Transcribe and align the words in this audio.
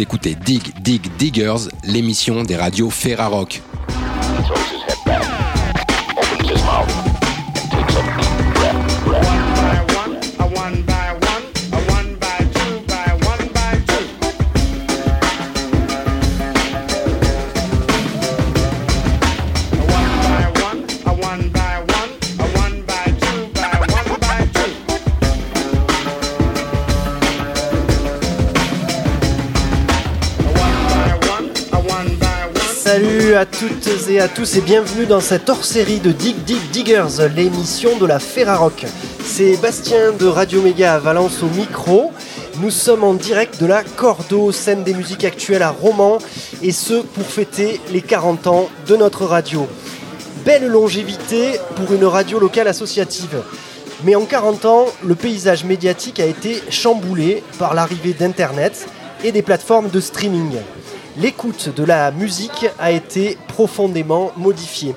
Écoutez 0.00 0.36
Dig 0.36 0.80
Dig 0.80 1.10
Diggers, 1.18 1.68
l'émission 1.82 2.44
des 2.44 2.56
radios 2.56 2.90
Ferrarock. 2.90 3.62
À 33.38 33.46
toutes 33.46 33.88
et 34.08 34.18
à 34.18 34.26
tous 34.26 34.56
et 34.56 34.60
bienvenue 34.60 35.06
dans 35.06 35.20
cette 35.20 35.48
hors-série 35.48 36.00
de 36.00 36.10
Dig 36.10 36.42
Dig 36.42 36.58
Diggers, 36.72 37.28
l'émission 37.36 37.96
de 37.96 38.04
la 38.04 38.18
Ferrarock. 38.18 38.84
C'est 39.24 39.56
Bastien 39.58 40.10
de 40.10 40.26
Radio 40.26 40.60
Méga 40.60 40.94
à 40.94 40.98
Valence 40.98 41.44
au 41.44 41.46
micro. 41.46 42.10
Nous 42.60 42.72
sommes 42.72 43.04
en 43.04 43.14
direct 43.14 43.60
de 43.60 43.66
la 43.66 43.84
Cordo, 43.84 44.50
scène 44.50 44.82
des 44.82 44.92
musiques 44.92 45.22
actuelles 45.22 45.62
à 45.62 45.70
Romans, 45.70 46.18
et 46.62 46.72
ce 46.72 46.94
pour 46.94 47.26
fêter 47.26 47.80
les 47.92 48.00
40 48.00 48.48
ans 48.48 48.68
de 48.88 48.96
notre 48.96 49.24
radio. 49.24 49.68
Belle 50.44 50.66
longévité 50.66 51.60
pour 51.76 51.92
une 51.92 52.06
radio 52.06 52.40
locale 52.40 52.66
associative. 52.66 53.44
Mais 54.02 54.16
en 54.16 54.24
40 54.24 54.64
ans, 54.64 54.86
le 55.06 55.14
paysage 55.14 55.62
médiatique 55.62 56.18
a 56.18 56.26
été 56.26 56.60
chamboulé 56.70 57.44
par 57.60 57.74
l'arrivée 57.74 58.14
d'Internet 58.14 58.88
et 59.22 59.30
des 59.30 59.42
plateformes 59.42 59.90
de 59.90 60.00
streaming 60.00 60.56
l'écoute 61.18 61.74
de 61.74 61.84
la 61.84 62.10
musique 62.12 62.66
a 62.78 62.92
été 62.92 63.36
profondément 63.48 64.30
modifiée. 64.36 64.94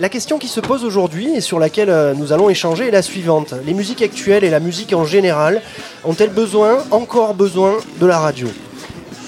La 0.00 0.08
question 0.08 0.38
qui 0.38 0.48
se 0.48 0.58
pose 0.58 0.84
aujourd'hui 0.84 1.36
et 1.36 1.40
sur 1.40 1.58
laquelle 1.58 1.90
euh, 1.90 2.14
nous 2.14 2.32
allons 2.32 2.50
échanger 2.50 2.88
est 2.88 2.90
la 2.90 3.02
suivante. 3.02 3.54
Les 3.64 3.74
musiques 3.74 4.02
actuelles 4.02 4.42
et 4.42 4.50
la 4.50 4.58
musique 4.58 4.92
en 4.92 5.04
général 5.04 5.62
ont-elles 6.04 6.30
besoin, 6.30 6.78
encore 6.90 7.34
besoin, 7.34 7.76
de 8.00 8.06
la 8.06 8.18
radio? 8.18 8.48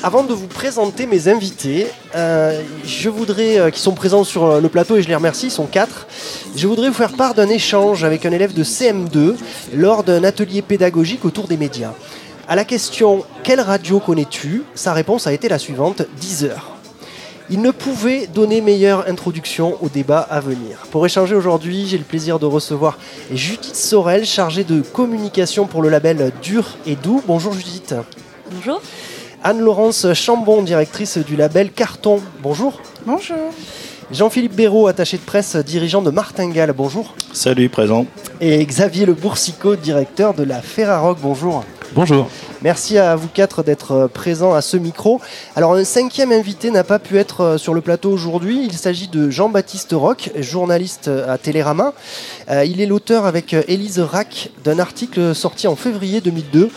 Avant 0.02 0.24
de 0.24 0.34
vous 0.34 0.48
présenter 0.48 1.06
mes 1.06 1.28
invités, 1.28 1.86
euh, 2.14 2.60
je 2.84 3.08
voudrais, 3.08 3.58
euh, 3.58 3.70
qui 3.70 3.80
sont 3.80 3.94
présents 3.94 4.24
sur 4.24 4.60
le 4.60 4.68
plateau 4.68 4.96
et 4.96 5.02
je 5.02 5.08
les 5.08 5.14
remercie, 5.14 5.46
ils 5.46 5.52
sont 5.52 5.66
quatre, 5.66 6.08
je 6.56 6.66
voudrais 6.66 6.88
vous 6.88 6.94
faire 6.94 7.12
part 7.12 7.34
d'un 7.34 7.48
échange 7.48 8.02
avec 8.02 8.26
un 8.26 8.32
élève 8.32 8.54
de 8.54 8.64
CM2 8.64 9.36
lors 9.74 10.02
d'un 10.02 10.24
atelier 10.24 10.62
pédagogique 10.62 11.24
autour 11.24 11.46
des 11.46 11.56
médias. 11.56 11.92
À 12.46 12.56
la 12.56 12.64
question 12.64 13.24
Quelle 13.42 13.60
radio 13.60 14.00
connais-tu? 14.00 14.64
Sa 14.74 14.92
réponse 14.92 15.26
a 15.26 15.32
été 15.32 15.48
la 15.48 15.58
suivante 15.58 16.02
10 16.20 16.44
heures. 16.44 16.72
Il 17.48 17.62
ne 17.62 17.70
pouvait 17.70 18.26
donner 18.26 18.60
meilleure 18.60 19.08
introduction 19.08 19.78
au 19.80 19.88
débat 19.88 20.20
à 20.20 20.40
venir. 20.40 20.86
Pour 20.90 21.06
échanger 21.06 21.34
aujourd'hui, 21.34 21.86
j'ai 21.86 21.96
le 21.96 22.04
plaisir 22.04 22.38
de 22.38 22.44
recevoir 22.44 22.98
Judith 23.32 23.74
Sorel, 23.74 24.26
chargée 24.26 24.64
de 24.64 24.82
communication 24.82 25.66
pour 25.66 25.80
le 25.80 25.88
label 25.88 26.32
Dur 26.42 26.76
et 26.86 26.96
Doux. 26.96 27.22
Bonjour 27.26 27.54
Judith. 27.54 27.94
Bonjour. 28.50 28.82
Anne-Laurence 29.42 30.12
Chambon, 30.12 30.62
directrice 30.62 31.16
du 31.18 31.36
label 31.36 31.70
Carton. 31.70 32.20
Bonjour. 32.42 32.80
Bonjour. 33.06 33.52
Jean-Philippe 34.10 34.54
Béraud, 34.54 34.86
attaché 34.86 35.16
de 35.16 35.22
presse, 35.22 35.56
dirigeant 35.56 36.02
de 36.02 36.10
Martingale. 36.10 36.74
Bonjour. 36.76 37.14
Salut, 37.32 37.70
présent. 37.70 38.06
Et 38.42 38.64
Xavier 38.64 39.06
Le 39.06 39.14
Boursicot, 39.14 39.76
directeur 39.76 40.34
de 40.34 40.42
la 40.44 40.60
Ferrarock. 40.60 41.18
Bonjour. 41.22 41.64
Bonjour. 41.94 42.28
Merci 42.62 42.98
à 42.98 43.14
vous 43.14 43.28
quatre 43.28 43.62
d'être 43.62 43.92
euh, 43.92 44.08
présents 44.08 44.52
à 44.52 44.62
ce 44.62 44.76
micro. 44.76 45.20
Alors 45.54 45.74
un 45.74 45.84
cinquième 45.84 46.32
invité 46.32 46.72
n'a 46.72 46.82
pas 46.82 46.98
pu 46.98 47.18
être 47.18 47.40
euh, 47.42 47.58
sur 47.58 47.72
le 47.72 47.80
plateau 47.82 48.10
aujourd'hui. 48.10 48.64
Il 48.64 48.72
s'agit 48.72 49.06
de 49.06 49.30
Jean-Baptiste 49.30 49.92
Roch, 49.92 50.30
journaliste 50.40 51.06
euh, 51.06 51.32
à 51.32 51.38
Télérama. 51.38 51.92
il 52.66 52.80
est 52.80 52.86
l'auteur 52.86 53.26
avec 53.26 53.54
Élise 53.68 54.00
Rack 54.00 54.50
d'un 54.64 54.80
article 54.80 55.36
sorti 55.36 55.68
en 55.68 55.76
février 55.76 56.20
2002 56.20 56.68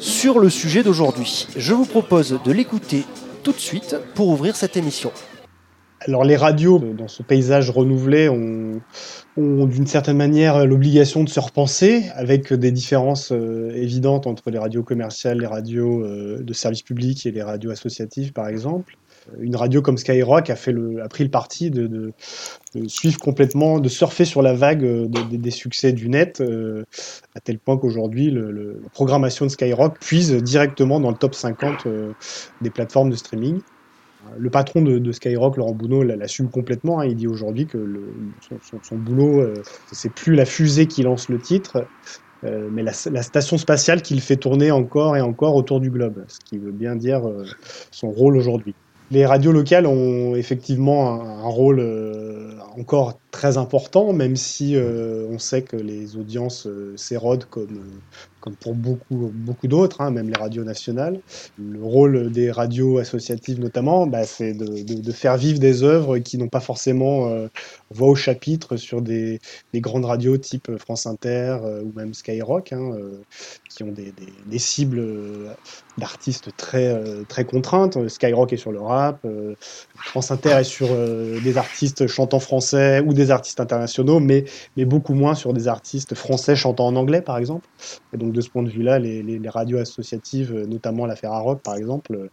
sur 0.00 0.40
le 0.40 0.50
sujet 0.50 0.82
d'aujourd'hui. 0.82 1.46
Je 1.56 1.72
vous 1.72 1.86
propose 1.86 2.40
de 2.44 2.50
l'écouter 2.50 3.04
tout 3.44 3.52
de 3.52 3.60
suite 3.60 3.94
pour 4.16 4.26
ouvrir 4.28 4.56
cette 4.56 4.76
émission. 4.76 5.12
Alors 6.06 6.24
les 6.24 6.36
radios, 6.36 6.78
dans 6.78 7.08
ce 7.08 7.22
paysage 7.22 7.70
renouvelé, 7.70 8.28
ont, 8.28 8.82
d'une 9.36 9.86
certaine 9.86 10.18
manière 10.18 10.66
l'obligation 10.66 11.24
de 11.24 11.30
se 11.30 11.40
repenser, 11.40 12.04
avec 12.14 12.52
des 12.52 12.72
différences 12.72 13.32
euh, 13.32 13.72
évidentes 13.74 14.26
entre 14.26 14.50
les 14.50 14.58
radios 14.58 14.82
commerciales, 14.82 15.40
les 15.40 15.46
radios 15.46 16.04
euh, 16.04 16.42
de 16.42 16.52
service 16.52 16.82
public 16.82 17.24
et 17.24 17.30
les 17.30 17.42
radios 17.42 17.70
associatives, 17.70 18.32
par 18.32 18.48
exemple. 18.48 18.98
Une 19.40 19.56
radio 19.56 19.80
comme 19.80 19.96
Skyrock 19.96 20.50
a, 20.50 20.56
fait 20.56 20.72
le, 20.72 21.02
a 21.02 21.08
pris 21.08 21.24
le 21.24 21.30
parti 21.30 21.70
de, 21.70 22.12
suivre 22.86 23.18
complètement, 23.18 23.80
de 23.80 23.88
surfer 23.88 24.26
sur 24.26 24.42
la 24.42 24.52
vague 24.52 24.84
euh, 24.84 25.08
des 25.08 25.50
succès 25.50 25.92
du 25.92 26.10
net, 26.10 26.42
à 27.34 27.40
tel 27.40 27.58
point 27.58 27.78
qu'aujourd'hui, 27.78 28.30
la 28.30 28.90
programmation 28.92 29.46
de 29.46 29.50
Skyrock 29.50 29.98
puise 30.00 30.34
directement 30.34 31.00
dans 31.00 31.10
le 31.10 31.16
top 31.16 31.34
50 31.34 31.88
des 32.60 32.70
plateformes 32.70 33.08
de 33.08 33.16
streaming 33.16 33.60
le 34.38 34.50
patron 34.50 34.82
de, 34.82 35.12
Skyrock, 35.12 35.56
Laurent 35.56 35.72
Bounot, 35.72 36.02
l'assume 36.02 36.48
complètement. 36.48 37.00
Hein. 37.00 37.06
Il 37.06 37.16
dit 37.16 37.26
aujourd'hui 37.26 37.66
que 37.66 37.78
son, 38.82 38.96
boulot, 38.96 39.40
euh, 39.40 39.62
c'est 39.92 40.12
plus 40.12 40.34
la 40.34 40.44
fusée 40.44 40.86
qui 40.86 41.02
lance 41.02 41.28
le 41.28 41.38
titre, 41.38 41.86
euh, 42.44 42.68
mais 42.70 42.82
la, 42.82 42.92
station 42.92 43.58
spatiale 43.58 44.02
qu'il 44.02 44.20
fait 44.20 44.36
tourner 44.36 44.70
encore 44.70 45.16
et 45.16 45.20
encore 45.20 45.54
autour 45.54 45.80
du 45.80 45.90
globe, 45.90 46.24
ce 46.28 46.38
qui 46.40 46.58
veut 46.58 46.72
bien 46.72 46.96
dire 46.96 47.26
euh, 47.26 47.44
son 47.90 48.10
rôle 48.10 48.36
aujourd'hui. 48.36 48.74
Les 49.10 49.26
radios 49.26 49.52
locales 49.52 49.86
ont 49.86 50.34
effectivement 50.34 51.20
un, 51.22 51.48
rôle 51.48 51.84
encore 52.76 53.18
très 53.34 53.58
important, 53.58 54.12
même 54.12 54.36
si 54.36 54.76
on 54.78 55.38
sait 55.40 55.62
que 55.62 55.76
les 55.76 56.16
audiences 56.16 56.68
s'érodent 56.96 57.46
comme 57.50 57.82
comme 58.44 58.56
pour 58.56 58.74
beaucoup, 58.74 59.32
beaucoup 59.32 59.68
d'autres, 59.68 60.02
hein, 60.02 60.10
même 60.10 60.28
les 60.28 60.38
radios 60.38 60.64
nationales. 60.64 61.18
Le 61.58 61.82
rôle 61.82 62.30
des 62.30 62.50
radios 62.50 62.98
associatives 62.98 63.58
notamment, 63.58 64.06
bah, 64.06 64.24
c'est 64.24 64.52
de, 64.52 65.12
faire 65.12 65.38
vivre 65.38 65.58
des 65.58 65.82
œuvres 65.82 66.18
qui 66.18 66.36
n'ont 66.36 66.48
pas 66.48 66.60
forcément 66.60 67.28
euh, 67.28 67.48
voix 67.90 68.08
au 68.08 68.14
chapitre 68.14 68.76
sur 68.76 69.00
des, 69.00 69.40
grandes 69.76 70.04
radios 70.04 70.36
type 70.36 70.76
France 70.76 71.06
Inter 71.06 71.56
euh, 71.64 71.82
ou 71.84 71.92
même 71.96 72.12
Skyrock, 72.12 72.74
hein, 72.74 72.90
euh, 72.92 73.22
qui 73.70 73.82
ont 73.82 73.92
des, 73.92 74.58
cibles 74.58 75.02
d'artistes 75.96 76.50
très, 76.58 76.94
très 77.28 77.46
contraintes. 77.46 78.08
Skyrock 78.08 78.52
est 78.52 78.58
sur 78.58 78.72
le 78.72 78.80
rap, 78.80 79.26
France 79.96 80.30
Inter 80.30 80.50
est 80.50 80.64
sur 80.64 80.88
des 81.42 81.56
artistes 81.56 82.06
chantant 82.06 82.40
français 82.40 83.00
ou 83.00 83.14
des 83.14 83.23
artistes 83.30 83.60
internationaux, 83.60 84.20
mais, 84.20 84.44
mais 84.76 84.84
beaucoup 84.84 85.14
moins 85.14 85.34
sur 85.34 85.52
des 85.52 85.68
artistes 85.68 86.14
français 86.14 86.56
chantant 86.56 86.86
en 86.86 86.96
anglais, 86.96 87.20
par 87.20 87.38
exemple. 87.38 87.66
Et 88.12 88.16
donc 88.16 88.32
de 88.32 88.40
ce 88.40 88.48
point 88.48 88.62
de 88.62 88.70
vue-là, 88.70 88.98
les, 88.98 89.40
radios 89.48 89.78
associatives, 89.78 90.54
euh, 90.54 90.66
notamment 90.66 91.06
la 91.06 91.16
Ferrarock 91.16 91.60
par 91.60 91.76
exemple, 91.76 92.14
euh, 92.14 92.30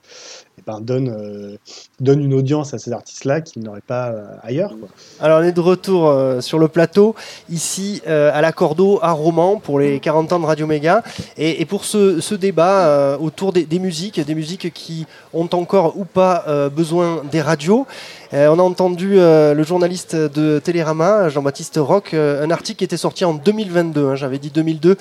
eh 0.57 0.62
ben, 0.66 0.79
donnent, 0.79 1.57
donne 2.00 2.22
une 2.22 2.34
audience 2.34 2.74
à 2.74 2.78
ces 2.78 2.91
artistes-là 2.91 3.41
qu'ils 3.41 3.63
n'auraient 3.63 3.81
pas 3.81 4.09
euh, 4.09 4.25
ailleurs. 4.44 4.74
Alors 5.19 5.41
on 5.41 5.44
est 5.44 5.52
de 5.52 5.59
retour 5.59 6.13
sur 6.41 6.59
le 6.59 6.68
plateau, 6.68 7.16
ici 7.50 8.02
à 8.06 8.41
la 8.41 8.52
Cordo, 8.52 9.00
à 9.02 9.12
Romans, 9.12 9.58
pour 9.58 9.79
les 9.79 10.00
40 10.00 10.34
ans 10.34 10.40
de 10.40 10.46
Radio 10.46 10.68
Méga. 10.68 11.03
Et, 11.38 11.66
pour 11.66 11.85
ce, 11.85 12.35
débat 12.35 13.18
autour 13.19 13.53
des, 13.53 13.79
musiques, 13.79 14.19
des 14.19 14.35
musiques 14.35 14.73
qui 14.73 15.06
ont 15.34 15.50
encore 15.52 15.97
ou 15.97 16.06
pas 16.06 16.69
besoin 16.69 17.23
des 17.31 17.41
radios. 17.41 17.85
Euh, 18.33 18.47
on 18.47 18.59
a 18.59 18.61
entendu 18.61 19.19
euh, 19.19 19.53
le 19.53 19.63
journaliste 19.63 20.16
de 20.16 20.59
Télérama, 20.59 21.28
Jean-Baptiste 21.28 21.78
Roch, 21.78 22.13
euh, 22.13 22.45
un 22.45 22.49
article 22.49 22.78
qui 22.78 22.83
était 22.85 22.95
sorti 22.95 23.25
en 23.25 23.33
2022. 23.33 24.07
Hein, 24.07 24.16
j'avais 24.16 24.37
dit 24.37 24.49
2002, 24.51 24.97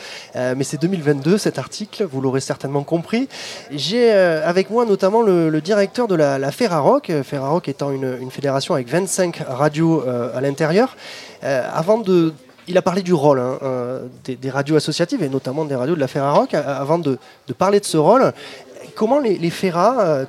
mais 0.56 0.65
c'est 0.65 0.81
2022 0.81 1.38
cet 1.38 1.59
article, 1.59 2.05
vous 2.11 2.21
l'aurez 2.21 2.41
certainement 2.41 2.82
compris. 2.82 3.29
J'ai 3.71 4.11
avec 4.11 4.71
moi 4.71 4.85
notamment 4.85 5.23
le, 5.23 5.61
directeur 5.61 6.09
de 6.09 6.15
la, 6.15 6.38
la 6.38 6.50
Ferrarock, 6.50 7.12
Ferrarock 7.23 7.69
étant 7.69 7.91
une, 7.93 8.31
fédération 8.31 8.75
avec 8.75 8.88
25 8.88 9.43
radios 9.47 10.03
à 10.06 10.41
l'intérieur. 10.41 10.97
avant 11.43 11.99
de 11.99 12.33
il 12.69 12.79
a 12.79 12.83
parlé 12.83 13.03
du 13.03 13.12
rôle 13.12 13.41
hein, 13.41 13.59
des, 14.25 14.50
radios 14.50 14.76
associatives 14.76 15.23
et 15.23 15.29
notamment 15.29 15.65
des 15.65 15.75
radios 15.75 15.94
de 15.94 16.00
la 16.00 16.09
Ferrarock. 16.09 16.55
Avant 16.55 16.99
de, 16.99 17.19
parler 17.59 17.81
de 17.81 17.85
ce 17.85 17.97
rôle, 17.97 18.33
comment 18.94 19.19
les, 19.19 19.38
les 19.38 19.53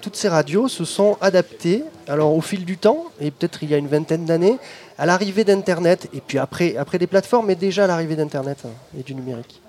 toutes 0.01 0.15
ces 0.15 0.29
radios, 0.29 0.67
se 0.67 0.85
sont 0.85 1.17
adaptées 1.21 1.83
alors, 2.11 2.35
au 2.35 2.41
fil 2.41 2.65
du 2.65 2.77
temps, 2.77 3.05
et 3.21 3.31
peut-être 3.31 3.63
il 3.63 3.69
y 3.69 3.73
a 3.73 3.77
une 3.77 3.87
vingtaine 3.87 4.25
d'années, 4.25 4.57
à 4.97 5.05
l'arrivée 5.05 5.45
d'Internet, 5.45 6.09
et 6.13 6.19
puis 6.19 6.37
après, 6.37 6.75
après 6.75 6.97
des 6.99 7.07
plateformes, 7.07 7.47
mais 7.47 7.55
déjà 7.55 7.85
à 7.85 7.87
l'arrivée 7.87 8.17
d'Internet 8.17 8.57
hein, 8.65 8.71
et 8.99 9.03
du 9.03 9.15
numérique 9.15 9.61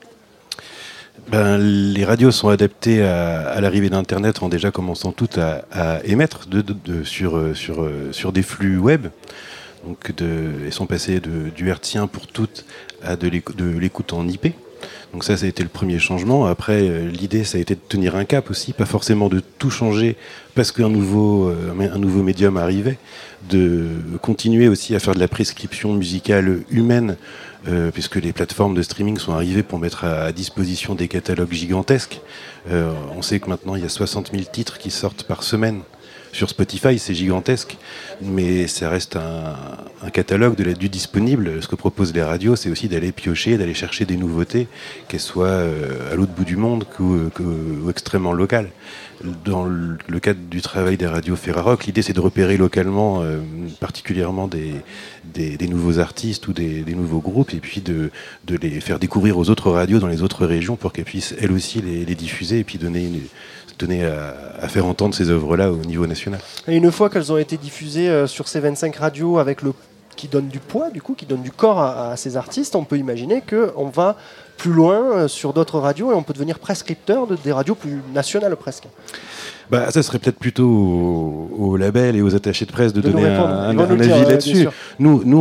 ben, 1.28 1.58
les 1.58 2.04
radios 2.06 2.30
sont 2.30 2.48
adaptées 2.48 3.02
à, 3.02 3.60
l'arrivée 3.60 3.90
d'Internet 3.90 4.42
en 4.42 4.48
déjà 4.48 4.70
commençant 4.70 5.12
toutes 5.12 5.38
à, 5.38 6.00
émettre 6.04 6.48
euh, 6.52 7.04
euh, 7.20 8.12
sur 8.12 8.32
des 8.32 8.42
flux 8.42 8.78
web. 8.78 9.08
Donc 9.86 10.10
elles 10.18 10.72
sont 10.72 10.86
passées 10.86 11.20
du 11.20 11.68
hertzien 11.68 12.06
pour 12.06 12.26
toutes 12.26 12.64
à 13.02 13.16
de 13.16 13.28
l'écoute 13.28 14.12
en 14.14 14.26
IP. 14.26 14.54
Donc 15.12 15.24
ça, 15.24 15.36
ça 15.36 15.44
a 15.44 15.48
été 15.48 15.62
le 15.62 15.68
premier 15.68 15.98
changement. 15.98 16.46
Après, 16.46 16.88
euh, 16.88 17.08
l'idée, 17.08 17.44
ça 17.44 17.58
a 17.58 17.60
été 17.60 17.74
de 17.74 17.80
tenir 17.86 18.16
un 18.16 18.24
cap 18.24 18.50
aussi, 18.50 18.72
pas 18.72 18.86
forcément 18.86 19.28
de 19.28 19.40
tout 19.40 19.70
changer 19.70 20.16
parce 20.54 20.72
qu'un 20.72 20.88
nouveau, 20.88 21.48
euh, 21.48 21.90
un 21.92 21.98
nouveau 21.98 22.22
médium 22.22 22.56
arrivait, 22.56 22.98
de 23.50 23.88
continuer 24.20 24.68
aussi 24.68 24.94
à 24.94 25.00
faire 25.00 25.14
de 25.14 25.20
la 25.20 25.28
prescription 25.28 25.94
musicale 25.94 26.62
humaine, 26.70 27.16
euh, 27.68 27.90
puisque 27.90 28.16
les 28.16 28.32
plateformes 28.32 28.74
de 28.74 28.82
streaming 28.82 29.18
sont 29.18 29.32
arrivées 29.32 29.62
pour 29.62 29.78
mettre 29.78 30.04
à, 30.04 30.32
disposition 30.32 30.94
des 30.94 31.08
catalogues 31.08 31.52
gigantesques. 31.52 32.20
on 32.70 33.22
sait 33.22 33.40
que 33.40 33.48
maintenant, 33.48 33.76
il 33.76 33.82
y 33.82 33.86
a 33.86 33.88
60 33.88 34.30
000 34.32 34.44
titres 34.50 34.78
qui 34.78 34.90
sortent 34.90 35.24
par 35.24 35.42
semaine 35.42 35.82
sur 36.32 36.48
Spotify, 36.48 36.98
c'est 36.98 37.14
gigantesque, 37.14 37.76
mais 38.22 38.66
ça 38.66 38.88
reste 38.88 39.16
un, 39.16 40.10
catalogue 40.10 40.56
de 40.56 40.64
la, 40.64 40.72
du 40.72 40.88
disponible. 40.88 41.62
Ce 41.62 41.68
que 41.68 41.76
proposent 41.76 42.14
les 42.14 42.22
radios, 42.22 42.56
c'est 42.56 42.70
aussi 42.70 42.88
d'aller 42.88 43.12
piocher, 43.12 43.58
d'aller 43.58 43.74
chercher 43.74 44.06
des 44.06 44.16
nouveautés, 44.16 44.66
qu'elles 45.08 45.20
soient 45.20 45.46
euh, 45.46 46.10
à 46.10 46.14
l'autre 46.16 46.32
bout 46.32 46.44
du 46.44 46.56
monde 46.56 46.86
ou, 46.98 47.90
extrêmement 47.90 48.32
locales. 48.32 48.70
Dans 49.44 49.64
le 49.64 50.20
cadre 50.20 50.40
du 50.50 50.60
travail 50.60 50.96
des 50.96 51.06
radios 51.06 51.36
Ferrarock, 51.36 51.86
l'idée 51.86 52.02
c'est 52.02 52.12
de 52.12 52.20
repérer 52.20 52.56
localement 52.56 53.22
euh, 53.22 53.38
particulièrement 53.80 54.48
des, 54.48 54.82
nouveaux 55.68 55.98
artistes 55.98 56.48
ou 56.48 56.52
des, 56.52 56.84
nouveaux 56.94 57.20
groupes 57.20 57.54
et 57.54 57.60
puis 57.60 57.80
de, 57.80 58.10
les 58.48 58.80
faire 58.80 58.98
découvrir 58.98 59.38
aux 59.38 59.50
autres 59.50 59.70
radios 59.70 59.98
dans 59.98 60.08
les 60.08 60.22
autres 60.22 60.46
régions 60.46 60.76
pour 60.76 60.92
qu'elles 60.92 61.04
puissent 61.04 61.34
elles 61.40 61.52
aussi 61.52 61.80
les, 61.80 62.14
diffuser 62.14 62.58
et 62.58 62.64
puis 62.64 62.78
donner 62.78 64.04
à, 64.04 64.68
faire 64.68 64.86
entendre 64.86 65.14
ces 65.14 65.30
œuvres-là 65.30 65.72
au 65.72 65.76
niveau 65.78 66.06
national. 66.06 66.40
Et 66.68 66.76
une 66.76 66.90
fois 66.90 67.10
qu'elles 67.10 67.32
ont 67.32 67.38
été 67.38 67.56
diffusées 67.56 68.08
euh, 68.08 68.26
sur 68.26 68.48
ces 68.48 68.60
25 68.60 68.96
radios 68.96 69.38
avec 69.38 69.62
le 69.62 69.72
qui 70.16 70.28
donne 70.28 70.48
du 70.48 70.58
poids, 70.58 70.90
du 70.90 71.02
coup, 71.02 71.14
qui 71.14 71.26
donne 71.26 71.42
du 71.42 71.50
corps 71.50 71.80
à, 71.80 72.16
ces 72.16 72.36
artistes, 72.36 72.76
on 72.76 72.84
peut 72.84 72.98
imaginer 72.98 73.42
qu'on 73.42 73.88
va 73.88 74.16
plus 74.56 74.72
loin 74.72 75.16
euh, 75.16 75.28
sur 75.28 75.52
d'autres 75.52 75.78
radios 75.78 76.12
et 76.12 76.14
on 76.14 76.22
peut 76.22 76.32
devenir 76.32 76.58
prescripteur 76.58 77.26
de, 77.26 77.36
des 77.36 77.52
radios 77.52 77.74
plus 77.74 78.00
nationales 78.14 78.56
presque. 78.56 78.84
Bah, 79.70 79.90
ça 79.90 80.02
serait 80.02 80.18
peut-être 80.18 80.38
plutôt 80.38 80.68
aux, 80.68 81.76
labels 81.76 82.16
et 82.16 82.22
aux 82.22 82.34
attachés 82.34 82.66
de 82.66 82.72
presse 82.72 82.92
de, 82.92 83.00
donner 83.00 83.24
un, 83.24 83.78
avis 83.78 84.08
là-dessus. 84.08 84.68
Nous, 84.98 85.22
nous 85.24 85.38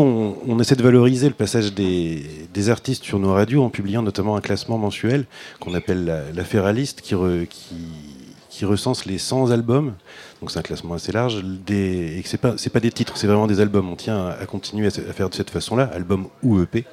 on, 0.47 0.59
essaie 0.59 0.75
de 0.75 0.83
valoriser 0.83 1.27
le 1.27 1.33
passage 1.33 1.73
des, 1.73 2.69
artistes 2.69 3.03
sur 3.03 3.19
nos 3.19 3.33
radios 3.33 3.63
en 3.63 3.69
publiant 3.69 4.01
notamment 4.01 4.35
un 4.37 4.41
classement 4.41 4.77
mensuel 4.77 5.25
qu'on 5.59 5.73
appelle 5.73 6.05
la, 6.05 6.21
la 6.33 6.43
Ferraliste 6.43 7.01
qui, 7.01 7.15
qui 7.49 7.75
qui 8.51 8.65
recense 8.65 9.05
les 9.05 9.17
100 9.17 9.49
albums. 9.49 9.93
Donc 10.39 10.51
c'est 10.51 10.59
un 10.59 10.61
classement 10.61 10.93
assez 10.93 11.11
large. 11.11 11.41
Des, 11.43 12.19
et 12.19 12.23
c'est 12.25 12.37
pas, 12.37 12.53
pas 12.71 12.79
des 12.79 12.91
titres, 12.91 13.17
c'est 13.17 13.25
vraiment 13.25 13.47
des 13.47 13.59
albums. 13.59 13.89
On 13.89 13.95
tient 13.95 14.27
à, 14.27 14.45
continuer 14.45 14.87
à, 14.87 14.91
faire 14.91 15.29
de 15.29 15.33
cette 15.33 15.49
façon-là, 15.49 15.89
album 15.93 16.27
ou 16.43 16.61
EP 16.61 16.85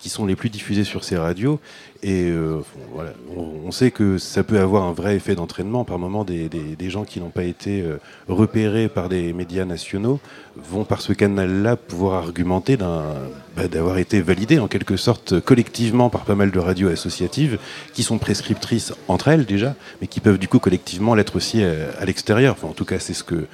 qui 0.00 0.08
sont 0.08 0.26
les 0.26 0.34
plus 0.34 0.50
diffusés 0.50 0.84
sur 0.84 1.04
ces 1.04 1.16
radios. 1.16 1.60
Et 2.02 2.30
euh, 2.30 2.60
voilà, 2.94 3.12
on, 3.36 3.70
sait 3.70 3.90
que 3.90 4.16
ça 4.16 4.42
peut 4.42 4.58
avoir 4.58 4.84
un 4.84 4.92
vrai 4.92 5.16
effet 5.16 5.34
d'entraînement. 5.34 5.84
Par 5.84 5.98
moment, 5.98 6.24
des, 6.24 6.48
des, 6.48 6.90
gens 6.90 7.04
qui 7.04 7.20
n'ont 7.20 7.28
pas 7.28 7.44
été 7.44 7.82
euh, 7.82 7.98
repérés 8.26 8.88
par 8.88 9.10
des 9.10 9.34
médias 9.34 9.66
nationaux 9.66 10.18
vont 10.56 10.84
par 10.84 11.02
ce 11.02 11.12
canal-là 11.12 11.76
pouvoir 11.76 12.24
argumenter 12.24 12.76
bah, 12.76 13.68
d'avoir 13.70 13.98
été 13.98 14.22
validés 14.22 14.58
en 14.58 14.66
quelque 14.66 14.96
sorte 14.96 15.40
collectivement 15.40 16.08
par 16.08 16.24
pas 16.24 16.34
mal 16.34 16.50
de 16.50 16.58
radios 16.58 16.88
associatives 16.88 17.58
qui 17.92 18.02
sont 18.02 18.18
prescriptrices 18.18 18.94
entre 19.06 19.28
elles 19.28 19.44
déjà, 19.44 19.74
mais 20.00 20.06
qui 20.06 20.20
peuvent 20.20 20.38
du 20.38 20.48
coup 20.48 20.58
collectivement 20.58 21.14
l'être 21.14 21.36
aussi 21.36 21.62
euh, 21.62 21.90
à, 21.98 22.06
l'extérieur. 22.06 22.54
Enfin, 22.56 22.68
en 22.68 22.74
tout 22.74 22.86
cas, 22.86 22.98
c'est 22.98 23.14
ce 23.14 23.24
que 23.24 23.46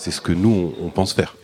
c'est 0.00 0.10
ce 0.10 0.20
que 0.20 0.32
nous 0.32 0.72
on 0.82 0.88
pense 0.88 1.12
faire. 1.12 1.34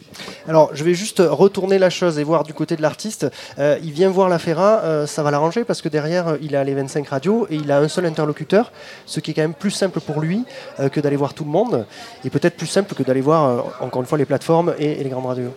Alors, 0.48 0.70
je 0.72 0.84
vais 0.84 0.94
juste 0.94 1.22
retourner 1.24 1.78
la 1.78 1.90
chose 1.90 2.18
et 2.18 2.24
voir 2.24 2.44
du 2.44 2.54
côté 2.54 2.76
de 2.76 2.82
l'artiste. 2.82 3.26
Euh, 3.58 3.78
il 3.82 3.92
vient 3.92 4.08
voir 4.08 4.28
la 4.28 4.38
Ferra, 4.38 4.80
euh, 4.84 5.06
ça 5.06 5.22
va 5.22 5.30
l'arranger 5.30 5.64
parce 5.64 5.82
que 5.82 5.88
derrière, 5.88 6.36
il 6.40 6.56
a 6.56 6.64
les 6.64 6.74
25 6.74 7.08
radios 7.08 7.46
et 7.50 7.56
il 7.56 7.70
a 7.72 7.78
un 7.78 7.88
seul 7.88 8.06
interlocuteur, 8.06 8.72
ce 9.06 9.20
qui 9.20 9.32
est 9.32 9.34
quand 9.34 9.42
même 9.42 9.54
plus 9.54 9.70
simple 9.70 10.00
pour 10.00 10.20
lui 10.20 10.44
euh, 10.80 10.88
que 10.88 11.00
d'aller 11.00 11.16
voir 11.16 11.34
tout 11.34 11.44
le 11.44 11.50
monde 11.50 11.86
et 12.24 12.30
peut-être 12.30 12.56
plus 12.56 12.66
simple 12.66 12.94
que 12.94 13.02
d'aller 13.02 13.20
voir, 13.20 13.64
encore 13.80 14.02
une 14.02 14.08
fois, 14.08 14.18
les 14.18 14.24
plateformes 14.24 14.74
et, 14.78 15.02
les 15.02 15.10
grandes 15.10 15.26
radios. 15.26 15.52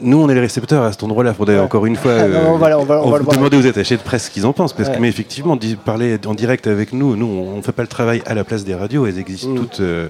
Nous, 0.00 0.20
on 0.20 0.28
est 0.28 0.34
les 0.34 0.40
récepteurs 0.40 0.82
à 0.82 0.90
cet 0.90 1.04
endroit-là. 1.04 1.32
Faudrait 1.34 1.60
encore 1.60 1.86
une 1.86 1.94
fois 1.94 2.12
on 2.46 2.58
va, 2.58 2.70
demander 2.70 3.56
aux 3.56 3.66
attachés 3.66 3.96
de 3.96 4.02
presse 4.02 4.24
ce 4.24 4.30
qu'ils 4.30 4.44
en 4.44 4.52
pensent. 4.52 4.72
Parce 4.72 4.88
que, 4.88 4.98
mais 4.98 5.08
effectivement, 5.08 5.56
parler 5.84 6.18
en 6.26 6.34
direct 6.34 6.66
avec 6.66 6.92
nous, 6.92 7.14
nous, 7.14 7.26
on 7.26 7.56
ne 7.56 7.62
fait 7.62 7.72
pas 7.72 7.82
le 7.82 7.88
travail 7.88 8.20
à 8.26 8.34
la 8.34 8.42
place 8.42 8.64
des 8.64 8.74
radios. 8.74 9.06
Elles 9.06 9.20
existent 9.20 9.50
mm. 9.50 9.56
toutes 9.56 9.80
euh, 9.80 10.08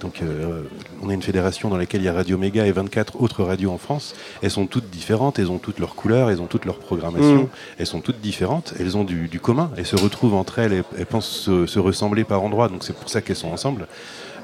donc, 0.00 0.22
euh, 0.22 0.62
on 1.02 1.10
est 1.10 1.14
une 1.14 1.22
fédération 1.22 1.68
dans 1.68 1.76
laquelle 1.76 2.00
il 2.00 2.04
y 2.04 2.08
a 2.08 2.12
Radio 2.12 2.38
Méga 2.38 2.66
et 2.66 2.72
24 2.72 3.20
autres 3.20 3.42
radios 3.42 3.70
en 3.70 3.78
France. 3.78 4.14
Elles 4.42 4.50
sont 4.50 4.66
toutes 4.66 4.90
différentes, 4.90 5.38
elles 5.38 5.50
ont 5.50 5.58
toutes 5.58 5.78
leurs 5.78 5.94
couleurs, 5.94 6.30
elles 6.30 6.40
ont 6.40 6.46
toutes 6.46 6.64
leurs 6.64 6.78
programmations, 6.78 7.44
mm. 7.44 7.48
elles 7.78 7.86
sont 7.86 8.00
toutes 8.00 8.20
différentes, 8.20 8.74
elles 8.78 8.96
ont 8.96 9.04
du, 9.04 9.40
commun, 9.40 9.70
elles 9.76 9.86
se 9.86 9.96
retrouvent 9.96 10.34
entre 10.34 10.58
elles, 10.58 10.84
elles 10.96 11.06
pensent 11.06 11.50
se, 11.66 11.78
ressembler 11.78 12.24
par 12.24 12.42
endroits, 12.42 12.68
donc 12.68 12.84
c'est 12.84 12.96
pour 12.96 13.08
ça 13.08 13.20
qu'elles 13.20 13.36
sont 13.36 13.50
ensemble. 13.50 13.88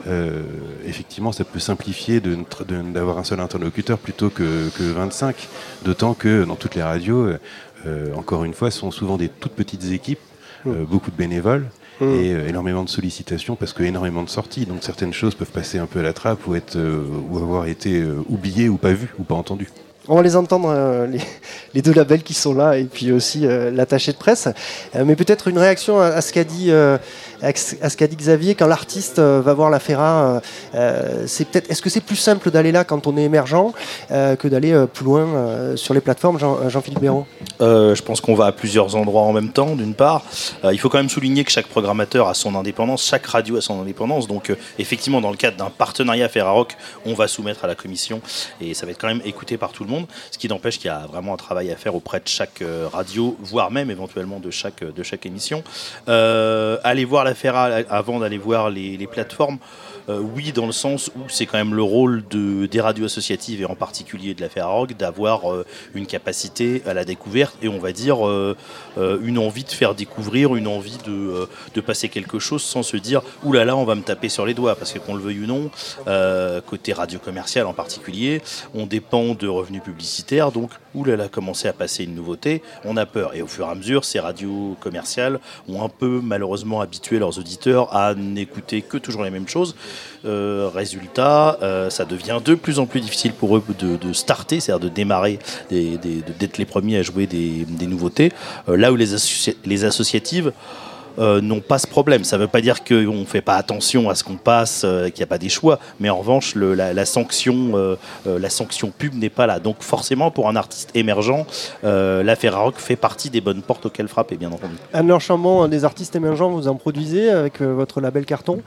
Euh, 0.07 0.43
effectivement, 0.87 1.31
ça 1.31 1.45
peut 1.45 1.59
simplifier 1.59 2.21
d'avoir 2.21 3.19
un 3.19 3.25
seul 3.25 3.41
interlocuteur 3.41 3.99
plutôt 3.99 4.31
que, 4.31 4.69
que 4.71 4.83
25, 4.83 5.49
d'autant 5.85 6.15
que 6.15 6.45
dans 6.45 6.57
toutes 6.57 6.75
les 6.75 6.83
radios, 6.83 7.29
encore 8.17 8.45
une 8.45 8.55
fois, 8.55 8.71
ce 8.71 8.81
sont 8.81 8.91
souvent 8.91 9.17
des 9.17 9.29
toutes 9.29 9.53
petites 9.53 9.93
équipes, 9.93 10.21
mm. 10.65 10.85
beaucoup 10.85 11.11
de 11.11 11.17
bénévoles, 11.17 11.69
et 12.01 12.33
euh, 12.33 12.49
énormément 12.49 12.85
de 12.85 12.89
sollicitations 12.89 13.57
parce 13.57 13.73
que 13.73 13.83
énormément 13.83 14.23
de 14.23 14.29
sorties. 14.29 14.67
Donc 14.67 14.83
certaines 14.83 15.13
choses 15.13 15.35
peuvent 15.35 15.51
passer 15.51 15.79
un 15.79 15.87
peu 15.87 16.01
à 16.01 16.03
la 16.03 16.13
trappe 16.13 16.47
ou, 16.47 16.55
être, 16.55 16.77
euh, 16.77 17.05
ou 17.31 17.39
avoir 17.39 17.67
été 17.67 18.01
euh, 18.01 18.23
oubliées 18.29 18.69
ou 18.69 18.77
pas 18.77 18.93
vues 18.93 19.15
ou 19.19 19.23
pas 19.23 19.35
entendues. 19.35 19.71
On 20.09 20.17
va 20.17 20.23
les 20.23 20.35
entendre, 20.35 21.07
les, 21.75 21.83
deux 21.83 21.93
labels 21.93 22.23
qui 22.23 22.35
sont 22.35 22.55
là, 22.55 22.79
et 22.79 22.85
puis 22.85 23.13
aussi 23.13 23.41
l'attaché 23.41 24.13
de 24.13 24.17
presse. 24.17 24.49
mais 24.95 25.15
peut-être 25.15 25.47
une 25.47 25.59
réaction 25.59 26.01
à, 26.01 26.21
ce 26.21 26.33
qu'a 26.33 26.43
dit 26.43 26.73
à 27.43 27.55
ce 27.55 27.97
qu'a 27.97 28.07
dit 28.07 28.17
Xavier, 28.17 28.55
quand 28.55 28.67
l'artiste 28.67 29.19
euh, 29.19 29.41
va 29.41 29.55
voir 29.55 29.71
la 29.71 29.79
Ferra, 29.79 30.23
euh, 30.23 30.41
euh, 30.75 31.25
c'est 31.27 31.47
peut-être, 31.47 31.71
est-ce 31.71 31.83
que 31.83 31.91
c'est 31.91 32.01
plus 32.01 32.17
simple 32.17 32.51
d'aller 32.51 32.73
là 32.73 32.85
quand 32.85 33.07
on 33.07 33.17
est 33.17 33.23
émergent 33.23 33.73
que 34.11 34.49
d'aller 34.49 34.87
plus 34.93 35.05
loin 35.05 35.77
sur 35.77 35.95
les 35.95 36.01
plateformes, 36.01 36.39
Jean-Philippe 36.69 37.01
Béraud? 37.01 37.27
Je 37.61 38.03
pense 38.03 38.21
qu'on 38.21 38.35
va 38.35 38.47
à 38.47 38.53
plusieurs 38.53 38.97
endroits 38.97 39.23
en 39.23 39.33
même 39.33 39.51
temps, 39.51 39.75
d'une 39.75 39.95
part. 39.95 40.23
il 40.65 40.79
faut 40.79 40.89
quand 40.89 40.99
même 40.99 41.09
souligner 41.09 41.45
que 41.45 41.51
chaque 41.51 41.67
programmateur 41.67 42.29
a 42.29 42.35
son 42.35 42.55
indépendance, 42.55 43.05
chaque 43.05 43.27
radio 43.27 43.57
a 43.57 43.61
son 43.61 43.81
indépendance. 43.81 44.27
Donc, 44.27 44.53
effectivement, 44.79 45.21
dans 45.21 45.31
le 45.31 45.37
cadre 45.37 45.57
d'un 45.57 45.71
partenariat 45.71 46.29
Ferrarock, 46.29 46.77
on 47.07 47.15
va 47.15 47.29
soumettre 47.29 47.65
à 47.65 47.69
la 47.69 47.75
commission 47.75 48.21
et 48.61 48.75
ça 48.75 48.87
va 48.87 48.93
être 48.93 49.01
quand 49.01 49.09
même 49.09 49.23
écouté 49.25 49.57
par 49.57 49.73
tout 49.73 49.85
le 49.85 49.91
monde. 49.91 50.07
Ce 50.31 50.39
qui 50.39 50.49
n'empêche 50.49 50.79
qu'il 50.79 50.87
y 50.87 50.95
a 50.95 51.07
vraiment 51.11 51.35
un 51.35 51.39
travail 51.39 51.71
à 51.71 51.77
faire 51.77 51.95
auprès 51.95 52.21
de 52.21 52.29
chaque 52.29 52.63
radio, 52.93 53.37
voire 53.41 53.71
même 53.71 53.91
éventuellement 53.91 54.41
de 54.41 54.51
chaque, 54.51 54.85
de 54.85 55.03
chaque 55.03 55.27
émission. 55.27 55.63
allez 56.07 57.05
voir 57.05 57.25
la 57.25 57.30
avant 57.89 58.21
d'aller 58.21 58.39
voir 58.39 58.71
les, 58.71 59.07
plateformes. 59.07 59.59
Euh, 60.09 60.19
oui, 60.19 60.53
dans 60.53 60.67
le 60.67 60.73
sens 60.73 61.11
où 61.17 61.29
c'est 61.29 61.47
quand 61.47 61.59
même 61.59 61.75
le 61.75 61.83
rôle 61.83 62.25
de, 62.29 62.67
des 62.67 62.81
radios 62.81 63.05
associatives 63.05 63.61
et 63.61 63.65
en 63.65 63.75
particulier 63.75 64.35
de 64.35 64.41
la 64.41 64.49
Ferrarog 64.49 64.97
d'avoir 64.97 65.53
euh, 65.53 65.65
une 65.95 66.07
capacité 66.07 66.83
à 66.87 66.95
la 66.95 67.05
découverte 67.05 67.57
et 67.63 67.69
on 67.69 67.79
va 67.79 67.93
dire 67.93 68.27
euh, 68.27 68.57
une 68.97 69.39
envie 69.39 69.65
de 69.65 69.71
faire 69.71 69.95
découvrir, 69.95 70.57
une 70.57 70.67
envie 70.67 70.99
de, 71.07 71.49
de, 71.75 71.81
passer 71.81 72.09
quelque 72.09 72.39
chose 72.39 72.63
sans 72.63 72.83
se 72.83 72.97
dire 72.97 73.23
oulala, 73.45 73.77
on 73.77 73.85
va 73.85 73.95
me 73.95 74.03
taper 74.03 74.29
sur 74.29 74.47
les 74.47 74.55
doigts 74.55 74.75
parce 74.75 74.93
que 74.93 74.99
qu'on 74.99 75.15
le 75.15 75.21
veuille 75.21 75.41
ou 75.41 75.47
non, 75.47 75.71
côté 76.67 76.93
radio 76.93 77.19
commercial 77.19 77.67
en 77.67 77.73
particulier, 77.73 78.43
on 78.75 78.87
dépend 78.87 79.35
de 79.35 79.49
revenus 79.49 79.83
publicitaires 79.83 80.51
donc 80.51 80.71
oulala, 80.95 81.29
commencer 81.29 81.69
à 81.69 81.73
passer 81.73 82.05
une 82.05 82.15
nouveauté, 82.15 82.63
on 82.85 82.97
a 82.97 83.07
peur 83.07 83.35
et 83.35 83.43
au 83.43 83.47
fur 83.47 83.67
et 83.67 83.71
à 83.71 83.75
mesure, 83.75 84.05
ces 84.05 84.19
radios 84.19 84.77
commerciales 84.81 85.41
ont 85.69 85.85
un 85.85 85.89
peu 85.89 86.21
malheureusement 86.23 86.81
habitué 86.81 87.19
leurs 87.21 87.39
auditeurs 87.39 87.95
à 87.95 88.15
n'écouter 88.15 88.83
que 88.83 88.99
toujours 88.99 89.23
les 89.23 89.31
mêmes 89.31 89.49
choses. 89.49 89.77
Euh, 90.25 90.69
résultat, 90.75 91.59
euh, 91.63 91.89
ça 91.89 92.05
devient 92.05 92.41
de 92.45 92.55
plus 92.55 92.79
en 92.79 92.87
plus 92.87 93.01
difficile 93.01 93.33
pour 93.33 93.57
eux 93.57 93.63
de, 93.79 94.13
starter, 94.13 94.61
c'est-à-dire 94.61 94.91
de 94.91 94.93
démarrer, 94.93 95.39
d'être 95.71 96.59
les 96.59 96.65
premiers 96.65 96.99
à 96.99 97.03
jouer 97.03 97.27
des, 97.27 97.87
nouveautés. 97.87 98.33
Euh, 98.69 98.77
là 98.77 98.93
où 98.93 98.97
les, 98.97 99.15
les 99.65 99.85
associatives 99.85 100.53
euh, 101.19 101.41
n'ont 101.41 101.61
pas 101.61 101.79
ce 101.79 101.87
problème. 101.87 102.25
Ça 102.25 102.37
ne 102.37 102.43
veut 102.43 102.49
pas 102.49 102.61
dire 102.61 102.85
qu'on 102.85 102.95
ne 102.95 103.25
fait 103.25 103.41
pas 103.41 103.57
attention 103.57 104.11
à 104.11 104.15
ce 104.15 104.25
qu'on 104.25 104.37
passe, 104.37 104.83
euh, 104.85 105.09
qu'il 105.09 105.19
n'y 105.19 105.25
a 105.25 105.27
pas 105.27 105.39
des 105.39 105.49
choix, 105.49 105.79
mais 105.99 106.11
en 106.11 106.19
revanche, 106.19 106.55
la, 106.55 107.05
sanction, 107.05 107.73
euh, 107.75 107.97
la 108.27 108.51
sanction 108.51 108.93
pub 108.97 109.15
n'est 109.15 109.31
pas 109.31 109.47
là. 109.47 109.61
Donc 109.61 109.83
forcément, 109.83 110.31
pour 110.31 110.49
un 110.49 110.57
artiste 110.57 110.91
émergent, 110.95 111.47
la 111.83 112.37
Ferrarock 112.37 112.77
fait 112.77 112.97
partie 112.97 113.31
des 113.31 113.41
bonnes 113.41 113.63
portes 113.63 113.87
auxquelles 113.87 114.09
frapper, 114.09 114.37
bien 114.37 114.53
entendu. 114.53 114.75
Anne-Laure 114.93 115.21
Chambon, 115.21 115.69
des 115.69 115.85
artistes 115.85 116.17
émergents, 116.17 116.51
vous 116.51 116.69
en 116.69 116.75
produisez 116.75 117.31
avec 117.31 117.61
votre 117.61 118.01
label 118.01 118.25
Carton. 118.25 118.61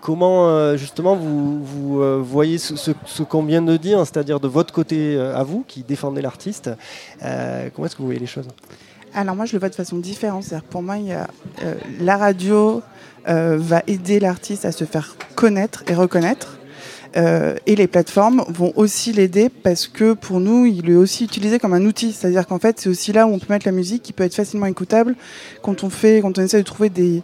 comment 0.00 0.76
justement 0.76 1.16
vous, 1.16 2.22
voyez 2.22 2.58
ce, 2.58 3.22
qu'on 3.22 3.42
vient 3.42 3.62
de 3.62 3.76
dire, 3.76 3.98
c'est-à-dire 4.00 4.40
de 4.40 4.48
votre 4.48 4.72
côté 4.72 5.18
à 5.18 5.42
vous, 5.42 5.64
qui 5.66 5.82
défendez 5.82 6.22
l'artiste, 6.22 6.70
comment 7.20 7.86
est-ce 7.86 7.96
que 7.96 8.02
vous 8.02 8.06
voyez 8.06 8.20
les 8.20 8.26
choses? 8.26 8.48
Alors 9.14 9.36
moi, 9.36 9.44
je 9.44 9.52
le 9.52 9.58
vois 9.58 9.68
de 9.68 9.74
façon 9.74 9.98
différente. 9.98 10.52
pour 10.70 10.82
moi, 10.82 10.96
il 10.96 11.06
y 11.06 11.12
a, 11.12 11.28
euh, 11.62 11.74
la 12.00 12.16
radio 12.16 12.82
euh, 13.28 13.56
va 13.58 13.82
aider 13.86 14.20
l'artiste 14.20 14.64
à 14.64 14.72
se 14.72 14.84
faire 14.84 15.16
connaître 15.34 15.84
et 15.88 15.94
reconnaître. 15.94 16.58
Euh, 17.14 17.56
et 17.66 17.76
les 17.76 17.88
plateformes 17.88 18.42
vont 18.48 18.72
aussi 18.74 19.12
l'aider 19.12 19.50
parce 19.50 19.86
que 19.86 20.14
pour 20.14 20.40
nous, 20.40 20.64
il 20.64 20.88
est 20.88 20.96
aussi 20.96 21.24
utilisé 21.24 21.58
comme 21.58 21.74
un 21.74 21.84
outil. 21.84 22.12
C'est-à-dire 22.12 22.46
qu'en 22.46 22.58
fait, 22.58 22.80
c'est 22.80 22.88
aussi 22.88 23.12
là 23.12 23.26
où 23.26 23.32
on 23.32 23.38
peut 23.38 23.52
mettre 23.52 23.66
la 23.66 23.72
musique 23.72 24.02
qui 24.02 24.14
peut 24.14 24.24
être 24.24 24.34
facilement 24.34 24.66
écoutable 24.66 25.14
quand 25.60 25.84
on 25.84 25.90
fait, 25.90 26.22
quand 26.22 26.38
on 26.38 26.42
essaie 26.42 26.58
de 26.58 26.62
trouver 26.62 26.88
des, 26.88 27.22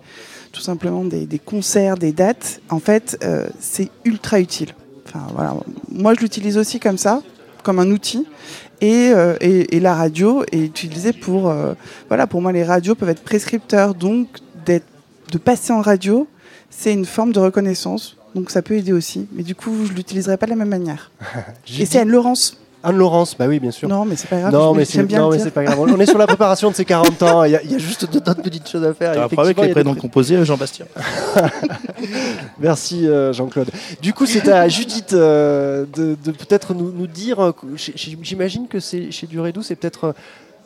tout 0.53 0.61
simplement 0.61 1.05
des, 1.05 1.27
concerts, 1.39 1.97
des 1.97 2.13
dates. 2.13 2.61
En 2.69 2.81
fait, 2.81 3.25
c'est 3.61 3.89
ultra 4.05 4.41
utile. 4.41 4.75
Enfin 5.07 5.27
voilà, 5.33 5.55
moi 5.91 6.13
je 6.13 6.21
l'utilise 6.21 6.59
aussi 6.59 6.81
comme 6.81 6.99
ça, 6.99 7.23
comme 7.63 7.79
un 7.79 7.91
outil. 7.91 8.27
Et, 8.81 9.11
euh, 9.13 9.37
et, 9.41 9.77
et 9.77 9.81
la 9.81 9.95
radio 9.95 10.45
est 10.53 10.59
utilisée 10.59 11.13
pour, 11.13 11.49
euh, 11.49 11.75
voilà, 12.09 12.27
pour 12.27 12.41
moi 12.41 12.53
les 12.53 12.65
radios 12.65 12.95
peuvent 12.95 13.09
être 13.09 13.23
prescripteurs, 13.23 13.95
donc 13.95 14.29
d'être, 14.65 14.87
de 15.33 15.39
passer 15.39 15.73
en 15.73 15.81
radio, 15.81 16.29
c'est 16.71 16.93
une 16.93 17.05
forme 17.05 17.33
de 17.33 17.41
reconnaissance. 17.41 18.17
Donc 18.35 18.51
ça 18.51 18.63
peut 18.63 18.75
aider 18.75 18.93
aussi, 18.93 19.27
mais 19.33 19.43
du 19.43 19.55
coup 19.55 19.87
je 19.87 19.93
l'utiliserai 19.93 20.37
pas 20.37 20.47
de 20.47 20.51
la 20.51 20.57
même 20.57 20.69
manière. 20.69 21.11
Et 21.79 21.87
c'est 21.87 21.99
Anne 21.99 22.11
Laurence. 22.11 22.61
Anne-Laurence, 22.83 23.37
bah 23.37 23.47
oui, 23.49 23.59
bien 23.59 23.71
sûr. 23.73 23.89
Non, 23.89 24.05
mais 24.05 24.15
c'est 24.17 24.29
pas 24.29 24.39
grave. 24.39 24.53
Non, 24.53 24.73
mais 24.73 24.85
c'est 24.85 25.03
bien 25.03 25.29
mais 25.31 25.39
c'est 25.41 25.51
pas 25.51 25.65
grave. 25.65 25.79
On 25.81 25.99
est 25.99 26.07
sur 26.07 26.17
la 26.19 26.27
préparation 26.29 26.71
de 26.71 26.77
ses 26.77 26.85
40 26.85 27.23
ans. 27.25 27.45
Il 27.45 27.51
y, 27.53 27.57
a- 27.57 27.63
il 27.63 27.73
y 27.73 27.75
a 27.75 27.79
juste 27.79 28.11
d'autres 28.11 28.35
petites 28.41 28.69
choses 28.69 28.85
à 28.85 28.95
faire. 28.95 29.15
T'as 29.15 29.23
un 29.25 29.43
avec 29.43 29.59
les 29.61 29.67
des 29.67 29.73
prénoms 29.73 29.91
trucs- 29.93 30.03
composés, 30.03 30.37
euh, 30.37 30.45
Jean-Bastien 30.45 30.87
Merci 32.61 33.07
euh, 33.07 33.33
Jean-Claude. 33.33 33.71
Du 34.01 34.13
coup, 34.13 34.27
c'est 34.27 34.49
à 34.49 34.69
Judith 34.69 35.13
euh, 35.13 35.85
de, 35.97 36.17
de 36.25 36.31
peut-être 36.33 36.75
nous, 36.75 36.93
nous 36.93 37.07
dire. 37.07 37.53
que- 37.61 37.77
chez- 37.77 37.97
chez- 37.97 38.17
J'imagine 38.23 38.69
que 38.69 38.81
c'est 38.81 39.11
chez 39.11 39.27
Durédou, 39.27 39.63
c'est 39.63 39.77
peut-être 39.77 40.05
euh, 40.05 40.13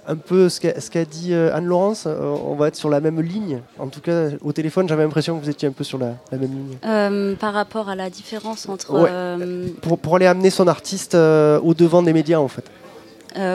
un 0.06 0.16
peu 0.16 0.48
ce 0.48 0.60
qu'a 0.60 1.04
dit 1.04 1.32
euh, 1.32 1.54
Anne-Laurence. 1.54 2.04
Euh, 2.06 2.34
on 2.44 2.54
va 2.54 2.68
être 2.68 2.76
sur 2.76 2.90
la 2.90 3.00
même 3.00 3.20
ligne. 3.20 3.60
En 3.78 3.86
tout 3.86 4.00
cas, 4.00 4.30
au 4.40 4.52
téléphone, 4.52 4.88
j'avais 4.88 5.04
l'impression 5.04 5.38
que 5.38 5.44
vous 5.44 5.50
étiez 5.50 5.68
un 5.68 5.72
peu 5.72 5.84
sur 5.84 5.98
la, 5.98 6.14
la 6.32 6.38
même 6.38 6.50
ligne. 6.50 6.76
Euh, 6.84 7.34
par 7.36 7.52
rapport 7.54 7.88
à 7.88 7.94
la 7.94 8.10
différence 8.10 8.68
entre. 8.68 8.92
Ouais. 8.92 9.08
euh, 9.10 9.68
Pour, 9.80 9.98
pour 9.98 10.16
aller 10.16 10.26
amener 10.26 10.50
son 10.50 10.66
artiste 10.66 11.14
euh, 11.14 11.60
au 11.60 11.74
devant 11.74 12.02
des 12.02 12.12
médias, 12.12 12.38
en 12.40 12.48
fait. 12.48 12.64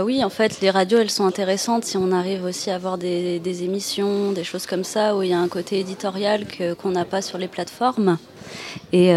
oui, 0.04 0.24
en 0.24 0.30
fait, 0.30 0.60
les 0.62 0.72
radios, 0.72 1.00
elles 1.00 1.12
sont 1.12 1.26
intéressantes 1.28 1.84
si 1.86 1.98
on 1.98 2.12
arrive 2.12 2.44
aussi 2.46 2.72
à 2.72 2.76
avoir 2.76 2.98
des, 2.98 3.40
des 3.40 3.64
émissions, 3.64 4.32
des 4.32 4.44
choses 4.44 4.66
comme 4.66 4.84
ça, 4.84 5.16
où 5.16 5.22
il 5.24 5.30
y 5.30 5.34
a 5.34 5.40
un 5.40 5.50
côté 5.50 5.80
éditorial 5.80 6.46
qu'on 6.82 6.90
n'a 6.92 7.06
pas 7.06 7.22
sur 7.22 7.38
les 7.38 7.48
plateformes. 7.48 8.18
Et, 8.92 9.10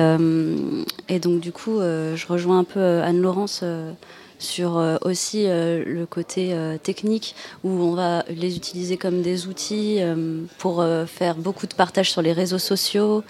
et 1.09 1.19
donc, 1.19 1.41
du 1.41 1.53
coup, 1.53 1.79
je 1.81 2.27
rejoins 2.27 2.59
un 2.59 2.65
peu 2.65 3.01
Anne-Laurence 3.01 3.65
sur 4.41 4.79
euh, 4.79 4.97
aussi 5.03 5.45
euh, 5.47 5.85
le 5.87 6.07
côté 6.07 6.53
euh, 6.53 6.79
technique, 6.79 7.37
où 7.63 7.71
on 7.71 7.93
va 7.93 8.25
les 8.29 8.57
utiliser 8.57 8.97
comme 8.97 9.23
des 9.23 9.47
outils 9.47 10.01
pour 10.59 10.85
faire 11.07 11.37
beaucoup 11.37 11.67
de 11.67 11.75
partage 11.75 12.11
sur 12.11 12.23
les 12.23 12.33
réseaux 12.33 12.59
sociaux. 12.59 13.23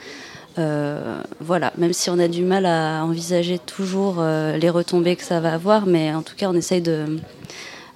Voilà, 0.56 1.72
même 1.78 1.92
si 1.92 2.10
on 2.10 2.18
a 2.18 2.28
du 2.28 2.44
mal 2.44 2.66
à 2.66 3.02
envisager 3.04 3.58
toujours 3.58 4.22
les 4.22 4.70
retombées 4.70 5.16
que 5.16 5.24
ça 5.24 5.40
va 5.40 5.54
avoir, 5.54 5.86
mais 5.86 6.14
en 6.14 6.22
tout 6.22 6.36
cas, 6.36 6.48
on 6.50 6.54
essaye 6.54 6.82
de, 6.82 7.18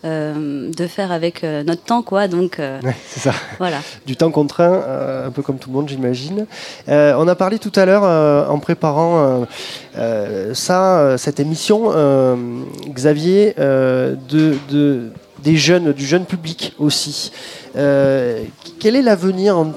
euh, 0.05 0.71
de 0.71 0.87
faire 0.87 1.11
avec 1.13 1.43
euh, 1.45 1.63
notre 1.65 1.83
temps, 1.83 2.03
quoi. 2.03 2.29
Donc, 2.29 2.59
euh, 2.59 2.81
Ouais, 2.83 2.95
c'est 3.09 3.21
ça. 3.21 3.33
voilà. 3.59 3.79
du 4.07 4.17
temps 4.17 4.31
contraint, 4.31 4.83
un 5.27 5.31
peu 5.31 5.43
comme 5.43 5.59
tout 5.59 5.71
le 5.71 5.77
monde, 5.77 5.89
j'imagine. 5.89 6.47
On 6.89 7.29
a 7.29 7.35
parlé 7.35 7.59
tout 7.59 7.73
à 7.77 7.85
l'heure, 7.87 8.05
en 8.51 8.59
préparant 8.59 9.47
ça, 10.53 11.17
cette 11.19 11.41
émission, 11.41 11.91
Xavier, 12.89 13.55
de, 13.59 14.55
de- 14.71 15.11
des 15.43 15.57
jeunes, 15.57 15.93
du 15.93 16.07
jeune 16.07 16.25
public 16.25 16.75
aussi. 16.79 17.33
Quel 17.75 18.97
est 18.97 19.03
l'avenir, 19.03 19.59
en- 19.59 19.73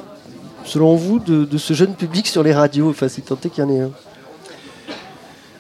selon 0.65 0.95
vous, 0.95 1.19
de, 1.19 1.45
de 1.45 1.57
ce 1.57 1.73
jeune 1.73 1.93
public 1.93 2.27
sur 2.27 2.43
les 2.43 2.53
radios? 2.53 2.89
Enfin, 2.89 3.07
si 3.07 3.21
tant 3.21 3.37
est 3.43 3.49
qu'il 3.49 3.63
y 3.63 3.67
en 3.67 3.69
ait 3.69 3.81
un. 3.81 3.91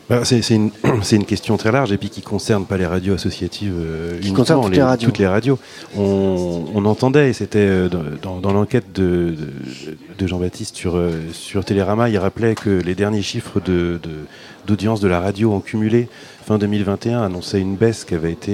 Bah, 0.09 0.21
c'est 0.23 0.39
une, 0.49 1.25
question 1.25 1.57
très 1.57 1.71
large 1.71 1.91
et 1.91 1.97
puis 1.97 2.09
qui 2.09 2.21
concerne 2.21 2.65
pas 2.65 2.77
les 2.77 2.85
radios 2.85 3.13
associatives 3.15 3.73
euh, 3.77 4.19
Qui 4.19 4.29
uniquement, 4.29 4.45
toutes 4.63 4.73
les 4.73 4.81
radios. 4.81 5.09
toutes 5.09 5.17
les 5.17 5.27
radios. 5.27 5.59
On, 5.97 6.65
on 6.73 6.85
entendait, 6.85 7.29
et 7.29 7.33
c'était 7.33 7.59
euh, 7.59 7.89
dans, 7.89 8.51
l'enquête 8.53 8.93
de, 8.93 9.35
de, 9.37 9.97
de 10.17 10.27
Jean-Baptiste 10.27 10.75
sur, 10.75 10.95
euh, 10.95 11.11
sur 11.33 11.65
Télérama, 11.65 12.09
il 12.09 12.17
rappelait 12.17 12.55
que 12.55 12.69
les 12.69 12.95
derniers 12.95 13.21
chiffres 13.21 13.59
de- 13.59 13.99
de- 14.01 14.25
d'audience 14.65 14.99
de, 15.01 15.07
la 15.07 15.19
radio 15.19 15.53
en 15.53 15.59
cumulé 15.59 16.07
fin 16.45 16.57
2021 16.57 17.21
annonçaient 17.23 17.59
une 17.59 17.75
baisse 17.75 18.03
qui 18.05 18.13
avait 18.15 18.31
été 18.31 18.51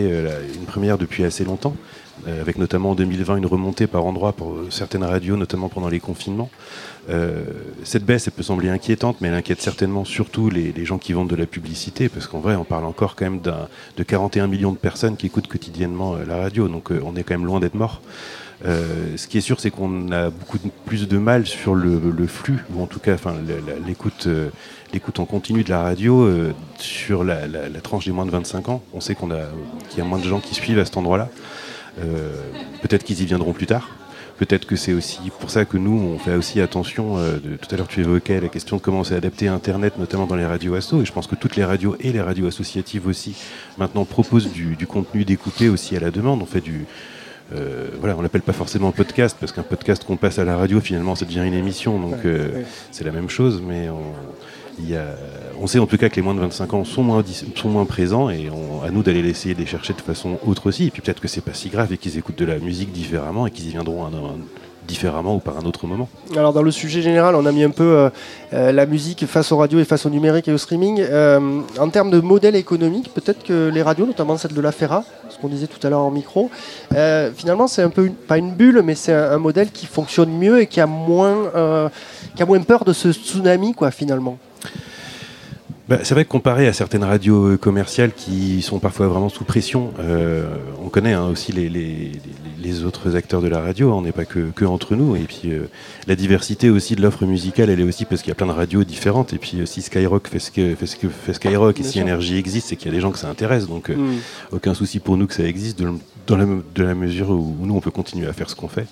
une 0.56 0.66
première 0.66 0.98
depuis 0.98 1.24
assez 1.24 1.44
longtemps, 1.44 1.76
avec 2.28 2.58
notamment 2.58 2.92
en 2.92 2.96
2020 2.96 3.38
une 3.38 3.46
remontée 3.46 3.88
par 3.88 4.06
endroits 4.06 4.34
pour 4.34 4.52
euh, 4.54 4.68
certaines 4.70 5.04
radios, 5.04 5.36
notamment 5.36 5.70
pendant 5.70 5.90
les 5.90 6.00
confinements. 6.00 6.50
Euh, 7.10 7.44
cette 7.84 8.06
baisse, 8.06 8.28
elle 8.28 8.34
peut 8.34 8.44
sembler 8.44 8.70
inquiétante, 8.70 9.18
mais 9.20 9.28
elle 9.28 9.34
inquiète 9.34 9.62
certainement 9.62 10.06
surtout 10.06 10.50
les, 10.50 10.74
gens 10.86 10.98
qui 10.98 11.14
vendent 11.14 11.30
de 11.30 11.36
la 11.36 11.46
publicité, 11.46 12.10
parce 12.10 12.28
qu'en 12.28 12.40
vrai, 12.40 12.56
on 12.56 12.64
parle 12.64 12.86
encore 12.86 13.16
quand 13.16 13.26
même 13.26 13.42
de 13.42 14.04
41 14.04 14.48
millions 14.48 14.72
de 14.72 14.78
personnes 14.78 15.18
qui 15.18 15.26
écoutent 15.26 15.48
quotidiennement 15.48 16.16
euh, 16.16 16.26
la 16.26 16.38
radio, 16.38 16.68
donc 16.68 16.92
euh, 16.92 17.02
on 17.06 17.16
est 17.16 17.24
quand 17.24 17.34
même 17.34 17.46
loin 17.46 17.60
d'être 17.60 17.76
mort. 17.76 18.02
Euh, 18.66 19.18
ce 19.18 19.28
qui 19.28 19.38
est 19.38 19.42
sûr, 19.42 19.60
c'est 19.60 19.72
qu'on 19.72 20.12
a 20.12 20.30
beaucoup 20.30 20.58
plus 20.86 21.08
de 21.08 21.18
mal 21.18 21.46
sur 21.46 21.76
le, 21.76 22.00
flux, 22.28 22.64
ou 22.74 22.82
en 22.82 22.86
tout 22.88 23.00
cas, 23.00 23.16
l'écoute, 23.86 24.28
euh, 24.28 24.50
en 25.18 25.26
continu 25.26 25.64
de 25.64 25.70
la 25.70 25.82
radio 25.82 26.22
euh, 26.24 26.54
sur 26.78 27.24
la, 27.24 27.48
la- 27.48 27.68
la 27.68 27.82
tranche 27.82 28.06
des 28.06 28.12
moins 28.12 28.26
de 28.26 28.32
25 28.32 28.70
ans. 28.70 28.82
On 28.94 29.02
sait 29.02 29.16
qu'on 29.16 29.32
a, 29.32 29.40
qu'il 29.90 30.00
y 30.00 30.02
a 30.02 30.06
moins 30.06 30.20
de 30.20 30.24
gens 30.28 30.40
qui 30.40 30.56
suivent 30.56 30.80
à 30.80 30.86
cet 30.86 30.98
endroit-là. 30.98 31.30
Euh, 32.00 32.32
peut-être 32.82 33.04
qu'ils 33.04 33.22
y 33.22 33.26
viendront 33.26 33.54
plus 33.54 33.68
tard. 33.68 33.90
Peut-être 34.40 34.66
que 34.66 34.76
c'est 34.76 34.94
aussi 34.94 35.20
pour 35.40 35.52
ça 35.52 35.64
que 35.64 35.78
nous, 35.78 35.96
on 36.16 36.18
fait 36.18 36.34
aussi 36.36 36.60
attention. 36.60 37.18
euh, 37.18 37.34
de- 37.38 37.56
tout 37.56 37.74
à 37.74 37.78
l'heure, 37.78 37.88
tu 37.88 38.00
évoquais 38.02 38.42
la 38.42 38.48
question 38.50 38.78
de 38.78 38.82
comment 38.82 39.04
s'est 39.04 39.16
adapté 39.16 39.48
à 39.48 39.54
Internet, 39.54 40.00
notamment 40.00 40.26
dans 40.26 40.36
les 40.36 40.46
radios 40.46 40.74
asso. 40.74 40.94
Et 41.02 41.06
je 41.06 41.14
pense 41.14 41.28
que 41.28 41.36
toutes 41.36 41.56
les 41.56 41.64
radios 41.64 41.96
et 42.00 42.12
les 42.12 42.20
radios 42.22 42.48
associatives 42.48 43.06
aussi, 43.08 43.36
maintenant, 43.78 44.06
proposent 44.06 44.52
du, 44.52 44.76
du 44.76 44.88
contenu 44.88 45.24
découpé 45.24 45.70
aussi 45.70 45.96
à 45.96 46.00
la 46.00 46.10
demande. 46.10 46.42
On 46.42 46.48
fait 46.48 46.62
du. 46.62 46.86
euh, 47.54 47.90
voilà, 48.00 48.18
on 48.18 48.22
l'appelle 48.24 48.42
pas 48.42 48.54
forcément 48.54 48.92
podcast 48.92 49.38
parce 49.40 49.52
qu'un 49.52 49.62
podcast 49.62 50.04
qu'on 50.04 50.18
passe 50.18 50.40
à 50.40 50.46
la 50.46 50.58
radio, 50.58 50.82
finalement, 50.82 51.14
ça 51.16 51.26
devient 51.26 51.44
une 51.46 51.54
émission. 51.54 52.00
Donc, 52.00 52.26
euh, 52.26 52.64
c'est 52.92 53.04
la 53.04 53.12
même 53.12 53.30
chose, 53.30 53.62
mais 53.66 53.90
on, 53.90 54.02
on 55.62 55.68
sait 55.68 55.80
en 55.80 55.86
tout 55.86 55.98
cas 55.98 56.10
que 56.10 56.16
les 56.16 56.22
moins 56.22 56.36
de 56.36 56.40
25 56.40 56.74
ans 56.74 56.84
sont 56.84 57.04
moins, 57.04 57.86
présents 57.86 58.30
et 58.30 58.50
à 58.86 58.92
nous 58.92 59.04
d'aller 59.04 59.28
essayer 59.30 59.54
de 59.54 59.60
les 59.60 59.66
chercher 59.66 59.94
de 59.94 60.02
façon 60.02 60.38
autre 60.46 60.68
aussi. 60.68 60.88
Et 60.88 60.92
puis 60.92 61.02
peut-être 61.02 61.22
que 61.22 61.28
c'est 61.28 61.42
pas 61.42 61.54
si 61.54 61.70
grave 61.70 61.94
et 61.94 61.98
qu'ils 61.98 62.18
écoutent 62.18 62.40
de 62.40 62.46
la 62.46 62.60
musique 62.60 62.92
différemment 62.92 63.48
et 63.48 63.52
qu'ils 63.52 63.68
y 63.68 63.72
viendront 63.72 64.06
un- 64.06 64.12
différemment 64.88 65.36
ou 65.36 65.40
par 65.40 65.58
un 65.58 65.66
autre 65.66 65.88
moment. 65.88 66.10
Alors 66.36 66.54
dans 66.54 66.62
le 66.62 66.72
sujet 66.72 67.02
général, 67.02 67.36
on 67.36 67.46
a 67.46 67.52
mis 67.52 67.64
un 67.64 67.70
peu 67.70 67.84
euh, 67.84 68.10
euh, 68.54 68.72
la 68.72 68.86
musique 68.86 69.26
face 69.26 69.52
aux 69.52 69.58
radios 69.58 69.80
et 69.80 69.86
face 69.86 70.06
au 70.06 70.10
numérique 70.10 70.48
et 70.48 70.54
au 70.54 70.58
streaming. 70.58 71.02
Euh, 71.02 71.62
en 71.80 71.90
termes 71.90 72.12
de 72.12 72.20
modèle 72.20 72.56
économique, 72.56 73.14
peut-être 73.14 73.44
que 73.44 73.70
les 73.74 73.82
radios, 73.82 74.06
notamment 74.06 74.38
celle 74.38 74.54
de 74.54 74.62
la 74.62 74.72
Ferra, 74.72 75.04
ce 75.30 75.38
qu'on 75.38 75.48
disait 75.48 75.68
tout 75.68 75.86
à 75.86 75.90
l'heure 75.90 76.02
en 76.02 76.12
micro, 76.12 76.50
finalement 77.36 77.68
c'est 77.68 77.82
un 77.82 77.90
peu 77.90 78.10
pas 78.28 78.38
une 78.38 78.52
bulle, 78.52 78.82
mais 78.84 78.96
c'est 78.96 79.14
un, 79.14 79.38
modèle 79.38 79.72
qui 79.72 79.86
fonctionne 79.86 80.32
mieux 80.32 80.62
et 80.62 80.68
qui 80.68 80.80
a 80.80 80.86
moins, 80.86 81.90
qui 82.36 82.44
a 82.44 82.46
moins 82.46 82.62
peur 82.62 82.86
de 82.86 82.94
ce 82.94 83.12
tsunami, 83.12 83.74
quoi, 83.74 83.92
finalement. 83.92 84.38
Bah, 85.90 86.00
c'est 86.04 86.14
vrai 86.14 86.24
que 86.24 86.30
comparé 86.30 86.66
à 86.68 86.72
certaines 86.74 87.04
radios 87.04 87.46
euh, 87.46 87.58
commerciales 87.58 88.14
qui 88.14 88.62
sont 88.62 88.80
parfois 88.80 89.08
vraiment 89.10 89.28
sous 89.28 89.44
pression, 89.44 89.92
euh, 90.00 90.46
on 90.82 90.88
connaît 90.88 91.12
hein, 91.12 91.28
aussi 91.28 91.52
les, 91.52 91.68
les- 91.68 92.12
les- 92.14 92.22
les 92.64 92.86
autres 92.86 93.18
acteurs 93.18 93.42
de 93.42 93.50
la 93.50 93.60
radio, 93.60 93.92
hein, 93.92 93.96
on 93.98 94.02
n'est 94.04 94.14
pas 94.14 94.24
que, 94.24 94.50
que 94.56 94.64
entre 94.64 94.96
nous. 94.96 95.18
Et 95.18 95.24
puis 95.24 95.52
euh, 95.52 95.68
la 96.08 96.16
diversité 96.16 96.70
aussi 96.70 96.96
de 96.96 97.02
l'offre 97.02 97.26
musicale, 97.26 97.70
elle 97.70 97.82
est 97.82 97.84
aussi 97.84 98.06
parce 98.06 98.22
qu'il 98.22 98.30
y 98.30 98.32
a 98.32 98.36
plein 98.36 98.48
de 98.48 98.54
radios 98.54 98.86
différentes. 98.86 99.34
Et 99.34 99.38
puis 99.38 99.60
euh, 99.60 99.66
si 99.66 99.82
Skyrock 99.82 100.30
fait 100.30 100.40
ce 100.40 100.52
que 100.52 100.74
fait, 100.76 100.86
ce 100.86 100.96
que 100.96 101.10
fait 101.10 101.34
Skyrock 101.34 101.78
et 101.82 101.84
si. 101.84 102.00
Énergie 102.00 102.38
existe, 102.38 102.70
c'est 102.70 102.78
qu'il 102.78 102.88
y 102.88 102.92
a 102.92 102.96
des 102.96 103.02
gens 103.02 103.12
que 103.12 103.20
ça 103.20 103.30
intéresse. 103.30 103.68
Donc 103.68 103.90
Mm. 103.90 104.14
aucun 104.54 104.74
souci 104.74 105.00
pour 105.00 105.18
nous 105.18 105.28
que 105.28 105.34
ça 105.34 105.44
existe, 105.44 105.80
de, 105.80 105.90
dans 106.28 106.38
la, 106.38 106.46
de 106.46 106.84
la 106.84 106.96
mesure 106.96 107.32
où 107.32 107.58
nous 107.60 107.76
on 107.76 107.82
peut 107.82 107.92
continuer 107.92 108.28
à 108.28 108.32
faire 108.34 108.50
ce 108.50 108.56
qu'on 108.56 108.70
fait. 108.70 108.88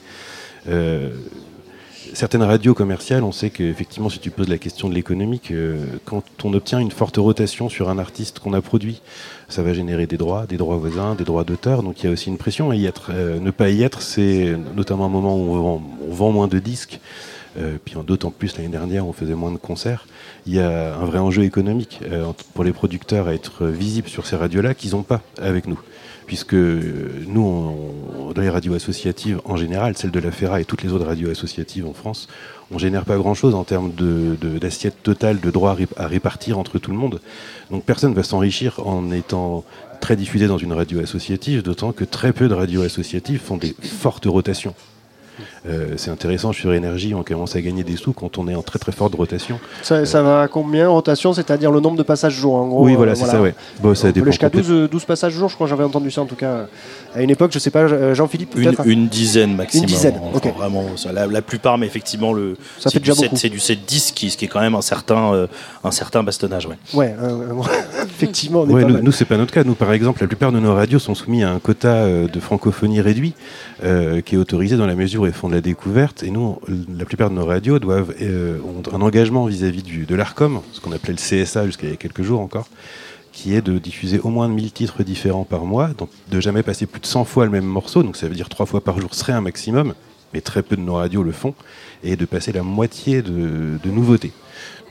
Euh, 0.67 1.09
certaines 2.13 2.43
radios 2.43 2.73
commerciales, 2.73 3.23
on 3.23 3.31
sait 3.31 3.49
qu'effectivement, 3.49 4.09
si 4.09 4.19
tu 4.19 4.31
poses 4.31 4.49
la 4.49 4.57
question 4.57 4.89
de 4.89 4.93
l'économique, 4.93 5.51
euh, 5.51 5.85
quand 6.05 6.23
on 6.43 6.53
obtient 6.53 6.79
une 6.79 6.91
forte 6.91 7.17
rotation 7.17 7.69
sur 7.69 7.89
un 7.89 7.97
artiste 7.97 8.39
qu'on 8.39 8.53
a 8.53 8.61
produit, 8.61 9.01
ça 9.49 9.63
va 9.63 9.73
générer 9.73 10.07
des 10.07 10.17
droits, 10.17 10.45
des 10.45 10.57
droits 10.57 10.77
voisins, 10.77 11.15
des 11.15 11.23
droits 11.23 11.43
d'auteur. 11.43 11.83
Donc 11.83 12.01
il 12.01 12.05
y 12.05 12.09
a 12.09 12.11
aussi 12.11 12.29
une 12.29 12.37
pression 12.37 12.69
à 12.69 12.75
y 12.75 12.85
être. 12.85 13.11
Euh, 13.13 13.39
ne 13.39 13.51
pas 13.51 13.69
y 13.69 13.83
être, 13.83 14.01
c'est 14.01 14.55
notamment 14.75 15.05
un 15.05 15.09
moment 15.09 15.37
où 15.37 15.55
on 15.55 16.13
vend, 16.13 16.31
moins 16.31 16.47
de 16.47 16.59
disques. 16.59 16.99
Euh, 17.59 17.77
puis 17.83 17.95
d'autant 18.07 18.31
plus 18.31 18.55
l'année 18.55 18.69
dernière, 18.69 19.05
on 19.05 19.11
faisait 19.11 19.35
moins 19.35 19.51
de 19.51 19.57
concerts. 19.57 20.07
Il 20.45 20.53
y 20.53 20.59
a 20.59 20.95
un 20.95 21.05
vrai 21.05 21.19
enjeu 21.19 21.43
économique 21.43 21.99
euh, 22.09 22.31
pour 22.53 22.63
les 22.63 22.71
producteurs 22.71 23.27
à 23.27 23.33
être 23.33 23.65
visibles 23.67 24.07
sur 24.07 24.25
ces 24.25 24.37
radios-là 24.37 24.73
qu'ils 24.73 24.91
n'ont 24.91 25.03
pas 25.03 25.21
avec 25.37 25.67
nous 25.67 25.79
puisque 26.31 26.53
euh, 26.53 27.25
nous, 27.27 27.75
dans 28.33 28.41
les 28.41 28.49
radios 28.49 28.73
associatives 28.73 29.41
en 29.43 29.57
général, 29.57 29.97
celles 29.97 30.11
de 30.11 30.19
la 30.21 30.31
FERA 30.31 30.61
et 30.61 30.63
toutes 30.63 30.81
les 30.81 30.93
autres 30.93 31.05
radios 31.05 31.29
associatives 31.29 31.85
en 31.85 31.91
France, 31.93 32.29
on 32.73 32.77
génère 32.77 33.03
pas 33.03 33.17
grand-chose 33.17 33.53
en 33.53 33.65
termes 33.65 33.91
de- 33.93 34.37
de- 34.39 34.57
d'assiette 34.57 35.03
totale 35.03 35.41
de 35.41 35.51
droits 35.51 35.71
à 35.71 35.73
ré- 35.73 35.89
à 35.97 36.07
répartir 36.07 36.57
entre 36.57 36.79
tout 36.79 36.91
le 36.91 36.95
monde. 36.95 37.19
Donc 37.69 37.83
personne 37.83 38.13
va 38.13 38.23
s'enrichir 38.23 38.79
en 38.87 39.11
étant 39.11 39.65
très 39.99 40.15
diffusé 40.15 40.47
dans 40.47 40.57
une 40.57 40.71
radio 40.71 41.01
associative, 41.01 41.63
d'autant 41.63 41.91
que 41.91 42.05
très 42.05 42.31
peu 42.31 42.47
de 42.47 42.53
radios 42.53 42.83
associatives 42.83 43.41
font 43.41 43.57
des 43.57 43.75
fortes 43.81 44.25
rotations. 44.25 44.73
Euh, 45.67 45.93
c'est 45.97 46.09
intéressant 46.09 46.53
sur 46.53 46.73
énergie, 46.73 47.13
on 47.13 47.21
commence 47.21 47.55
à 47.55 47.61
gagner 47.61 47.83
des 47.83 47.95
sous 47.95 48.13
quand 48.13 48.39
on 48.39 48.47
est 48.47 48.55
en 48.55 48.63
très 48.63 48.79
très 48.79 48.91
forte 48.91 49.13
rotation. 49.13 49.59
Ça, 49.83 50.05
ça 50.05 50.23
va 50.23 50.41
à 50.41 50.47
combien 50.47 50.89
en 50.89 50.93
rotation 50.93 51.33
C'est-à-dire 51.33 51.71
le 51.71 51.79
nombre 51.79 51.97
de 51.97 52.03
passages 52.03 52.33
jour 52.33 52.55
en 52.55 52.67
gros 52.67 52.85
oui, 52.85 52.93
euh, 52.93 52.97
voilà, 52.97 53.13
c'est 53.13 53.25
ça, 53.25 53.39
ouais. 53.39 53.53
Bon, 53.79 53.93
ça 53.93 54.11
dépend 54.11 54.25
jusqu'à 54.25 54.49
complètement. 54.49 54.75
12, 54.75 54.89
12 54.89 55.05
passages 55.05 55.33
jour, 55.33 55.49
je 55.49 55.55
crois 55.55 55.67
que 55.67 55.69
j'avais 55.69 55.83
entendu 55.83 56.09
ça 56.09 56.21
en 56.21 56.25
tout 56.25 56.35
cas. 56.35 56.65
À 57.13 57.21
une 57.21 57.29
époque, 57.29 57.51
je 57.53 57.59
sais 57.59 57.69
pas, 57.71 57.81
euh, 57.81 58.15
Jean-Philippe 58.15 58.55
Une, 58.55 58.63
peut-être 58.63 58.87
une 58.87 59.07
dizaine 59.07 59.55
maximum. 59.55 59.83
Une 59.83 59.93
dizaine, 59.93 60.15
Enfin, 60.33 60.37
ok. 60.49 60.55
Vraiment, 60.57 60.85
ça, 60.95 61.11
la, 61.11 61.27
la 61.27 61.41
plupart, 61.41 61.77
mais 61.77 61.85
effectivement, 61.85 62.33
le, 62.33 62.55
Ça 62.79 62.89
c'est 62.89 62.93
fait 62.93 62.99
du 62.99 63.09
déjà 63.09 63.15
7 63.15 63.23
beaucoup. 63.25 63.37
C'est 63.37 63.49
du 63.49 63.57
7-10, 63.59 64.13
qui, 64.13 64.29
ce 64.31 64.37
qui 64.37 64.45
est 64.45 64.47
quand 64.47 64.61
même 64.61 64.75
un 64.75 64.81
certain, 64.81 65.33
euh, 65.33 65.47
un 65.83 65.91
certain 65.91 66.23
bastonnage. 66.23 66.67
Ouais. 66.67 66.77
Ouais, 66.93 67.15
euh, 67.21 67.51
euh, 67.51 67.63
effectivement, 68.05 68.61
on 68.61 68.69
est 68.69 68.73
Ouais, 68.73 68.81
pas 68.83 68.87
nous, 68.87 69.01
nous, 69.01 69.11
c'est 69.11 69.25
pas 69.25 69.37
notre 69.37 69.53
cas. 69.53 69.63
Nous, 69.63 69.75
par 69.75 69.91
exemple, 69.91 70.21
la 70.21 70.27
plupart 70.27 70.51
de 70.51 70.59
nos 70.59 70.73
radios 70.73 70.99
sont 70.99 71.13
soumis 71.13 71.43
à 71.43 71.51
un 71.51 71.59
quota 71.59 71.89
euh, 71.89 72.27
de 72.27 72.39
francophonie 72.39 73.01
réduit 73.01 73.33
euh, 73.83 74.21
qui 74.21 74.35
est 74.35 74.37
autorisé 74.37 74.77
dans 74.77 74.87
la 74.87 74.95
mesure 74.95 75.23
où 75.23 75.25
elles 75.25 75.33
font 75.33 75.50
la 75.51 75.61
découverte. 75.61 76.23
Et 76.23 76.31
nous, 76.31 76.59
la 76.97 77.05
plupart 77.05 77.29
de 77.29 77.35
nos 77.35 77.45
radios 77.45 77.79
doivent 77.79 78.13
euh, 78.21 78.57
ont 78.61 78.83
un 78.95 79.01
engagement 79.01 79.45
vis-à-vis 79.45 79.83
du 79.83 80.05
de 80.05 80.15
l'Arcom, 80.15 80.61
ce 80.73 80.79
qu'on 80.79 80.91
appelait 80.91 81.13
le 81.13 81.17
CSA 81.43 81.65
jusqu'à 81.65 81.87
il 81.87 81.91
y 81.91 81.93
a 81.93 81.97
quelques 81.97 82.23
jours 82.23 82.41
encore, 82.41 82.67
qui 83.31 83.53
est 83.55 83.61
de 83.61 83.77
diffuser 83.77 84.19
au 84.19 84.29
moins 84.29 84.47
1000 84.47 84.71
titres 84.71 85.03
différents 85.03 85.45
par 85.45 85.65
mois, 85.65 85.89
donc 85.97 86.09
de 86.29 86.39
jamais 86.39 86.63
passer 86.63 86.85
plus 86.85 86.99
de 87.01 87.05
100 87.05 87.25
fois 87.25 87.45
le 87.45 87.51
même 87.51 87.65
morceau. 87.65 88.03
Donc 88.03 88.17
ça 88.17 88.27
veut 88.27 88.35
dire 88.35 88.49
trois 88.49 88.65
fois 88.65 88.81
par 88.81 88.99
jour 88.99 89.13
serait 89.13 89.33
un 89.33 89.41
maximum, 89.41 89.93
mais 90.33 90.41
très 90.41 90.63
peu 90.63 90.75
de 90.75 90.81
nos 90.81 90.95
radios 90.95 91.23
le 91.23 91.31
font, 91.31 91.53
et 92.03 92.15
de 92.15 92.25
passer 92.25 92.51
la 92.51 92.63
moitié 92.63 93.21
de, 93.21 93.77
de 93.83 93.89
nouveautés. 93.91 94.31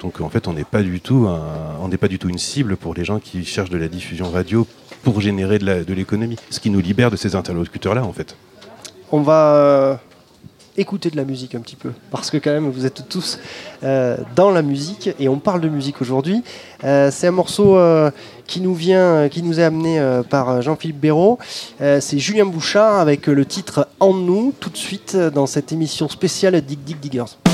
Donc 0.00 0.20
en 0.22 0.30
fait, 0.30 0.48
on 0.48 0.54
n'est 0.54 0.64
pas 0.64 0.82
du 0.82 1.00
tout 1.00 1.26
un- 1.28 1.76
on 1.82 1.88
n'est 1.88 1.98
pas 1.98 2.08
du 2.08 2.18
tout 2.18 2.28
une 2.30 2.38
cible 2.38 2.76
pour 2.76 2.94
les 2.94 3.04
gens 3.04 3.18
qui 3.20 3.44
cherchent 3.44 3.68
de 3.70 3.76
la 3.78 3.88
diffusion 3.88 4.30
radio 4.30 4.66
pour 5.02 5.20
générer 5.20 5.58
de 5.58 5.92
l'économie. 5.94 6.36
Ce 6.50 6.60
qui 6.60 6.70
nous 6.70 6.80
libère 6.80 7.10
de 7.10 7.16
ces 7.16 7.34
interlocuteurs-là, 7.36 8.04
en 8.04 8.12
fait. 8.12 8.36
On 9.12 9.20
va 9.22 9.54
euh, 9.56 9.94
écouter 10.76 11.10
de 11.10 11.16
la 11.16 11.24
musique 11.24 11.54
un 11.54 11.60
petit 11.60 11.76
peu, 11.76 11.90
parce 12.10 12.30
que 12.30 12.36
quand 12.36 12.50
même, 12.50 12.70
vous 12.70 12.86
êtes 12.86 13.08
tous 13.08 13.38
euh, 13.82 14.16
dans 14.36 14.50
la 14.50 14.62
musique 14.62 15.10
et 15.18 15.28
on 15.28 15.38
parle 15.38 15.60
de 15.60 15.68
musique 15.68 16.00
aujourd'hui. 16.00 16.42
Euh, 16.84 17.10
c'est 17.12 17.26
un 17.26 17.32
morceau 17.32 17.76
euh, 17.76 18.10
qui 18.46 18.60
nous 18.60 18.74
vient, 18.74 19.28
qui 19.28 19.42
nous 19.42 19.60
est 19.60 19.64
amené 19.64 20.00
par 20.28 20.60
Jean-Philippe 20.62 21.00
Béraud. 21.00 21.38
C'est 21.78 22.18
Julien 22.18 22.46
Bouchard 22.46 22.98
avec 22.98 23.26
le 23.26 23.44
titre 23.44 23.86
En 24.00 24.12
nous, 24.12 24.52
tout 24.58 24.70
de 24.70 24.76
suite 24.76 25.16
dans 25.16 25.46
cette 25.46 25.70
émission 25.72 26.08
spéciale 26.08 26.60
Dig 26.60 26.80
Dig 26.84 26.98
Diggers. 26.98 27.49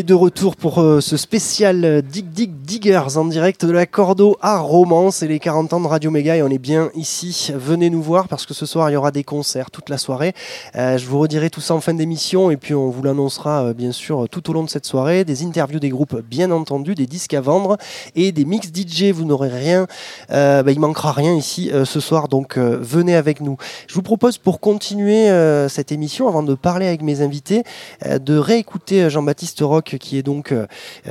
De 0.00 0.14
retour 0.14 0.56
pour 0.56 0.80
euh, 0.80 1.00
ce 1.00 1.18
spécial 1.18 1.84
euh, 1.84 2.00
Dig 2.00 2.30
Dig 2.30 2.50
Diggers 2.72 3.18
en 3.18 3.26
direct 3.26 3.66
de 3.66 3.70
la 3.70 3.84
Cordo 3.84 4.38
à 4.40 4.58
Romance 4.58 5.22
et 5.22 5.28
les 5.28 5.40
40 5.40 5.74
ans 5.74 5.80
de 5.80 5.86
Radio 5.86 6.10
Méga 6.10 6.38
et 6.38 6.42
on 6.42 6.48
est 6.48 6.56
bien 6.56 6.88
ici. 6.94 7.52
Venez 7.54 7.90
nous 7.90 8.00
voir 8.00 8.28
parce 8.28 8.46
que 8.46 8.54
ce 8.54 8.64
soir 8.64 8.88
il 8.88 8.94
y 8.94 8.96
aura 8.96 9.10
des 9.10 9.24
concerts 9.24 9.70
toute 9.70 9.90
la 9.90 9.98
soirée. 9.98 10.32
Euh, 10.74 10.96
je 10.96 11.04
vous 11.04 11.18
redirai 11.18 11.50
tout 11.50 11.60
ça 11.60 11.74
en 11.74 11.82
fin 11.82 11.92
d'émission 11.92 12.50
et 12.50 12.56
puis 12.56 12.72
on 12.72 12.88
vous 12.88 13.02
l'annoncera 13.02 13.64
euh, 13.64 13.74
bien 13.74 13.92
sûr 13.92 14.26
tout 14.30 14.48
au 14.48 14.54
long 14.54 14.64
de 14.64 14.70
cette 14.70 14.86
soirée. 14.86 15.26
Des 15.26 15.44
interviews 15.44 15.80
des 15.80 15.90
groupes 15.90 16.18
bien 16.22 16.50
entendu, 16.50 16.94
des 16.94 17.06
disques 17.06 17.34
à 17.34 17.42
vendre 17.42 17.76
et 18.14 18.32
des 18.32 18.46
mix 18.46 18.68
DJ. 18.68 19.12
Vous 19.12 19.26
n'aurez 19.26 19.50
rien, 19.50 19.86
euh, 20.30 20.62
bah, 20.62 20.72
il 20.72 20.80
manquera 20.80 21.12
rien 21.12 21.34
ici 21.34 21.70
ce 21.84 22.00
soir 22.00 22.28
donc 22.28 22.56
venez 22.56 23.16
avec 23.16 23.42
nous. 23.42 23.58
Je 23.86 23.92
vous 23.92 24.00
propose 24.00 24.38
pour 24.38 24.60
continuer 24.60 25.28
cette 25.68 25.92
émission 25.92 26.26
avant 26.26 26.42
de 26.42 26.54
parler 26.54 26.86
avec 26.86 27.02
mes 27.02 27.20
invités 27.20 27.64
de 28.06 28.38
réécouter 28.38 29.10
Jean-Baptiste 29.10 29.60
Roch, 29.60 29.98
qui 30.00 30.16
est 30.16 30.22
donc 30.22 30.54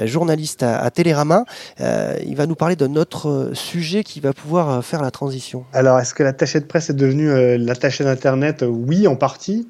journaliste 0.05 0.63
à, 0.63 0.79
à 0.79 0.89
Télérama. 0.89 1.45
Euh, 1.79 2.17
il 2.25 2.35
va 2.35 2.47
nous 2.47 2.55
parler 2.55 2.75
d'un 2.75 2.95
autre 2.95 3.29
euh, 3.29 3.53
sujet 3.53 4.03
qui 4.03 4.19
va 4.19 4.33
pouvoir 4.33 4.69
euh, 4.69 4.81
faire 4.81 5.01
la 5.01 5.11
transition. 5.11 5.65
Alors, 5.73 5.99
est-ce 5.99 6.13
que 6.13 6.23
l'attaché 6.23 6.59
de 6.59 6.65
presse 6.65 6.89
est 6.89 6.95
devenu 6.95 7.29
euh, 7.29 7.57
l'attaché 7.57 8.03
d'Internet 8.03 8.63
Oui, 8.67 9.07
en 9.07 9.15
partie, 9.15 9.67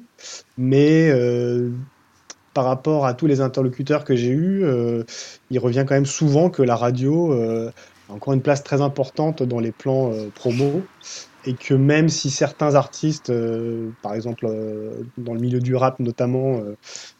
mais 0.58 1.12
par 2.54 2.64
rapport 2.64 3.06
à 3.06 3.14
tous 3.14 3.26
les 3.26 3.40
interlocuteurs 3.40 4.04
que 4.04 4.14
j'ai 4.14 4.28
eus, 4.28 4.64
il 5.50 5.58
revient 5.58 5.84
quand 5.86 5.94
même 5.94 6.06
souvent 6.06 6.50
que 6.50 6.62
la 6.62 6.76
radio 6.76 7.32
a 7.32 8.12
encore 8.12 8.34
une 8.34 8.42
place 8.42 8.62
très 8.62 8.82
importante 8.82 9.42
dans 9.42 9.58
les 9.58 9.72
plans 9.72 10.12
promo 10.34 10.82
et 11.44 11.54
que 11.54 11.74
même 11.74 12.08
si 12.08 12.30
certains 12.30 12.74
artistes, 12.74 13.30
euh, 13.30 13.90
par 14.02 14.14
exemple 14.14 14.46
euh, 14.46 15.02
dans 15.18 15.34
le 15.34 15.40
milieu 15.40 15.60
du 15.60 15.74
rap 15.74 15.98
notamment, 15.98 16.62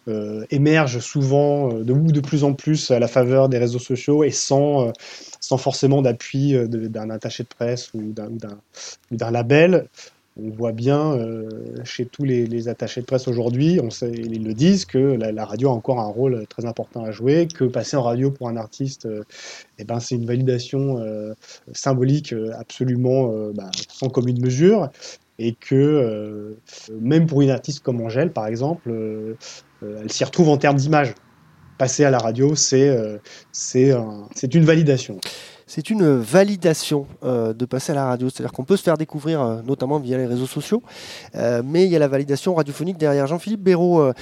euh, 0.09 0.45
émergent 0.51 1.01
souvent 1.01 1.73
de, 1.73 1.93
ou 1.93 2.13
de 2.13 2.21
plus 2.21 2.45
en 2.45 2.55
plus 2.55 2.91
à 2.91 2.99
la 2.99 3.09
faveur 3.09 3.49
des 3.49 3.59
réseaux 3.59 3.79
sociaux 3.79 4.25
et 4.25 4.31
sans, 4.31 4.93
sans 5.41 5.59
forcément 5.59 6.03
d'appui 6.03 6.55
d'un 6.69 7.11
attaché 7.11 7.43
de 7.43 7.49
presse 7.49 7.93
ou 7.95 8.13
d'un 8.13 9.31
label, 9.31 9.89
on 10.37 10.51
voit 10.51 10.73
bien 10.73 11.13
euh, 11.13 11.49
chez 11.85 12.07
tous 12.07 12.25
les, 12.25 12.69
attachés 12.69 13.01
de 13.01 13.07
presse 13.07 13.29
aujourd'hui, 13.29 13.79
ils 14.03 14.45
le 14.45 14.55
disent, 14.55 14.85
que 14.85 14.99
la, 14.99 15.45
radio 15.45 15.69
a 15.69 15.73
encore 15.73 16.01
un 16.01 16.07
rôle 16.07 16.47
très 16.49 16.65
important 16.65 17.05
à 17.05 17.11
jouer, 17.11 17.49
que 17.49 17.65
passer 17.65 17.97
en 17.97 18.03
radio 18.03 18.31
pour 18.31 18.49
un 18.49 18.57
artiste, 18.57 19.07
euh, 19.07 19.25
eh 19.79 19.85
ben, 19.85 20.01
c'est 20.01 20.15
une 20.15 20.27
validation 20.27 20.99
euh, 20.99 21.35
symbolique 21.73 22.33
euh, 22.33 22.53
absolument 22.59 23.31
euh, 23.33 23.53
bah, 23.55 23.71
sans 23.89 24.09
commune 24.09 24.41
mesure, 24.41 24.91
et 25.39 25.55
que 25.55 25.75
euh, 25.75 26.55
même 27.01 27.27
pour 27.27 27.43
une 27.43 27.51
artiste 27.51 27.81
comme 27.81 28.01
Angèle, 28.01 28.33
par 28.33 28.47
exemple, 28.47 28.91
euh, 28.91 29.37
euh, 29.83 30.01
elle 30.03 30.13
s'y 30.13 30.25
retrouve 30.25 30.49
en 30.49 30.57
termes 30.57 30.77
d'image. 30.77 31.15
Passer 31.79 32.05
à 32.05 32.11
la 32.11 32.19
radio, 32.19 32.55
euh, 32.75 33.19
c'est 33.51 34.55
une 34.55 34.65
validation. 34.65 35.19
C'est 35.75 35.89
une 35.89 36.17
validation 36.19 37.07
euh, 37.25 37.55
de 37.55 37.65
passer 37.65 37.93
à 37.93 37.95
la 37.95 38.05
radio, 38.05 38.29
c'est-à-dire 38.29 38.53
qu'on 38.53 38.65
peut 38.65 38.77
se 38.77 38.83
faire 38.83 38.99
découvrir 38.99 39.41
euh, 39.41 39.63
notamment 39.63 39.99
via 39.99 40.19
les 40.19 40.27
réseaux 40.27 40.47
sociaux, 40.47 40.83
euh, 41.35 41.63
mais 41.65 41.87
il 41.87 41.91
y 41.91 41.97
a 41.97 41.99
la 41.99 42.09
validation 42.09 42.55
radiophonique 42.55 42.99
derrière. 42.99 43.27
Jean-Philippe 43.27 43.63
Béraud, 43.63 44.13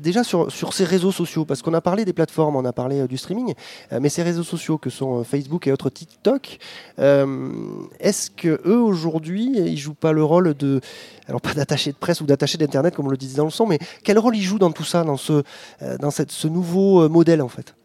déjà 0.00 0.24
sur, 0.24 0.50
sur 0.50 0.72
ces 0.72 0.82
réseaux 0.82 1.12
sociaux, 1.12 1.44
parce 1.44 1.62
qu'on 1.62 1.74
a 1.74 1.80
parlé 1.80 2.04
des 2.04 2.12
plateformes, 2.12 2.56
on 2.56 2.64
a 2.64 2.72
parlé 2.72 3.06
du 3.06 3.18
streaming, 3.18 3.54
mais 4.00 4.08
ces 4.08 4.24
réseaux 4.24 4.42
sociaux 4.42 4.78
que 4.78 4.90
sont 4.90 5.22
Facebook 5.22 5.68
et 5.68 5.72
autres 5.72 5.90
TikTok, 5.90 6.58
est-ce 6.98 8.30
que 8.32 8.60
eux 8.66 8.80
aujourd'hui, 8.80 9.52
ils 9.54 9.78
jouent 9.78 9.94
pas 9.94 10.10
le 10.10 10.24
rôle 10.24 10.54
de, 10.54 10.80
alors 11.28 11.40
pas 11.40 11.54
d'attaché 11.54 11.92
de 11.92 11.96
presse 11.96 12.20
ou 12.20 12.26
d'attaché 12.26 12.58
d'internet 12.58 12.96
comme 12.96 13.06
on 13.06 13.10
le 13.10 13.16
disait 13.16 13.36
dans 13.36 13.44
le 13.44 13.50
son, 13.50 13.66
mais 13.66 13.78
quel 14.02 14.18
rôle 14.18 14.34
ils 14.34 14.42
jouent 14.42 14.58
dans 14.58 14.72
tout 14.72 14.82
ça, 14.82 15.04
dans 15.04 15.16
ce, 15.16 16.48
nouveau 16.48 17.08
modèle 17.08 17.42
en 17.42 17.48
fait? 17.48 17.76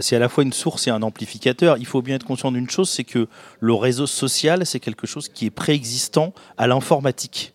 C'est 0.00 0.16
à 0.16 0.18
la 0.18 0.28
fois 0.28 0.42
une 0.42 0.52
source 0.52 0.88
et 0.88 0.90
un 0.90 1.02
amplificateur. 1.02 1.76
Il 1.78 1.86
faut 1.86 2.02
bien 2.02 2.16
être 2.16 2.26
conscient 2.26 2.50
d'une 2.50 2.68
chose, 2.68 2.90
c'est 2.90 3.04
que 3.04 3.28
le 3.60 3.72
réseau 3.72 4.06
social, 4.06 4.66
c'est 4.66 4.80
quelque 4.80 5.06
chose 5.06 5.28
qui 5.28 5.46
est 5.46 5.50
préexistant 5.50 6.34
à 6.58 6.66
l'informatique. 6.66 7.54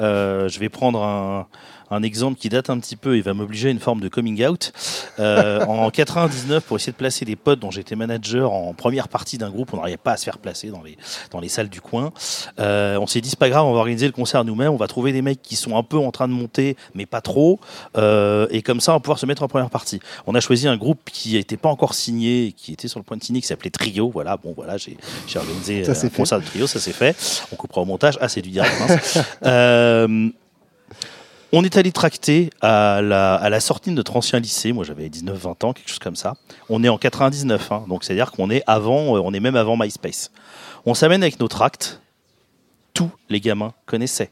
Euh, 0.00 0.48
je 0.48 0.58
vais 0.58 0.68
prendre 0.68 1.02
un, 1.02 1.46
un 1.92 2.02
exemple 2.02 2.38
qui 2.38 2.48
date 2.48 2.70
un 2.70 2.78
petit 2.78 2.96
peu 2.96 3.16
et 3.16 3.20
va 3.20 3.34
m'obliger 3.34 3.68
à 3.68 3.70
une 3.70 3.80
forme 3.80 4.00
de 4.00 4.08
coming 4.08 4.44
out. 4.46 4.72
Euh, 5.18 5.64
en 5.66 5.90
99, 6.02 6.64
pour 6.64 6.76
essayer 6.76 6.92
de 6.92 6.96
placer 6.96 7.24
des 7.24 7.36
potes 7.36 7.60
dont 7.60 7.70
j'étais 7.70 7.96
manager 7.96 8.52
en 8.52 8.72
première 8.74 9.08
partie 9.08 9.38
d'un 9.38 9.50
groupe, 9.50 9.72
on 9.72 9.76
n'arrivait 9.76 9.96
pas 9.96 10.12
à 10.12 10.16
se 10.16 10.24
faire 10.24 10.38
placer 10.38 10.68
dans 10.68 10.82
les, 10.82 10.96
dans 11.30 11.40
les 11.40 11.48
salles 11.48 11.68
du 11.68 11.80
coin. 11.80 12.12
Euh, 12.58 12.96
on 12.98 13.06
s'est 13.06 13.20
dit, 13.20 13.28
c'est 13.30 13.38
pas 13.38 13.48
grave, 13.48 13.64
on 13.64 13.72
va 13.72 13.78
organiser 13.80 14.06
le 14.06 14.12
concert 14.12 14.44
nous-mêmes, 14.44 14.72
on 14.72 14.76
va 14.76 14.88
trouver 14.88 15.12
des 15.12 15.22
mecs 15.22 15.42
qui 15.42 15.56
sont 15.56 15.76
un 15.76 15.82
peu 15.82 15.98
en 15.98 16.10
train 16.10 16.28
de 16.28 16.32
monter, 16.32 16.76
mais 16.94 17.06
pas 17.06 17.20
trop. 17.20 17.60
Euh, 17.96 18.46
et 18.50 18.62
comme 18.62 18.80
ça, 18.80 18.92
on 18.92 18.96
va 18.96 19.00
pouvoir 19.00 19.18
se 19.18 19.26
mettre 19.26 19.42
en 19.42 19.48
première 19.48 19.70
partie. 19.70 20.00
On 20.26 20.34
a 20.34 20.40
choisi 20.40 20.68
un 20.68 20.76
groupe 20.76 21.10
qui 21.12 21.34
n'était 21.34 21.56
pas 21.56 21.68
encore 21.68 21.94
signé, 21.94 22.54
qui 22.56 22.72
était 22.72 22.88
sur 22.88 22.98
le 23.00 23.04
point 23.04 23.16
de 23.16 23.22
signer, 23.22 23.40
qui 23.40 23.46
s'appelait 23.46 23.70
Trio. 23.70 24.10
Voilà, 24.10 24.36
bon, 24.36 24.52
voilà, 24.56 24.76
j'ai 24.76 24.96
j'ai 25.26 25.38
organisé 25.38 25.84
euh, 25.86 25.90
un 25.90 25.94
fait. 25.94 26.10
concert 26.10 26.40
de 26.40 26.44
Trio, 26.44 26.66
ça 26.66 26.80
c'est 26.80 26.92
fait. 26.92 27.16
On 27.52 27.56
coupera 27.56 27.80
au 27.80 27.84
montage. 27.84 28.18
Ah, 28.20 28.28
c'est 28.28 28.42
du 28.42 28.50
direct. 28.50 28.72
mince. 28.80 29.18
On 31.54 31.64
est 31.64 31.76
allé 31.76 31.92
tracter 31.92 32.48
à 32.62 33.02
la, 33.02 33.34
à 33.34 33.50
la 33.50 33.60
sortie 33.60 33.90
de 33.90 33.94
notre 33.94 34.16
ancien 34.16 34.40
lycée. 34.40 34.72
Moi, 34.72 34.84
j'avais 34.84 35.08
19-20 35.08 35.66
ans, 35.66 35.72
quelque 35.74 35.88
chose 35.88 35.98
comme 35.98 36.16
ça. 36.16 36.34
On 36.70 36.82
est 36.82 36.88
en 36.88 36.96
99, 36.96 37.72
hein, 37.72 37.84
donc 37.88 38.04
c'est-à-dire 38.04 38.32
qu'on 38.32 38.48
est 38.48 38.62
avant, 38.66 39.16
euh, 39.16 39.20
on 39.22 39.34
est 39.34 39.40
même 39.40 39.56
avant 39.56 39.76
MySpace. 39.76 40.30
On 40.86 40.94
s'amène 40.94 41.22
avec 41.22 41.38
nos 41.38 41.48
tracts. 41.48 42.00
Tous 42.94 43.10
les 43.28 43.40
gamins 43.40 43.74
connaissaient. 43.84 44.30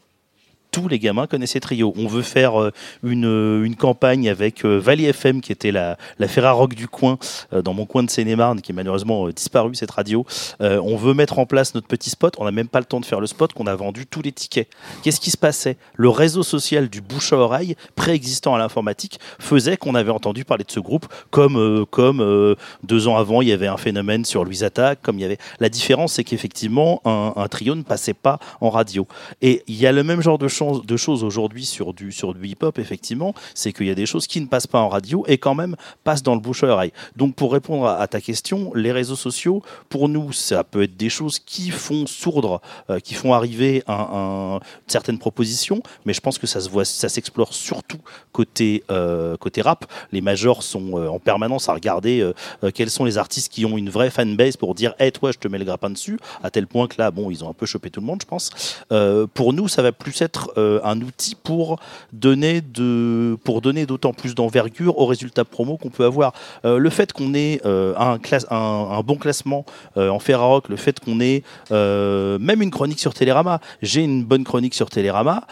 Tous 0.70 0.86
les 0.86 0.98
gamins 0.98 1.26
connaissaient 1.26 1.58
Trio. 1.58 1.92
On 1.96 2.06
veut 2.06 2.22
faire 2.22 2.60
euh, 2.60 2.70
une, 3.02 3.26
euh, 3.26 3.64
une 3.64 3.74
campagne 3.74 4.28
avec 4.28 4.64
euh, 4.64 4.78
Valley 4.78 5.04
FM, 5.04 5.40
qui 5.40 5.50
était 5.50 5.72
la, 5.72 5.98
la 6.18 6.28
Ferrarock 6.28 6.74
du 6.74 6.86
coin, 6.86 7.18
dans 7.52 7.74
mon 7.74 7.86
coin 7.86 8.02
de 8.02 8.10
Seine-et-Marne, 8.10 8.60
qui 8.60 8.72
est 8.72 8.74
malheureusement 8.74 9.28
disparu, 9.30 9.74
cette 9.74 9.90
radio. 9.90 10.24
On 10.60 10.96
veut 10.96 11.14
mettre 11.14 11.38
en 11.38 11.46
place 11.46 11.74
notre 11.74 11.86
petit 11.86 12.10
spot. 12.10 12.34
On 12.38 12.44
n'a 12.44 12.52
même 12.52 12.68
pas 12.68 12.78
le 12.78 12.84
temps 12.84 13.00
de 13.00 13.04
faire 13.04 13.20
le 13.20 13.26
spot, 13.26 13.52
qu'on 13.52 13.66
a 13.66 13.74
vendu 13.74 14.06
tous 14.06 14.22
les 14.22 14.32
tickets. 14.32 14.68
Qu'est-ce 15.02 15.20
qui 15.20 15.30
se 15.30 15.36
passait? 15.36 15.76
Le 15.94 16.08
réseau 16.08 16.42
social 16.42 16.88
du 16.88 17.00
bouche 17.00 17.32
à 17.32 17.36
oreille, 17.36 17.76
préexistant 17.96 18.54
à 18.54 18.58
l'informatique, 18.58 19.18
faisait 19.38 19.76
qu'on 19.76 19.94
avait 19.94 20.10
entendu 20.10 20.44
parler 20.44 20.64
de 20.64 20.70
ce 20.70 20.80
groupe, 20.80 21.06
comme, 21.30 21.86
comme 21.90 22.56
deux 22.84 23.08
ans 23.08 23.16
avant, 23.16 23.42
il 23.42 23.48
y 23.48 23.52
avait 23.52 23.66
un 23.66 23.76
phénomène 23.76 24.24
sur 24.24 24.44
Louise 24.44 24.64
Attaque, 24.64 25.00
comme 25.02 25.18
il 25.18 25.22
y 25.22 25.24
avait. 25.24 25.38
La 25.58 25.68
différence, 25.68 26.14
c'est 26.14 26.24
qu'effectivement, 26.24 27.00
un, 27.04 27.32
un 27.36 27.48
trio 27.48 27.74
ne 27.74 27.82
passait 27.82 28.14
pas 28.14 28.38
en 28.60 28.70
radio. 28.70 29.06
Et 29.42 29.62
il 29.66 29.76
y 29.76 29.86
a 29.86 29.92
le 29.92 30.02
même 30.02 30.20
genre 30.20 30.38
de, 30.38 30.48
de 30.60 30.96
choses 30.96 31.24
aujourd'hui 31.24 31.64
sur 31.64 31.94
du, 31.94 32.12
sur 32.12 32.34
du 32.34 32.46
hip-hop, 32.48 32.78
effectivement, 32.78 33.34
c'est 33.54 33.72
qu'il 33.72 33.86
y 33.86 33.90
a 33.90 33.94
des 33.94 34.06
choses 34.06 34.26
qui 34.26 34.40
ne 34.40 34.46
passent 34.46 34.66
pas 34.66 34.80
en 34.80 34.88
radio 34.88 35.24
et 35.26 35.38
quand 35.38 35.54
même 35.54 35.76
passent 36.04 36.22
dans 36.22 36.34
le 36.34 36.40
bouche 36.40 36.64
à 36.64 36.68
oreille. 36.68 36.92
Donc, 37.16 37.34
pour 37.34 37.52
répondre 37.52 37.86
à, 37.86 38.06
ta 38.06 38.20
question, 38.20 38.72
les 38.74 38.92
réseaux 38.92 39.16
sociaux, 39.16 39.62
pour 39.88 40.08
nous, 40.08 40.32
ça 40.32 40.64
peut 40.64 40.82
être 40.82 40.96
des 40.96 41.08
choses 41.08 41.38
qui 41.38 41.70
font 41.70 42.06
sourdre, 42.06 42.60
euh, 42.90 43.00
qui 43.00 43.14
font 43.14 43.34
arriver 43.34 43.82
certaines 44.86 45.18
propositions, 45.18 45.82
mais 46.04 46.12
je 46.12 46.20
pense 46.20 46.38
que 46.38 46.46
ça 46.46 46.60
se 46.60 46.68
voit, 46.68 46.84
ça 46.84 47.08
s'explore 47.08 47.54
surtout 47.54 47.98
côté, 48.32 48.84
euh, 48.90 49.36
côté 49.36 49.62
rap. 49.62 49.86
Les 50.12 50.20
majors 50.20 50.62
sont 50.62 50.98
euh, 50.98 51.08
en 51.08 51.18
permanence 51.18 51.68
à 51.68 51.74
regarder 51.74 52.30
quels 52.74 52.90
sont 52.90 53.04
les 53.04 53.18
artistes 53.18 53.52
qui 53.52 53.64
ont 53.64 53.76
une 53.76 53.90
vraie 53.90 54.10
fanbase 54.10 54.56
pour 54.56 54.74
dire, 54.74 54.94
hey, 54.98 55.12
toi, 55.12 55.32
je 55.32 55.38
te 55.38 55.48
mets 55.48 55.58
le 55.58 55.64
grappin 55.64 55.90
dessus, 55.90 56.18
à 56.42 56.50
tel 56.50 56.66
point 56.66 56.86
que 56.86 56.96
là, 56.98 57.10
bon, 57.10 57.30
ils 57.30 57.44
ont 57.44 57.50
un 57.50 57.54
peu 57.54 57.66
chopé 57.66 57.90
tout 57.90 58.00
le 58.00 58.06
monde, 58.06 58.22
je 58.22 58.26
pense. 58.26 58.50
Pour 59.34 59.52
nous, 59.52 59.68
ça 59.68 59.82
va 59.82 59.92
plus 59.92 60.20
être 60.22 60.49
euh, 60.58 60.80
un 60.84 61.00
outil 61.00 61.34
pour 61.34 61.78
donner 62.12 62.60
de, 62.60 63.36
pour 63.44 63.60
donner 63.60 63.86
d'autant 63.86 64.12
plus 64.12 64.34
d'envergure 64.34 64.98
aux 64.98 65.06
résultats 65.06 65.44
promo 65.44 65.76
qu'on 65.76 65.90
peut 65.90 66.04
avoir. 66.04 66.32
Euh, 66.64 66.78
le 66.78 66.90
fait 66.90 67.12
qu'on 67.12 67.34
ait 67.34 67.60
euh, 67.64 67.94
un, 67.96 68.18
classe, 68.18 68.46
un, 68.50 69.00
bon 69.02 69.16
classement 69.16 69.64
en 69.96 70.18
Ferrarock, 70.18 70.68
le 70.68 70.76
fait 70.76 71.00
qu'on 71.00 71.20
ait 71.20 71.42
même 71.70 72.62
une 72.62 72.70
chronique 72.70 73.00
sur 73.00 73.14
Télérama, 73.14 73.60
j'ai 73.82 74.02
une 74.02 74.24
bonne 74.24 74.44
chronique 74.44 74.74
sur 74.74 74.90
Télérama, 74.90 75.46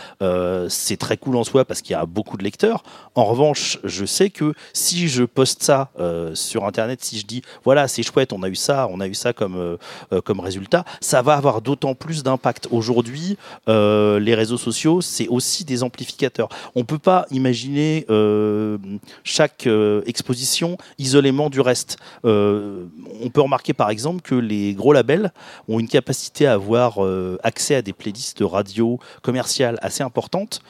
c'est 0.69 0.97
très 0.97 1.17
cool 1.17 1.37
en 1.37 1.45
soi 1.45 1.65
parce 1.65 1.83
qu'il 1.83 1.93
y 1.93 1.97
a 1.97 2.07
beaucoup 2.07 2.37
de 2.37 2.45
lecteurs. 2.45 2.83
En 3.15 3.25
revanche, 3.25 3.79
je 3.85 4.05
sais 4.05 4.31
que 4.31 4.55
si 4.73 5.09
je 5.09 5.25
poste 5.25 5.63
ça 5.63 5.91
sur 6.35 6.65
Internet, 6.65 7.03
si 7.03 7.19
je 7.19 7.27
dis 7.27 7.43
voilà 7.65 7.89
c'est 7.89 8.03
chouette, 8.03 8.33
on 8.33 8.43
a 8.43 8.49
eu 8.49 8.55
ça, 8.55 8.89
on 8.91 9.01
a 9.01 9.07
eu 9.07 9.15
ça 9.15 9.33
comme 9.33 9.79
comme 10.25 10.41
résultat, 10.41 10.85
ça 11.01 11.23
va 11.23 11.35
avoir 11.35 11.63
d'autant 11.63 11.95
plus 11.95 12.23
d'impact. 12.23 12.69
Aujourd'hui, 12.71 13.37
les 13.67 14.35
réseaux 14.35 14.59
sociaux, 14.59 14.88
c'est 15.01 15.29
aussi 15.29 15.65
des 15.65 15.83
amplificateurs. 15.83 16.49
On 16.75 16.85
peut 16.85 16.99
pas 16.99 17.27
imaginer 17.31 18.07
euh, 18.11 18.79
chaque 19.25 19.67
euh, 19.67 20.03
exposition 20.07 20.77
isolément 20.99 21.51
du 21.51 21.61
reste. 21.61 21.97
Euh, 22.25 22.85
on 23.23 23.31
peut 23.31 23.41
remarquer 23.41 23.75
par 23.75 23.91
exemple 23.91 24.23
que 24.23 24.35
les 24.35 24.75
gros 24.75 24.93
labels 24.93 25.33
ont 25.69 25.79
une 25.79 25.89
capacité 25.89 26.47
à 26.47 26.55
avoir 26.55 26.99
accès 27.43 27.75
à 27.75 27.83
des 27.83 27.93
playlists 27.93 28.43
radio 28.43 28.99
commerciales 29.23 29.79
assez 29.83 30.03
importantes. 30.03 30.61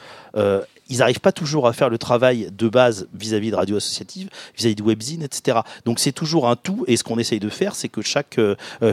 Euh, 0.89 0.95
ils 0.99 0.99
n'arrivent 0.99 1.19
pas 1.19 1.31
toujours 1.31 1.67
à 1.67 1.73
faire 1.73 1.89
le 1.89 1.97
travail 1.97 2.49
de 2.51 2.69
base 2.69 3.07
vis-à-vis 3.13 3.51
de 3.51 3.55
radio 3.55 3.77
associative, 3.77 4.29
vis-à-vis 4.57 4.75
de 4.75 4.83
webzine, 4.83 5.23
etc. 5.23 5.59
Donc 5.85 5.99
c'est 5.99 6.11
toujours 6.11 6.49
un 6.49 6.55
tout, 6.55 6.83
et 6.87 6.97
ce 6.97 7.03
qu'on 7.03 7.19
essaye 7.19 7.39
de 7.39 7.49
faire, 7.49 7.75
c'est 7.75 7.89
que 7.89 8.01
chaque, 8.01 8.39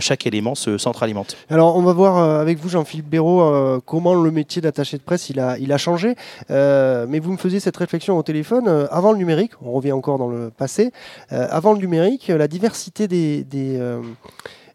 chaque 0.01 0.27
élément 0.27 0.55
se 0.55 0.79
centralimente. 0.79 1.37
Alors 1.51 1.77
on 1.77 1.83
va 1.83 1.93
voir 1.93 2.19
avec 2.19 2.59
vous, 2.59 2.69
Jean-Philippe 2.69 3.09
Béraud, 3.09 3.81
comment 3.85 4.15
le 4.15 4.31
métier 4.31 4.63
d'attaché 4.63 4.97
de 4.99 5.03
presse 5.03 5.31
il 5.31 5.41
a, 5.41 5.59
il 5.59 5.73
a 5.73 5.79
changé. 5.79 6.15
mais 6.49 7.19
vous 7.19 7.33
me 7.33 7.37
faisiez 7.37 7.61
cette 7.61 7.77
réflexion 7.77 8.19
au 8.19 8.23
téléphone, 8.23 8.69
avant 8.91 9.13
le 9.13 9.19
numérique, 9.19 9.53
on 9.63 9.73
revient 9.73 9.93
encore 9.93 10.19
dans 10.19 10.29
le 10.29 10.51
passé, 10.51 10.93
avant 11.31 11.73
le 11.73 11.79
numérique, 11.79 12.29
la 12.29 12.49
diversité 12.49 13.09
des, 13.09 13.45
des 13.45 13.77
euh, 13.79 14.01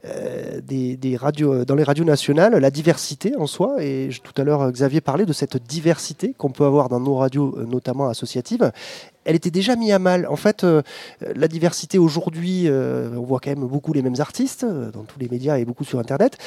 des, 0.04 1.18
radios, 1.18 1.54
euh, 1.54 1.66
dans 1.66 1.76
les 1.76 1.84
radios 1.84 2.06
nationales, 2.06 2.56
la 2.56 2.72
diversité 2.72 3.36
en 3.36 3.48
soi, 3.48 3.84
et 3.84 4.10
tout 4.24 4.40
à 4.42 4.44
l'heure 4.44 4.72
Xavier 4.72 5.02
parlait 5.02 5.26
de 5.26 5.34
cette 5.34 5.58
diversité 5.64 6.34
qu'on 6.38 6.52
peut 6.52 6.66
avoir 6.66 6.90
dans 6.90 7.00
nos 7.00 7.16
radios, 7.16 7.56
euh, 7.58 7.66
notamment 7.66 8.08
associatives, 8.08 8.72
elle 9.26 9.36
était 9.36 9.52
déjà 9.52 9.76
mise 9.76 9.92
à 9.92 10.00
mal. 10.00 10.26
En 10.28 10.36
fait, 10.36 10.66
la 11.22 11.48
diversité 11.48 12.00
aujourd'hui, 12.00 12.68
on 12.68 13.22
voit 13.22 13.40
quand 13.40 13.52
même 13.52 13.68
beaucoup 13.68 13.94
les 13.94 14.02
mêmes 14.02 14.16
artistes 14.18 14.66
dans 14.66 15.04
tous 15.04 15.20
les 15.20 15.30
médias 15.30 15.60
et 15.60 15.66
beaucoup 15.66 15.84
sur 15.84 16.00
Internet 16.00 16.40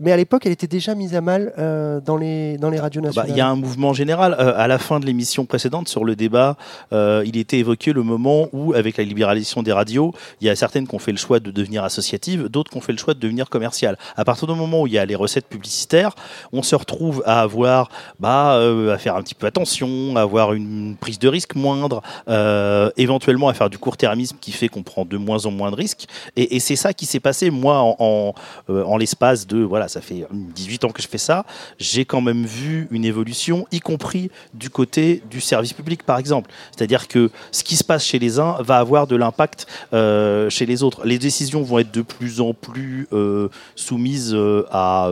mais 0.00 0.12
à 0.12 0.16
l'époque, 0.16 0.46
elle 0.46 0.52
était 0.52 0.66
déjà 0.66 0.94
mise 0.94 1.14
à 1.14 1.20
mal 1.20 1.52
euh, 1.58 2.00
dans, 2.00 2.16
les, 2.16 2.56
dans 2.56 2.70
les 2.70 2.80
radios 2.80 3.02
bah, 3.02 3.08
nationales. 3.08 3.30
Il 3.30 3.36
y 3.36 3.40
a 3.40 3.48
un 3.48 3.54
mouvement 3.54 3.92
général. 3.92 4.34
Euh, 4.38 4.54
à 4.56 4.66
la 4.66 4.78
fin 4.78 4.98
de 4.98 5.04
l'émission 5.06 5.44
précédente, 5.44 5.88
sur 5.88 6.04
le 6.04 6.16
débat, 6.16 6.56
euh, 6.92 7.22
il 7.26 7.36
était 7.36 7.58
évoqué 7.58 7.92
le 7.92 8.02
moment 8.02 8.48
où, 8.52 8.72
avec 8.72 8.96
la 8.96 9.04
libéralisation 9.04 9.62
des 9.62 9.72
radios, 9.72 10.12
il 10.40 10.46
y 10.46 10.50
a 10.50 10.56
certaines 10.56 10.88
qui 10.88 10.94
ont 10.94 10.98
fait 10.98 11.12
le 11.12 11.18
choix 11.18 11.38
de 11.38 11.50
devenir 11.50 11.84
associatives, 11.84 12.48
d'autres 12.48 12.70
qui 12.70 12.78
ont 12.78 12.80
fait 12.80 12.92
le 12.92 12.98
choix 12.98 13.12
de 13.12 13.20
devenir 13.20 13.50
commerciales. 13.50 13.98
À 14.16 14.24
partir 14.24 14.48
du 14.48 14.54
moment 14.54 14.82
où 14.82 14.86
il 14.86 14.94
y 14.94 14.98
a 14.98 15.04
les 15.04 15.14
recettes 15.14 15.46
publicitaires, 15.46 16.14
on 16.52 16.62
se 16.62 16.74
retrouve 16.74 17.22
à 17.26 17.42
avoir, 17.42 17.90
bah, 18.18 18.54
à 18.54 18.98
faire 18.98 19.16
un 19.16 19.22
petit 19.22 19.34
peu 19.34 19.46
attention, 19.46 20.16
à 20.16 20.22
avoir 20.22 20.54
une 20.54 20.96
prise 20.98 21.18
de 21.18 21.28
risque 21.28 21.54
moindre, 21.54 22.00
éventuellement 22.96 23.48
à 23.48 23.54
faire 23.54 23.68
du 23.68 23.76
court-termisme 23.76 24.38
qui 24.40 24.52
fait 24.52 24.68
qu'on 24.68 24.82
prend 24.82 25.04
de 25.04 25.18
moins 25.18 25.44
en 25.44 25.50
moins 25.50 25.70
de 25.70 25.76
risques. 25.76 26.06
Et, 26.36 26.56
et 26.56 26.60
c'est 26.60 26.76
ça 26.76 26.94
qui 26.94 27.04
s'est 27.04 27.20
passé, 27.20 27.50
moi, 27.50 27.80
en, 27.80 27.96
en, 27.98 28.34
en 28.68 28.96
l'espace 28.96 29.46
de 29.46 29.58
voilà 29.58 29.89
ça 29.90 30.00
fait 30.00 30.26
18 30.30 30.84
ans 30.84 30.90
que 30.90 31.02
je 31.02 31.08
fais 31.08 31.18
ça, 31.18 31.44
j'ai 31.78 32.04
quand 32.04 32.20
même 32.20 32.44
vu 32.46 32.88
une 32.90 33.04
évolution, 33.04 33.66
y 33.72 33.80
compris 33.80 34.30
du 34.54 34.70
côté 34.70 35.22
du 35.30 35.40
service 35.40 35.72
public, 35.72 36.02
par 36.04 36.18
exemple. 36.18 36.50
C'est-à-dire 36.74 37.08
que 37.08 37.30
ce 37.50 37.64
qui 37.64 37.76
se 37.76 37.84
passe 37.84 38.04
chez 38.04 38.18
les 38.18 38.38
uns 38.38 38.56
va 38.62 38.78
avoir 38.78 39.06
de 39.06 39.16
l'impact 39.16 39.66
euh, 39.92 40.48
chez 40.48 40.66
les 40.66 40.82
autres. 40.82 41.04
Les 41.04 41.18
décisions 41.18 41.62
vont 41.62 41.78
être 41.78 41.92
de 41.92 42.02
plus 42.02 42.40
en 42.40 42.54
plus 42.54 43.08
euh, 43.12 43.48
soumises 43.74 44.32
euh, 44.34 44.64
à 44.70 45.10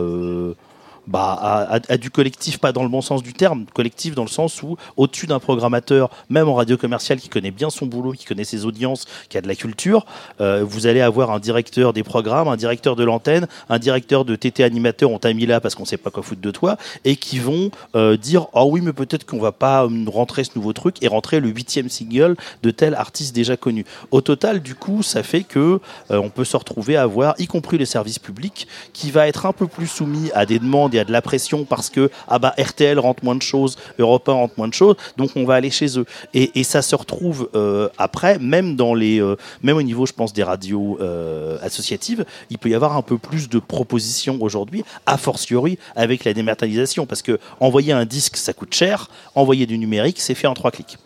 bah, 1.09 1.67
à, 1.89 1.97
du 1.97 2.11
collectif, 2.11 2.59
pas 2.59 2.71
dans 2.71 2.83
le 2.83 2.89
bon 2.89 3.01
sens 3.01 3.23
du 3.23 3.33
terme, 3.33 3.65
collectif 3.73 4.13
dans 4.13 4.23
le 4.23 4.29
sens 4.29 4.61
où 4.61 4.77
au-dessus 4.95 5.25
d'un 5.25 5.39
programmateur, 5.39 6.11
même 6.29 6.47
en 6.47 6.53
radio 6.53 6.77
commerciale, 6.77 7.19
qui 7.19 7.29
connaît 7.29 7.49
bien 7.49 7.71
son 7.71 7.87
boulot, 7.87 8.11
qui 8.11 8.25
connaît 8.25 8.43
ses 8.43 8.65
audiences, 8.65 9.07
qui 9.27 9.37
a 9.37 9.41
de 9.41 9.47
la 9.47 9.55
culture, 9.55 10.05
euh, 10.39 10.63
vous 10.63 10.85
allez 10.85 11.01
avoir 11.01 11.31
un 11.31 11.39
directeur 11.39 11.93
des 11.93 12.03
programmes, 12.03 12.47
un 12.47 12.57
directeur 12.57 12.95
de 12.95 13.03
l'antenne, 13.03 13.47
un 13.69 13.79
directeur 13.79 14.23
de 14.23 14.35
TT 14.35 14.63
animateur, 14.63 15.09
on 15.09 15.17
t'a 15.17 15.33
mis 15.33 15.47
là 15.47 15.59
parce 15.59 15.73
qu'on 15.73 15.85
sait 15.85 15.97
pas 15.97 16.11
quoi 16.11 16.21
foutre 16.21 16.41
de 16.41 16.51
toi, 16.51 16.77
et 17.05 17.15
qui 17.15 17.39
vont 17.39 17.71
euh, 17.95 18.15
dire 18.15 18.45
oh 18.53 18.67
oui 18.69 18.81
mais 18.81 18.93
peut-être 18.93 19.25
qu'on 19.25 19.39
va 19.39 19.51
pas 19.51 19.85
euh, 19.85 20.05
rentrer 20.07 20.43
ce 20.43 20.51
nouveau 20.55 20.73
truc 20.73 20.97
et 21.01 21.07
rentrer 21.07 21.39
le 21.39 21.49
huitième 21.49 21.89
single 21.89 22.35
de 22.61 22.69
tel 22.69 22.93
artiste 22.93 23.33
déjà 23.33 23.57
connu. 23.57 23.83
Au 24.11 24.21
total, 24.21 24.61
du 24.61 24.75
coup, 24.75 25.01
ça 25.01 25.23
fait 25.23 25.43
que 25.43 25.79
on 26.09 26.29
peut 26.29 26.43
se 26.43 26.55
retrouver 26.55 26.97
à 26.97 27.03
avoir, 27.03 27.33
y 27.39 27.47
compris 27.47 27.77
les 27.77 27.85
services 27.85 28.19
publics, 28.19 28.67
qui 28.93 29.09
va 29.09 29.27
être 29.27 29.45
un 29.45 29.53
peu 29.53 29.65
plus 29.65 29.87
soumis 29.87 30.29
à 30.35 30.45
des 30.45 30.59
demandes 30.59 30.93
y 30.99 31.01
a 31.01 31.05
de 31.05 31.11
la 31.11 31.21
pression 31.21 31.65
parce 31.65 31.89
que 31.89 32.09
ah 32.27 32.39
bah 32.39 32.53
RTL 32.57 32.99
rentre 32.99 33.23
moins 33.23 33.35
de 33.35 33.41
choses, 33.41 33.77
Europe 33.97 34.27
1 34.27 34.33
rentre 34.33 34.53
moins 34.57 34.67
de 34.67 34.73
choses, 34.73 34.95
donc 35.17 35.31
on 35.35 35.45
va 35.45 35.55
aller 35.55 35.71
chez 35.71 35.97
eux. 35.97 36.05
Et, 36.33 36.63
ça 36.63 36.81
se 36.81 36.95
retrouve 36.95 37.49
euh, 37.55 37.89
après, 37.97 38.37
même 38.37 38.75
dans 38.75 38.93
les, 38.93 39.19
euh, 39.19 39.35
même 39.63 39.77
au 39.77 39.81
niveau, 39.81 40.05
je 40.05 40.13
pense, 40.13 40.33
des 40.33 40.43
radios 40.43 40.99
euh, 41.01 41.57
associatives, 41.61 42.25
il 42.49 42.57
peut 42.57 42.69
y 42.69 42.75
avoir 42.75 42.95
un 42.95 43.01
peu 43.01 43.17
plus 43.17 43.49
de 43.49 43.59
propositions 43.59 44.37
aujourd'hui, 44.41 44.83
a 45.05 45.17
fortiori 45.17 45.79
avec 45.95 46.25
la 46.25 46.33
dématérialisation, 46.33 47.05
parce 47.05 47.21
que 47.21 47.39
envoyer 47.59 47.93
un 47.93 48.05
disque, 48.05 48.37
ça 48.37 48.53
coûte 48.53 48.73
cher, 48.73 49.09
envoyer 49.35 49.65
du 49.65 49.77
numérique, 49.77 50.19
c'est 50.19 50.35
fait 50.35 50.47
en 50.47 50.53
trois 50.53 50.71
clics. 50.71 50.97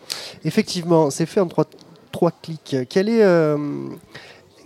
Effectivement, 0.44 1.10
c'est 1.12 1.26
fait 1.26 1.40
en 1.40 1.48
trois, 1.48 1.66
trois 2.12 2.32
clics. 2.32 2.76
Quel 2.90 3.08
est 3.08 3.24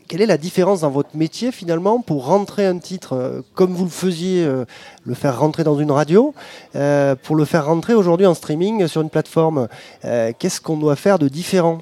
quelle 0.08 0.22
est 0.22 0.28
la 0.28 0.38
différence 0.38 0.82
dans 0.82 0.90
votre 0.90 1.16
métier 1.16 1.52
finalement 1.52 2.02
pour 2.02 2.26
rentrer 2.26 2.66
un 2.66 2.78
titre 2.78 3.14
euh, 3.14 3.42
comme 3.54 3.74
vous 3.74 3.84
le 3.84 3.90
faisiez, 3.90 4.44
euh, 4.44 4.66
le 5.06 5.14
faire 5.14 5.40
rentrer 5.40 5.64
dans 5.64 5.78
une 5.78 5.92
radio, 5.92 6.34
euh, 6.76 7.16
pour 7.16 7.36
le 7.36 7.46
faire 7.46 7.66
rentrer 7.66 7.94
aujourd'hui 7.94 8.26
en 8.26 8.34
streaming 8.34 8.88
sur 8.88 9.02
une 9.02 9.10
plateforme 9.10 9.68
Qu'est-ce 10.02 10.62
qu'on 10.62 10.78
doit 10.78 10.96
faire 10.96 11.20
de 11.20 11.28
différent? 11.28 11.80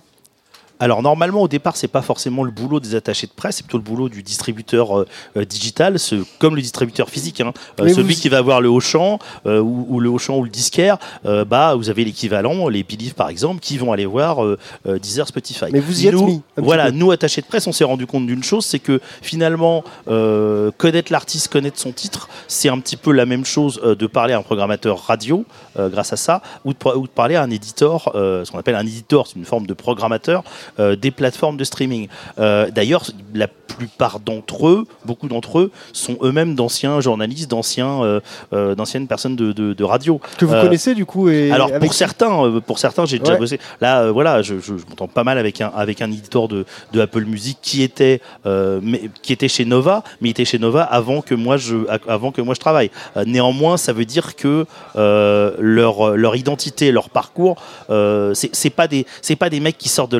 Alors 0.80 1.02
normalement 1.02 1.42
au 1.42 1.48
départ 1.48 1.78
c'est 1.78 1.88
pas 1.88 2.02
forcément 2.02 2.44
le 2.44 2.52
boulot 2.52 2.80
des 2.80 2.96
attachés 2.96 3.28
de 3.28 3.32
presse, 3.32 3.58
c'est 3.58 3.64
plutôt 3.64 3.78
le 3.78 3.84
boulot 3.84 4.10
du 4.10 4.24
distributeur 4.24 4.98
euh, 4.98 5.08
euh, 5.38 5.46
digital, 5.46 6.00
ce, 6.00 6.16
comme 6.40 6.56
le 6.56 6.62
distributeur 6.62 7.10
physique. 7.10 7.42
Hein. 7.42 7.54
Euh, 7.80 7.90
celui 7.90 8.16
qui 8.16 8.30
va 8.30 8.38
avoir 8.38 8.62
le 8.62 8.70
Auchan 8.70 9.20
ou, 9.46 9.86
ou, 9.90 10.00
le 10.00 10.10
Auchan 10.10 10.38
ou 10.38 10.44
le 10.44 10.50
disquaire, 10.50 10.98
bah 11.24 11.76
vous 11.76 11.90
avez 11.90 12.04
l'équivalent, 12.06 12.68
les 12.68 12.84
Believe 12.84 13.14
par 13.14 13.30
exemple, 13.30 13.60
qui 13.60 13.78
vont 13.78 13.92
aller 13.92 14.06
voir 14.06 14.38
Deezer, 14.86 15.28
Spotify. 15.28 15.66
Mais 15.72 15.80
vous 15.80 16.04
y 16.04 16.08
êtes 16.08 16.16
mis. 16.16 16.42
Voilà, 16.58 16.92
nous 16.92 17.12
attachés 17.12 17.42
de 17.42 17.46
presse, 17.46 17.68
on 17.68 17.72
s'est 17.72 17.84
rendu 17.84 18.06
compte 18.06 18.26
d'une 18.26 18.44
chose, 18.44 18.66
c'est 18.66 18.80
que 18.80 19.00
finalement 19.22 19.84
connaître 20.06 21.12
l'artiste, 21.12 21.48
connaître 21.52 21.80
son 21.80 21.92
titre, 21.92 22.30
c'est 22.48 22.70
un 22.70 22.80
petit 22.80 22.98
peu 22.98 23.12
la 23.12 23.26
même 23.26 23.46
chose 23.46 23.82
de 23.82 24.08
parler 24.08 24.34
à 24.34 24.40
un 24.40 24.44
programmateur 24.44 25.06
radio 25.06 25.46
grâce 25.78 26.14
à 26.14 26.18
ça, 26.18 26.42
ou 26.64 26.74
de, 26.74 26.96
ou 26.96 27.04
de 27.04 27.12
parler 27.12 27.36
à 27.36 27.44
un 27.44 27.50
éditeur, 27.50 28.12
ce 28.14 28.50
qu'on 28.52 28.60
appelle 28.60 28.76
un 28.76 28.86
éditeur, 28.86 29.28
c'est 29.28 29.36
une 29.36 29.46
forme 29.46 29.68
de 29.68 29.74
programmateur 29.74 30.44
euh, 30.80 30.95
des 30.95 31.12
plateformes 31.12 31.58
de 31.58 31.63
streaming. 31.63 32.08
Euh, 32.39 32.69
d'ailleurs, 32.71 33.06
la 33.34 33.47
plupart 33.47 34.19
d'entre 34.19 34.67
eux, 34.67 34.86
beaucoup 35.06 35.28
d'entre 35.28 35.60
eux, 35.60 35.71
sont 35.93 36.17
eux-mêmes 36.21 36.56
d'anciens 36.56 37.01
journalistes, 37.01 37.49
d'anciens, 37.49 38.21
euh, 38.54 38.75
d'anciennes 38.75 39.08
personnes 39.08 39.36
de, 39.36 39.51
de, 39.51 39.84
radio. 39.84 40.21
Que 40.38 40.45
vous 40.45 40.54
connaissez 40.54 40.95
du 40.95 41.06
coup 41.06 41.30
et 41.30 41.51
Alors 41.51 41.71
pour 41.80 41.93
certains, 41.93 42.62
pour 42.65 42.80
certains, 42.80 43.06
j'ai 43.06 43.19
déjà 43.19 43.36
bossé. 43.36 43.60
Là, 43.82 44.12
voilà, 44.12 44.41
je, 44.41 44.60
je, 44.60 44.73
m'entends 44.73 45.08
pas 45.08 45.23
mal 45.23 45.38
avec 45.38 45.62
un 45.62 45.71
avec 45.75 46.01
un 46.01 46.12
éditeur 46.12 46.47
de, 46.47 46.65
de 46.93 47.01
Apple 47.01 47.25
Music 47.25 47.58
qui 47.62 47.82
était 47.82 48.21
mais, 48.45 49.10
qui 49.21 49.34
était 49.34 49.47
chez 49.47 49.65
Nova, 49.65 50.04
mais 50.21 50.30
il 50.30 50.32
était 50.32 50.45
chez 50.45 50.60
Nova 50.60 50.84
avant 50.84 51.21
que 51.21 51.36
moi 51.36 51.58
je 51.58 51.75
avant 52.08 52.32
que 52.32 52.41
moi 52.41 52.54
je 52.54 52.60
travaille. 52.60 52.91
néanmoins, 53.25 53.78
ça 53.78 53.93
veut 53.93 54.06
dire 54.06 54.36
que 54.36 54.65
leur 54.95 56.15
leur 56.15 56.36
identité, 56.36 56.91
leur 56.91 57.10
parcours, 57.10 57.62
c'est 57.89 58.69
pas 58.69 58.88
des 58.88 59.06
c'est 59.21 59.36
pas 59.36 59.49
des 59.49 59.60
mecs 59.60 59.78
qui 59.78 59.89
sortent 59.89 60.12
de 60.12 60.17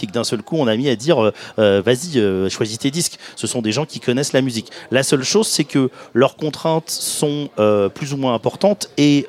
et 0.00 0.06
que 0.06 0.12
d'un 0.12 0.24
seul 0.24 0.42
coup 0.42 0.56
on 0.58 0.66
a 0.66 0.76
mis 0.76 0.88
à 0.88 0.96
dire 0.96 1.22
euh, 1.22 1.32
euh, 1.58 1.82
vas-y 1.84 2.18
euh, 2.18 2.48
choisis 2.48 2.78
tes 2.78 2.90
disques. 2.90 3.18
Ce 3.36 3.46
sont 3.46 3.62
des 3.62 3.72
gens 3.72 3.84
qui 3.84 4.00
connaissent 4.00 4.32
la 4.32 4.42
musique. 4.42 4.70
La 4.90 5.02
seule 5.02 5.22
chose 5.22 5.46
c'est 5.46 5.64
que 5.64 5.90
leurs 6.14 6.36
contraintes 6.36 6.90
sont 6.90 7.48
plus 7.94 8.12
ou 8.12 8.16
moins 8.16 8.34
importantes 8.34 8.90
et 8.96 9.26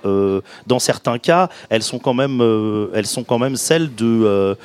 dans 0.67 0.79
certains 0.79 1.19
cas 1.19 1.49
elles 1.69 1.83
sont 1.83 1.99
quand 1.99 2.13
même 2.13 2.41
elles 2.93 3.07
sont 3.07 3.23
quand 3.23 3.39
même 3.39 3.55
celles 3.55 3.93
de 3.95 4.55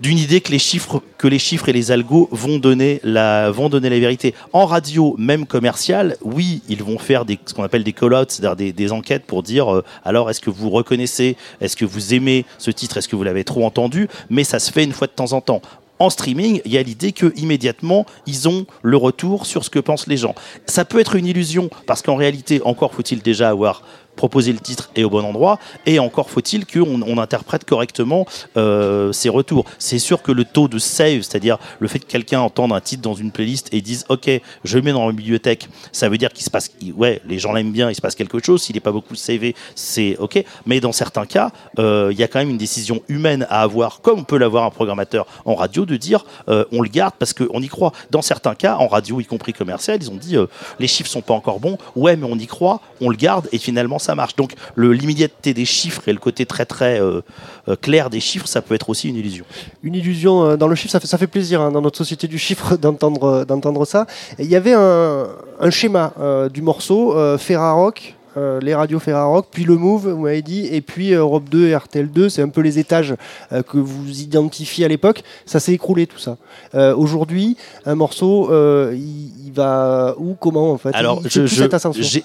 d'une 0.00 0.18
idée 0.18 0.40
que 0.40 0.50
les 0.50 0.58
chiffres 0.58 1.02
que 1.18 1.28
les 1.28 1.38
chiffres 1.38 1.68
et 1.68 1.72
les 1.72 1.90
algos 1.90 2.28
vont 2.32 2.58
donner 2.58 3.00
la 3.04 3.50
vont 3.50 3.68
donner 3.68 3.90
la 3.90 3.98
vérité 3.98 4.34
en 4.52 4.66
radio 4.66 5.14
même 5.18 5.46
commerciale 5.46 6.16
oui 6.22 6.62
ils 6.68 6.82
vont 6.82 6.98
faire 6.98 7.24
ce 7.46 7.54
qu'on 7.54 7.62
appelle 7.62 7.84
des 7.84 7.92
call-outs 7.92 8.26
c'est-à-dire 8.28 8.56
des, 8.56 8.72
des, 8.72 8.92
enquêtes 8.92 9.24
pour 9.24 9.42
dire 9.42 9.72
euh, 9.72 9.84
alors 10.04 10.30
est-ce 10.30 10.40
que 10.40 10.50
vous 10.50 10.70
reconnaissez 10.70 11.36
est-ce 11.60 11.76
que 11.76 11.84
vous 11.84 12.14
aimez 12.14 12.44
ce 12.58 12.70
titre 12.70 12.96
est-ce 12.96 13.08
que 13.08 13.16
vous 13.16 13.24
l'avez 13.24 13.44
trop 13.44 13.64
entendu 13.64 14.08
mais 14.30 14.44
ça 14.44 14.58
se 14.58 14.72
fait 14.72 14.84
une 14.84 14.92
fois 14.92 15.06
de 15.06 15.12
temps 15.12 15.32
en 15.32 15.40
temps 15.40 15.62
en 16.00 16.10
streaming, 16.10 16.60
il 16.64 16.72
y 16.72 16.78
a 16.78 16.82
l'idée 16.82 17.12
que 17.12 17.32
immédiatement 17.36 18.04
ils 18.26 18.48
ont 18.48 18.66
le 18.82 18.96
retour 18.96 19.46
sur 19.46 19.64
ce 19.64 19.70
que 19.70 19.78
pensent 19.78 20.06
les 20.06 20.16
gens. 20.16 20.34
Ça 20.66 20.84
peut 20.84 20.98
être 20.98 21.14
une 21.14 21.26
illusion 21.26 21.70
parce 21.86 22.02
qu'en 22.02 22.16
réalité, 22.16 22.60
encore 22.64 22.94
faut-il 22.94 23.22
déjà 23.22 23.48
avoir 23.48 23.82
proposer 24.16 24.52
le 24.52 24.58
titre 24.58 24.90
et 24.96 25.04
au 25.04 25.10
bon 25.10 25.24
endroit. 25.24 25.58
Et 25.86 25.98
encore 25.98 26.30
faut-il 26.30 26.66
qu'on 26.66 27.02
on 27.02 27.18
interprète 27.18 27.64
correctement 27.64 28.26
euh, 28.56 29.12
ces 29.12 29.28
retours. 29.28 29.64
C'est 29.78 29.98
sûr 29.98 30.22
que 30.22 30.32
le 30.32 30.44
taux 30.44 30.68
de 30.68 30.78
save, 30.78 31.22
c'est-à-dire 31.22 31.58
le 31.78 31.88
fait 31.88 31.98
que 31.98 32.06
quelqu'un 32.06 32.40
entende 32.40 32.72
un 32.72 32.80
titre 32.80 33.02
dans 33.02 33.14
une 33.14 33.30
playlist 33.30 33.68
et 33.72 33.80
dise 33.80 34.04
OK, 34.08 34.30
je 34.64 34.78
le 34.78 34.82
mets 34.82 34.92
dans 34.92 35.06
la 35.06 35.12
bibliothèque, 35.12 35.68
ça 35.92 36.08
veut 36.08 36.18
dire 36.18 36.32
qu'il 36.32 36.44
se 36.44 36.50
passe, 36.50 36.70
ouais, 36.96 37.20
les 37.26 37.38
gens 37.38 37.52
l'aiment 37.52 37.72
bien, 37.72 37.90
il 37.90 37.94
se 37.94 38.00
passe 38.00 38.14
quelque 38.14 38.42
chose. 38.44 38.62
S'il 38.62 38.74
n'est 38.74 38.80
pas 38.80 38.92
beaucoup 38.92 39.14
savé, 39.14 39.54
c'est 39.74 40.16
OK. 40.18 40.42
Mais 40.66 40.80
dans 40.80 40.92
certains 40.92 41.26
cas, 41.26 41.50
euh, 41.78 42.08
il 42.12 42.18
y 42.18 42.22
a 42.22 42.28
quand 42.28 42.38
même 42.38 42.50
une 42.50 42.58
décision 42.58 43.02
humaine 43.08 43.46
à 43.50 43.62
avoir, 43.62 44.00
comme 44.00 44.20
on 44.20 44.24
peut 44.24 44.38
l'avoir 44.38 44.64
un 44.64 44.70
programmateur 44.70 45.26
en 45.44 45.54
radio, 45.54 45.84
de 45.84 45.96
dire 45.96 46.24
euh, 46.48 46.64
on 46.72 46.82
le 46.82 46.88
garde 46.88 47.14
parce 47.18 47.32
qu'on 47.32 47.60
y 47.60 47.68
croit. 47.68 47.92
Dans 48.10 48.22
certains 48.22 48.54
cas, 48.54 48.76
en 48.76 48.88
radio, 48.88 49.20
y 49.20 49.24
compris 49.24 49.52
commercial, 49.52 49.98
ils 50.00 50.10
ont 50.10 50.16
dit 50.16 50.36
euh, 50.36 50.46
les 50.78 50.86
chiffres 50.86 51.10
sont 51.10 51.22
pas 51.22 51.34
encore 51.34 51.60
bons. 51.60 51.78
Ouais, 51.96 52.16
mais 52.16 52.26
on 52.28 52.36
y 52.36 52.46
croit, 52.46 52.80
on 53.00 53.08
le 53.10 53.16
garde 53.16 53.48
et 53.52 53.58
finalement 53.58 53.98
ça 54.04 54.14
marche. 54.14 54.36
Donc 54.36 54.52
l'immédiateté 54.76 55.54
des 55.54 55.64
chiffres 55.64 56.02
et 56.08 56.12
le 56.12 56.18
côté 56.18 56.46
très 56.46 56.66
très 56.66 57.00
euh, 57.00 57.22
euh, 57.68 57.76
clair 57.76 58.10
des 58.10 58.20
chiffres, 58.20 58.46
ça 58.46 58.62
peut 58.62 58.74
être 58.74 58.90
aussi 58.90 59.08
une 59.08 59.16
illusion. 59.16 59.44
Une 59.82 59.94
illusion 59.94 60.44
euh, 60.44 60.56
dans 60.56 60.68
le 60.68 60.74
chiffre, 60.74 60.92
ça 60.92 61.00
fait, 61.00 61.06
ça 61.06 61.18
fait 61.18 61.26
plaisir 61.26 61.60
hein, 61.60 61.72
dans 61.72 61.80
notre 61.80 61.98
société 61.98 62.28
du 62.28 62.38
chiffre 62.38 62.76
d'entendre 62.84 63.84
ça. 63.84 64.06
il 64.38 64.46
y 64.46 64.56
avait 64.56 64.74
un, 64.74 65.26
schéma 65.70 66.12
du 66.52 66.62
morceau 66.62 67.16
Ferrarock 67.38 68.14
euh, 68.36 68.60
les 68.60 68.74
radios 68.74 68.98
Ferrarock, 68.98 69.46
puis 69.50 69.64
le 69.64 69.76
Move, 69.76 70.08
vous 70.10 70.22
m'avez 70.22 70.42
dit, 70.42 70.66
et 70.66 70.80
puis 70.80 71.12
Europe 71.12 71.48
2 71.50 71.68
et 71.68 71.76
RTL 71.76 72.10
2. 72.10 72.28
C'est 72.28 72.42
un 72.42 72.48
peu 72.48 72.60
les 72.60 72.78
étages 72.78 73.14
euh, 73.52 73.62
que 73.62 73.78
vous 73.78 74.20
identifiez 74.20 74.84
à 74.84 74.88
l'époque. 74.88 75.22
Ça 75.46 75.60
s'est 75.60 75.72
écroulé 75.72 76.06
tout 76.06 76.18
ça. 76.18 76.36
Euh, 76.74 76.94
Aujourd'hui, 76.94 77.56
un 77.86 77.94
morceau, 77.94 78.50
euh, 78.52 78.92
il, 78.96 79.46
il 79.46 79.52
va 79.52 80.14
où, 80.18 80.34
comment 80.34 80.72
en 80.72 80.78
fait? 80.78 80.90
Alors, 80.94 81.22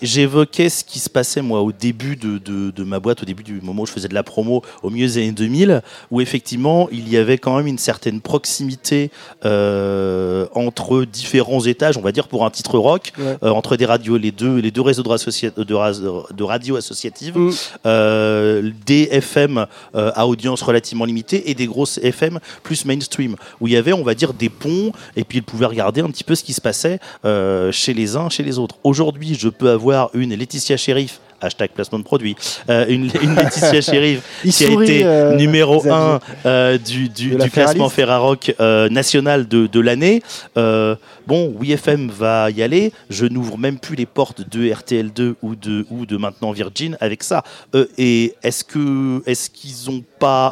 j'évoquais 0.01 0.69
ce 0.69 0.83
qui 0.83 0.99
se 0.99 1.09
passait 1.09 1.41
moi 1.41 1.61
au 1.61 1.71
début 1.71 2.15
de, 2.15 2.37
de- 2.37 2.71
de 2.71 2.83
ma 2.83 2.99
boîte, 2.99 3.23
au 3.23 3.25
début 3.25 3.43
du 3.43 3.59
moment 3.61 3.83
où 3.83 3.85
je 3.85 3.91
faisais 3.91 4.07
de 4.07 4.13
la 4.13 4.23
promo, 4.23 4.61
au 4.83 4.89
milieu 4.89 5.07
des 5.07 5.17
années 5.17 5.31
2000, 5.31 5.81
où 6.11 6.21
effectivement 6.21 6.87
il 6.91 7.09
y 7.09 7.17
avait 7.17 7.37
quand 7.37 7.55
même 7.57 7.67
une 7.67 7.77
certaine 7.77 8.21
proximité 8.21 9.11
euh, 9.45 10.45
entre 10.55 11.03
différents 11.05 11.63
étages, 11.65 11.97
on 11.97 12.01
va 12.01 12.11
dire 12.11 12.27
pour 12.27 12.45
un 12.45 12.49
titre 12.49 12.77
rock, 12.77 13.11
Ouais. 13.17 13.37
euh, 13.43 13.49
entre 13.49 13.75
des 13.75 13.85
radios, 13.85 14.17
les 14.17 14.31
deux, 14.31 14.57
les 14.57 14.71
deux 14.71 14.81
réseaux 14.81 15.03
de, 15.03 15.09
ras- 15.09 15.98
de 16.01 16.43
radio 16.43 16.75
associatives, 16.75 17.37
Mm. 17.37 17.51
euh, 17.85 18.71
des 18.85 19.09
FM 19.11 19.65
euh, 19.95 20.11
à 20.15 20.27
audience 20.27 20.61
relativement 20.61 21.05
limitée 21.05 21.49
et 21.49 21.55
des 21.55 21.67
grosses 21.67 21.97
FM 22.01 22.39
plus 22.63 22.85
mainstream, 22.85 23.35
où 23.59 23.67
il 23.67 23.73
y 23.73 23.77
avait, 23.77 23.93
on 23.93 24.03
va 24.03 24.15
dire, 24.15 24.33
des 24.33 24.49
ponts, 24.49 24.91
et 25.15 25.23
puis 25.23 25.39
ils 25.39 25.43
pouvaient 25.43 25.65
regarder 25.65 26.01
un 26.01 26.09
petit 26.09 26.23
peu 26.23 26.35
ce 26.35 26.43
qui 26.43 26.53
se 26.53 26.61
passait 26.61 26.99
euh, 27.25 27.71
chez 27.71 27.93
les 27.93 28.15
uns, 28.15 28.29
chez 28.29 28.43
les 28.43 28.57
autres. 28.59 28.75
Aujourd'hui, 28.83 29.35
je 29.35 29.49
peux 29.49 29.69
avoir 29.69 30.09
une 30.13 30.33
Laetitia 30.35 30.77
Sheriff, 30.77 31.19
hashtag 31.41 31.71
placement 31.71 31.99
de 31.99 32.03
produit, 32.03 32.35
euh, 32.69 32.85
une, 32.87 33.09
une 33.21 33.35
Laetitia 33.35 33.79
Il 34.43 34.53
qui 34.53 34.65
a 34.65 34.83
été 34.83 35.03
euh, 35.03 35.35
numéro 35.35 35.79
Xavier. 35.79 36.19
1 36.45 36.77
du, 36.77 37.09
du, 37.09 37.37
la 37.37 37.45
du 37.45 37.51
classement. 37.51 37.89
Ferrarock 37.89 38.53
euh, 38.59 38.89
national 38.89 39.47
de, 39.47 39.67
de 39.67 39.79
l'année. 39.79 40.21
Euh, 40.57 40.95
bon, 41.27 41.53
WeFM 41.59 42.09
va 42.09 42.49
y 42.51 42.61
aller. 42.61 42.91
Je 43.09 43.25
n'ouvre 43.25 43.57
même 43.57 43.79
plus 43.79 43.95
les 43.95 44.05
portes 44.05 44.47
de 44.47 44.65
RTL2 44.65 45.35
ou 45.41 45.55
de, 45.55 45.85
ou 45.89 46.05
de 46.05 46.17
maintenant 46.17 46.51
Virgin 46.51 46.97
avec 47.01 47.23
ça. 47.23 47.43
Euh, 47.75 47.87
et 47.97 48.35
est-ce 48.43 48.63
que 48.63 49.21
est-ce 49.25 49.49
qu'ils 49.49 49.89
ont 49.89 50.03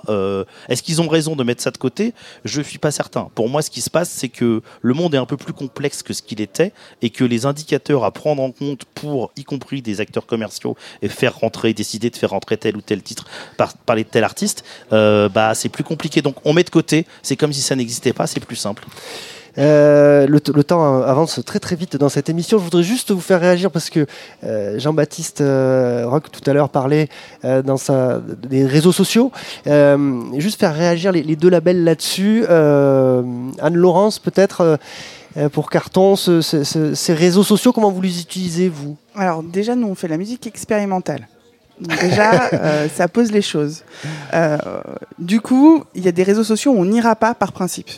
euh, 0.09 0.43
est-ce 0.69 0.83
qu'ils 0.83 1.01
ont 1.01 1.07
raison 1.07 1.35
de 1.35 1.43
mettre 1.43 1.61
ça 1.61 1.71
de 1.71 1.77
côté? 1.77 2.13
Je 2.45 2.61
suis 2.61 2.79
pas 2.79 2.91
certain. 2.91 3.29
Pour 3.35 3.49
moi, 3.49 3.61
ce 3.61 3.69
qui 3.69 3.81
se 3.81 3.89
passe, 3.89 4.09
c'est 4.09 4.29
que 4.29 4.61
le 4.81 4.93
monde 4.93 5.13
est 5.15 5.19
un 5.19 5.25
peu 5.25 5.37
plus 5.37 5.53
complexe 5.53 6.03
que 6.03 6.13
ce 6.13 6.21
qu'il 6.21 6.41
était 6.41 6.73
et 7.01 7.09
que 7.09 7.23
les 7.23 7.45
indicateurs 7.45 8.03
à 8.03 8.11
prendre 8.11 8.41
en 8.41 8.51
compte 8.51 8.85
pour, 8.85 9.31
y 9.35 9.43
compris 9.43 9.81
des 9.81 10.01
acteurs 10.01 10.25
commerciaux, 10.25 10.75
et 11.01 11.09
faire 11.09 11.37
rentrer, 11.37 11.73
décider 11.73 12.09
de 12.09 12.15
faire 12.15 12.31
rentrer 12.31 12.57
tel 12.57 12.77
ou 12.77 12.81
tel 12.81 13.01
titre 13.01 13.25
par, 13.57 13.77
par 13.77 13.97
tel 14.09 14.23
artiste, 14.23 14.63
euh, 14.93 15.29
bah 15.29 15.53
c'est 15.55 15.69
plus 15.69 15.83
compliqué. 15.83 16.21
Donc 16.21 16.35
on 16.45 16.53
met 16.53 16.63
de 16.63 16.69
côté. 16.69 17.05
C'est 17.21 17.35
comme 17.35 17.53
si 17.53 17.61
ça 17.61 17.75
n'existait 17.75 18.13
pas. 18.13 18.27
C'est 18.27 18.39
plus 18.39 18.55
simple. 18.55 18.85
Euh, 19.57 20.27
le, 20.27 20.39
temps 20.63 21.01
avance 21.01 21.39
très 21.45 21.59
très 21.59 21.75
vite 21.75 21.97
dans 21.97 22.09
cette 22.09 22.29
émission. 22.29 22.57
Je 22.59 22.63
voudrais 22.63 22.83
juste 22.83 23.11
vous 23.11 23.19
faire 23.21 23.39
réagir 23.39 23.71
parce 23.71 23.89
que 23.89 24.05
euh, 24.43 24.77
Jean-Baptiste 24.79 25.41
euh, 25.41 26.03
Roch 26.07 26.23
tout 26.31 26.47
à 26.49 26.53
l'heure 26.53 26.69
parlait 26.69 27.09
dans 27.43 27.77
sa, 27.77 28.19
des 28.19 28.65
réseaux 28.65 28.91
sociaux. 28.91 29.31
Juste 30.37 30.59
faire 30.59 30.75
réagir 30.75 31.11
les, 31.11 31.23
les 31.23 31.35
deux 31.35 31.49
labels 31.49 31.83
là-dessus. 31.83 32.45
Anne-Laurence 32.47 34.19
peut-être 34.19 34.77
pour 35.53 35.69
Carton, 35.69 36.15
ce- 36.15 36.41
ce- 36.41 36.63
ce- 36.63 36.95
ces 36.95 37.13
réseaux 37.13 37.43
sociaux, 37.43 37.71
comment 37.71 37.91
vous 37.91 38.01
les 38.01 38.21
utilisez 38.21 38.69
vous? 38.69 38.97
Alors 39.15 39.43
déjà, 39.43 39.75
nous, 39.75 39.87
on 39.87 39.95
fait 39.95 40.07
la 40.07 40.17
musique 40.17 40.47
expérimentale. 40.47 41.27
Donc 41.79 41.99
déjà, 41.99 42.49
euh, 42.53 42.87
ça 42.95 43.07
pose 43.07 43.31
les 43.31 43.43
choses. 43.43 43.83
Euh, 44.33 44.57
du 45.19 45.39
coup, 45.41 45.83
il 45.93 46.03
y 46.03 46.07
a 46.07 46.11
des 46.11 46.23
réseaux 46.23 46.43
sociaux 46.43 46.71
où 46.71 46.79
on 46.79 46.85
n'ira 46.85 47.15
pas 47.15 47.35
par 47.35 47.51
principe. 47.51 47.89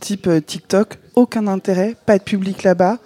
Type 0.00 0.26
euh, 0.26 0.40
TikTok, 0.40 0.98
aucun 1.14 1.46
intérêt, 1.46 1.94
pas 2.06 2.18
de 2.18 2.22
public 2.22 2.62
là-bas. 2.62 2.98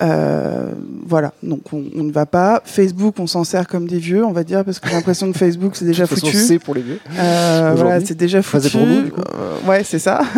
Euh, 0.00 0.74
voilà, 1.04 1.32
donc 1.42 1.72
on, 1.72 1.84
on 1.96 2.04
ne 2.04 2.12
va 2.12 2.24
pas. 2.24 2.62
Facebook, 2.64 3.16
on 3.18 3.26
s'en 3.26 3.42
sert 3.42 3.66
comme 3.66 3.88
des 3.88 3.98
vieux, 3.98 4.24
on 4.24 4.30
va 4.30 4.44
dire, 4.44 4.64
parce 4.64 4.78
que 4.78 4.88
j'ai 4.88 4.94
l'impression 4.94 5.32
que 5.32 5.36
Facebook, 5.36 5.74
c'est 5.74 5.84
déjà 5.84 6.04
De 6.04 6.08
toute 6.08 6.20
foutu. 6.20 6.36
c'est 6.36 6.60
pour 6.60 6.74
les 6.74 6.82
vieux. 6.82 7.00
Euh, 7.18 7.74
voilà, 7.76 8.00
c'est 8.00 8.16
déjà 8.16 8.42
foutu. 8.42 8.70
pour 8.70 8.86
nous, 8.86 9.02
du 9.02 9.10
coup. 9.10 9.20
Euh, 9.20 9.68
ouais, 9.68 9.82
c'est 9.84 9.98
ça. 9.98 10.20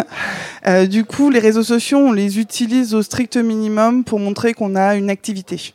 Du 0.90 1.04
coup, 1.04 1.30
les 1.30 1.38
réseaux 1.38 1.62
sociaux, 1.62 1.98
on 1.98 2.12
les 2.12 2.38
utilise 2.38 2.94
au 2.94 3.00
strict 3.00 3.38
minimum 3.38 4.04
pour 4.04 4.18
montrer 4.18 4.52
qu'on 4.52 4.76
a 4.76 4.94
une 4.94 5.08
activité. 5.08 5.72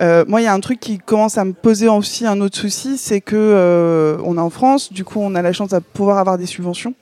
Euh, 0.00 0.24
moi, 0.28 0.40
il 0.40 0.44
y 0.44 0.46
a 0.46 0.52
un 0.52 0.60
truc 0.60 0.80
qui 0.80 0.98
commence 0.98 1.38
à 1.38 1.44
me 1.44 1.52
poser 1.52 1.88
aussi 1.88 2.26
un 2.26 2.40
autre 2.40 2.56
souci, 2.56 2.98
c'est 2.98 3.20
que 3.20 3.36
euh, 3.36 4.18
on 4.24 4.36
est 4.36 4.40
en 4.40 4.50
France, 4.50 4.92
du 4.92 5.04
coup, 5.04 5.20
on 5.20 5.34
a 5.34 5.42
la 5.42 5.52
chance 5.52 5.70
de 5.70 5.78
pouvoir 5.78 6.18
avoir 6.18 6.38
des 6.38 6.46
subventions. 6.46 6.94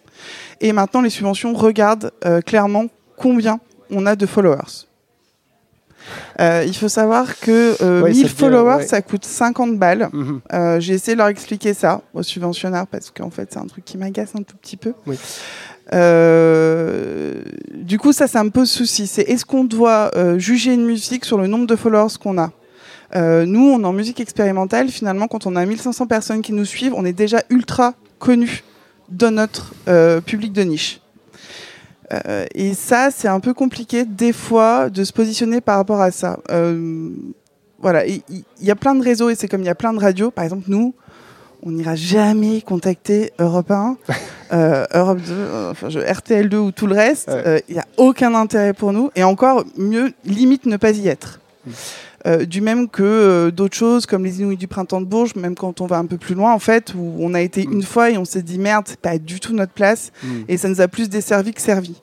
Et 0.61 0.73
maintenant, 0.73 1.01
les 1.03 1.11
subventions 1.11 1.53
regardent 1.55 2.13
euh, 2.25 2.41
clairement 2.41 2.87
combien 3.17 3.61
on 3.91 4.07
a 4.07 4.17
de 4.17 4.27
followers. 4.27 4.87
Euh, 6.41 6.65
il 6.67 6.77
faut 6.77 6.89
savoir 6.89 7.39
que 7.41 7.77
euh, 7.83 8.03
Ouais, 8.03 8.11
ça 8.13 8.15
1000 8.19 8.23
devient- 8.25 8.35
followers, 8.37 8.77
ouais. 8.77 8.87
ça 8.87 9.01
coûte 9.01 9.25
50 9.25 9.79
balles. 9.79 10.09
Mhm. 10.13 10.41
Euh, 10.53 10.79
J'ai 10.81 10.95
essayé 10.95 11.15
de 11.15 11.19
leur 11.19 11.29
expliquer 11.29 11.73
ça 11.73 12.03
aux 12.13 12.23
subventionnaires 12.23 12.87
parce 12.87 13.11
qu'en 13.11 13.31
fait 13.31 13.49
c'est 13.53 13.59
un 13.59 13.67
truc 13.67 13.85
qui 13.87 13.97
m'agace 13.97 14.31
un 14.39 14.43
tout 14.43 14.57
petit 14.57 14.77
peu. 14.77 14.93
Oui. 15.07 15.17
Du 17.75 17.99
coup 17.99 18.13
ça 18.13 18.27
ça 18.27 18.43
me 18.45 18.51
pose 18.51 18.71
souci. 18.71 19.07
C'est 19.07 19.23
est-ce 19.23 19.45
qu'on 19.47 19.65
doit 19.65 20.11
juger 20.39 20.75
une 20.75 20.85
musique 20.85 21.25
sur 21.25 21.39
le 21.39 21.47
nombre 21.47 21.67
de 21.67 21.77
followers 21.77 22.15
qu'on 22.21 22.39
a? 22.39 22.51
Nous 23.15 23.71
on 23.71 23.81
est 23.81 23.87
en 23.87 23.93
musique 23.93 24.21
expérimentale. 24.21 24.89
Finalement 24.89 25.27
quand 25.29 25.47
on 25.47 25.57
a 25.57 25.65
1500 25.65 26.07
personnes 26.07 26.43
qui 26.43 26.53
nous 26.53 26.65
suivent, 26.67 26.95
on 26.95 27.05
est 27.07 27.13
déjà 27.13 27.43
ultra 27.49 27.95
connu 28.19 28.63
dans 29.15 29.31
notre 29.31 29.75
euh, 29.89 30.21
public 30.21 30.53
de 30.53 30.63
niche. 30.63 31.01
Euh, 32.13 32.45
et 32.55 32.75
ça, 32.75 33.11
c'est 33.11 33.29
un 33.29 33.41
peu 33.41 33.55
compliqué 33.55 34.05
des 34.05 34.33
fois 34.33 34.91
de 34.91 35.05
se 35.05 35.13
positionner 35.13 35.61
par 35.61 35.77
rapport 35.77 36.01
à 36.01 36.11
ça. 36.11 36.39
Euh, 36.51 37.11
voilà, 37.79 38.07
il 38.07 38.23
y, 38.61 38.71
a 38.71 38.77
plein 38.77 38.95
de 38.95 39.03
réseaux 39.03 39.31
et 39.31 39.35
c'est 39.35 39.49
comme 39.49 39.61
il 39.61 39.67
y 39.67 39.71
a 39.71 39.75
plein 39.75 39.93
de 39.93 40.01
radios. 40.01 40.31
Par 40.31 40.45
exemple, 40.45 40.65
nous, 40.69 40.95
on 41.63 41.71
n'ira 41.71 41.95
jamais 41.95 42.61
contacter 42.61 43.33
Europe 43.39 43.71
1, 43.71 43.97
euh, 44.53 44.87
Europe 44.95 45.21
2, 45.27 45.35
enfin, 45.71 45.89
je- 45.89 46.01
RTL2 46.01 46.57
ou 46.57 46.71
tout 46.73 46.87
le 46.87 46.95
reste. 46.95 47.29
Ouais. 47.29 47.63
Il 47.69 47.75
n'y 47.75 47.81
a 47.81 47.87
aucun 47.97 48.35
intérêt 48.35 48.73
pour 48.75 48.93
nous. 48.93 49.11
Et 49.17 49.25
encore 49.25 49.65
mieux, 49.77 50.13
limite 50.25 50.67
ne 50.67 50.77
pas 50.77 50.91
y 50.91 51.09
être. 51.09 51.41
Mm. 51.67 51.71
Euh, 52.27 52.47
du 52.47 52.63
même 52.63 52.89
que 52.89 53.03
euh, 53.03 53.51
d'autres 53.51 53.77
choses 53.77 54.07
comme 54.07 54.25
les 54.25 54.41
Inouïs 54.41 54.57
du 54.57 54.67
printemps 54.67 55.03
de 55.03 55.07
Bourges, 55.07 55.35
même 55.35 55.55
quand 55.55 55.83
on 55.83 55.87
va 55.87 55.99
un 55.99 56.07
peu 56.07 56.17
plus 56.17 56.35
loin 56.35 56.55
en 56.55 56.59
fait, 56.59 56.95
où 56.95 57.17
on 57.19 57.35
a 57.35 57.43
été 57.43 57.67
Mm. 57.67 57.73
une 57.75 57.83
fois 57.83 58.11
et 58.11 58.17
on 58.17 58.25
s'est 58.25 58.41
dit 58.43 58.59
merde, 58.59 58.87
c'est 58.89 58.99
pas 58.99 59.19
du 59.19 59.41
tout 59.41 59.53
notre 59.55 59.73
place 59.73 60.11
Mhm. 60.23 60.45
et 60.49 60.57
ça 60.57 60.71
nous 60.71 60.81
a 60.81 60.89
plus 60.89 61.11
desservi 61.11 61.53
que 61.53 61.61
servi. 61.61 62.01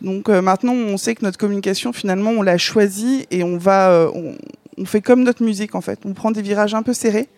Donc 0.00 0.30
euh, 0.30 0.40
maintenant, 0.40 0.72
on 0.72 0.96
sait 0.96 1.14
que 1.14 1.22
notre 1.22 1.36
communication, 1.36 1.92
finalement, 1.92 2.30
on 2.30 2.40
l'a 2.40 2.56
choisie 2.56 3.26
et 3.30 3.42
on 3.44 3.58
va, 3.58 4.10
on, 4.14 4.36
on 4.78 4.84
fait 4.86 5.02
comme 5.02 5.22
notre 5.22 5.42
musique 5.44 5.74
en 5.74 5.82
fait. 5.82 5.98
On 6.06 6.14
prend 6.14 6.30
des 6.30 6.40
virages 6.40 6.72
un 6.74 6.82
peu 6.82 6.94
serrés 6.94 7.28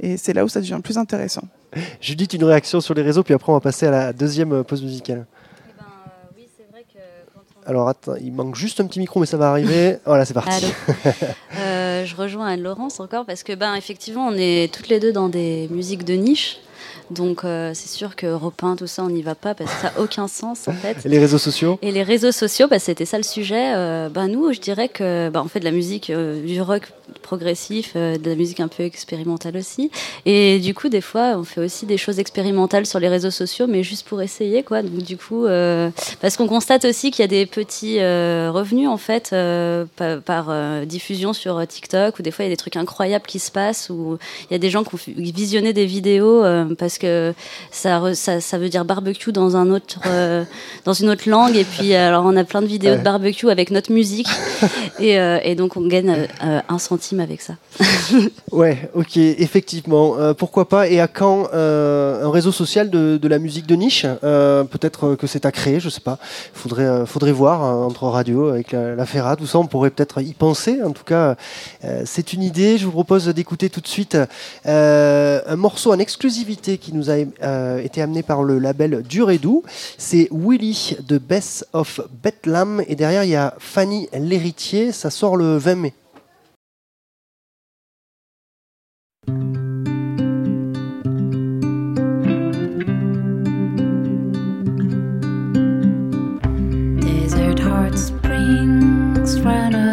et 0.00 0.16
c'est 0.16 0.32
là 0.32 0.44
où 0.44 0.48
ça 0.48 0.60
devient 0.60 0.78
plus 0.82 0.96
intéressant. 0.96 1.42
Judith, 2.00 2.34
une 2.34 2.44
réaction 2.44 2.80
sur 2.80 2.94
les 2.94 3.02
réseaux, 3.02 3.24
puis 3.24 3.34
après 3.34 3.50
on 3.50 3.54
va 3.56 3.60
passer 3.60 3.86
à 3.86 3.90
la 3.90 4.12
deuxième 4.12 4.62
pause 4.62 4.80
musicale. 4.82 5.26
oui, 6.36 6.46
c'est 6.56 6.70
vrai 6.70 6.84
que 6.84 7.00
quand 7.34 7.40
on... 7.53 7.53
Alors 7.66 7.88
attends, 7.88 8.14
il 8.16 8.32
manque 8.32 8.54
juste 8.56 8.80
un 8.80 8.86
petit 8.86 8.98
micro, 8.98 9.20
mais 9.20 9.26
ça 9.26 9.36
va 9.36 9.50
arriver. 9.50 9.98
Voilà, 10.06 10.24
c'est 10.24 10.34
parti. 10.34 10.66
Euh, 11.56 12.04
je 12.04 12.16
rejoins 12.16 12.48
Anne-Laurence 12.48 12.98
encore 12.98 13.24
parce 13.24 13.42
que, 13.44 13.54
ben, 13.54 13.74
effectivement, 13.74 14.26
on 14.26 14.34
est 14.36 14.72
toutes 14.74 14.88
les 14.88 14.98
deux 14.98 15.12
dans 15.12 15.28
des 15.28 15.68
musiques 15.70 16.04
de 16.04 16.14
niche. 16.14 16.58
Donc, 17.10 17.44
euh, 17.44 17.72
c'est 17.74 17.88
sûr 17.88 18.16
que 18.16 18.26
Europe 18.26 18.62
1, 18.62 18.76
tout 18.76 18.86
ça, 18.86 19.04
on 19.04 19.10
n'y 19.10 19.22
va 19.22 19.34
pas 19.34 19.54
parce 19.54 19.72
que 19.72 19.80
ça 19.80 19.92
n'a 19.92 20.00
aucun 20.00 20.26
sens, 20.26 20.68
en 20.68 20.72
fait. 20.72 21.04
Et 21.04 21.08
les 21.08 21.18
réseaux 21.18 21.38
sociaux 21.38 21.78
Et 21.82 21.92
les 21.92 22.02
réseaux 22.02 22.32
sociaux, 22.32 22.66
bah, 22.68 22.78
c'était 22.78 23.04
ça 23.04 23.18
le 23.18 23.22
sujet. 23.22 23.74
Euh, 23.74 24.08
bah, 24.08 24.26
nous, 24.26 24.52
je 24.52 24.60
dirais 24.60 24.88
que 24.88 25.28
bah, 25.28 25.42
on 25.44 25.48
fait 25.48 25.60
de 25.60 25.64
la 25.64 25.70
musique, 25.70 26.10
euh, 26.10 26.44
du 26.44 26.60
rock 26.60 26.92
progressif, 27.24 27.92
euh, 27.96 28.16
de 28.16 28.30
la 28.30 28.36
musique 28.36 28.60
un 28.60 28.68
peu 28.68 28.84
expérimentale 28.84 29.56
aussi. 29.56 29.90
Et 30.26 30.60
du 30.60 30.74
coup, 30.74 30.88
des 30.88 31.00
fois, 31.00 31.34
on 31.36 31.44
fait 31.44 31.60
aussi 31.60 31.86
des 31.86 31.96
choses 31.96 32.20
expérimentales 32.20 32.86
sur 32.86 33.00
les 33.00 33.08
réseaux 33.08 33.32
sociaux, 33.32 33.66
mais 33.68 33.82
juste 33.82 34.06
pour 34.06 34.22
essayer, 34.22 34.62
quoi. 34.62 34.82
Donc, 34.82 35.02
du 35.02 35.16
coup, 35.16 35.46
euh, 35.46 35.90
parce 36.20 36.36
qu'on 36.36 36.46
constate 36.46 36.84
aussi 36.84 37.10
qu'il 37.10 37.22
y 37.22 37.24
a 37.24 37.28
des 37.28 37.46
petits 37.46 37.98
euh, 37.98 38.50
revenus 38.52 38.88
en 38.88 38.98
fait 38.98 39.34
par, 39.96 40.20
par, 40.22 40.86
diffusion 40.86 41.32
sur 41.32 41.66
TikTok, 41.66 42.18
ou 42.18 42.22
des 42.22 42.30
fois 42.30 42.44
il 42.44 42.48
y 42.48 42.52
a 42.52 42.54
des 42.54 42.58
trucs 42.58 42.76
incroyables 42.76 43.26
qui 43.26 43.38
se 43.38 43.50
passent, 43.50 43.90
où 43.90 44.18
il 44.50 44.52
y 44.52 44.56
a 44.56 44.58
des 44.58 44.70
gens 44.70 44.84
qui 44.84 44.94
ont 44.94 44.98
visionné 45.16 45.72
des 45.72 45.86
vidéos 45.86 46.44
parce 46.78 46.98
que 46.98 47.34
ça, 47.70 48.14
ça, 48.14 48.40
ça 48.40 48.58
veut 48.58 48.68
dire 48.68 48.84
barbecue 48.84 49.32
dans 49.32 49.56
un 49.56 49.70
autre, 49.70 49.98
euh, 50.06 50.44
dans 50.84 50.92
une 50.92 51.08
autre 51.08 51.28
langue, 51.28 51.56
et 51.56 51.64
puis 51.64 51.94
alors 51.94 52.24
on 52.26 52.36
a 52.36 52.44
plein 52.44 52.62
de 52.62 52.66
vidéos 52.66 52.92
Ouais. 52.92 52.98
de 52.98 53.02
barbecue 53.02 53.50
avec 53.50 53.70
notre 53.70 53.92
musique, 53.92 54.28
et, 55.00 55.18
euh, 55.18 55.38
et 55.42 55.54
donc 55.54 55.76
on 55.76 55.86
gagne 55.86 56.28
euh, 56.44 56.60
un 56.68 56.78
centime 56.78 57.13
avec 57.20 57.40
ça. 57.40 57.54
Ouais, 58.52 58.88
ok, 58.94 59.16
effectivement. 59.16 60.16
Euh, 60.16 60.32
pourquoi 60.32 60.68
pas 60.68 60.88
Et 60.88 61.00
à 61.00 61.08
quand 61.08 61.48
euh, 61.54 62.24
un 62.24 62.30
réseau 62.30 62.52
social 62.52 62.88
de, 62.88 63.28
la 63.28 63.38
musique 63.38 63.66
de 63.66 63.74
niche? 63.74 64.06
Euh, 64.22 64.62
Peut-être 64.64 65.16
que 65.16 65.26
c'est 65.26 65.44
à 65.44 65.50
créer, 65.50 65.80
je 65.80 65.88
sais 65.88 66.00
pas. 66.00 66.18
Faudrait, 66.52 67.04
faudrait 67.06 67.32
voir 67.32 67.64
euh, 67.64 67.84
entre 67.84 68.06
radio 68.06 68.48
avec 68.48 68.70
la, 68.72 68.94
la 68.94 69.06
Ferra, 69.06 69.34
tout 69.34 69.46
ça. 69.46 69.58
On 69.58 69.66
pourrait 69.66 69.90
peut-être 69.90 70.22
y 70.22 70.34
penser. 70.34 70.80
En 70.84 70.92
tout 70.92 71.02
cas, 71.02 71.36
c'est 72.04 72.32
une 72.32 72.42
idée. 72.42 72.78
Je 72.78 72.84
vous 72.84 72.92
propose 72.92 73.26
d'écouter 73.26 73.70
tout 73.70 73.80
de 73.80 73.88
suite 73.88 74.16
un 74.64 75.56
morceau 75.56 75.92
en 75.92 75.98
exclusivité 75.98 76.78
qui 76.78 76.92
nous 76.94 77.10
a 77.10 77.16
été 77.80 78.02
amené 78.02 78.22
par 78.22 78.42
le 78.44 78.58
label 78.58 79.02
Dur 79.02 79.30
et 79.30 79.38
Doux. 79.38 79.62
C'est 79.98 80.28
Willy 80.30 80.96
de 81.08 81.18
Bess 81.18 81.64
of 81.72 82.00
Bethlehem. 82.22 82.82
Et 82.86 82.94
derrière, 82.94 83.24
il 83.24 83.30
y 83.30 83.36
a 83.36 83.54
Fanny 83.58 84.08
l'héritier. 84.12 84.92
Ça 84.92 85.10
sort 85.10 85.36
le 85.36 85.56
20 85.56 85.74
mai. 85.74 85.94
friend 99.44 99.83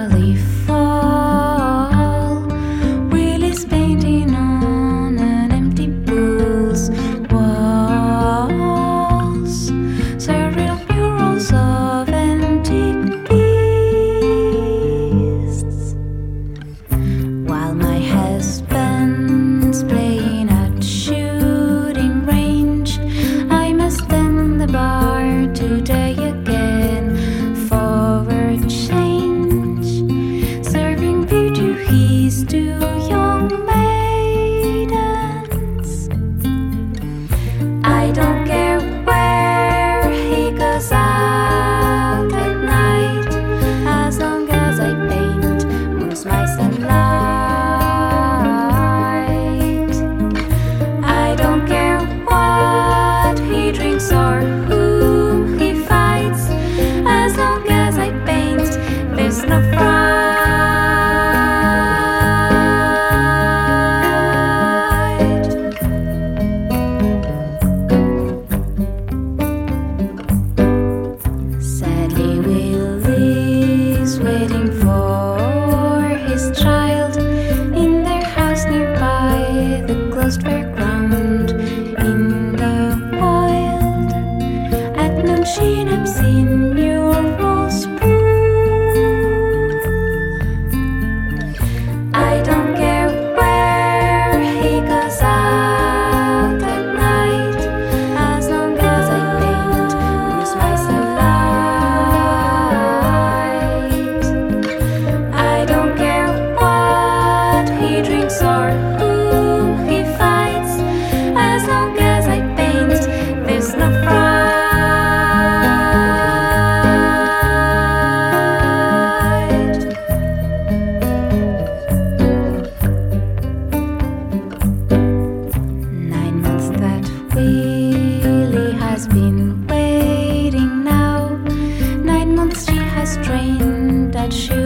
去。 134.30 134.61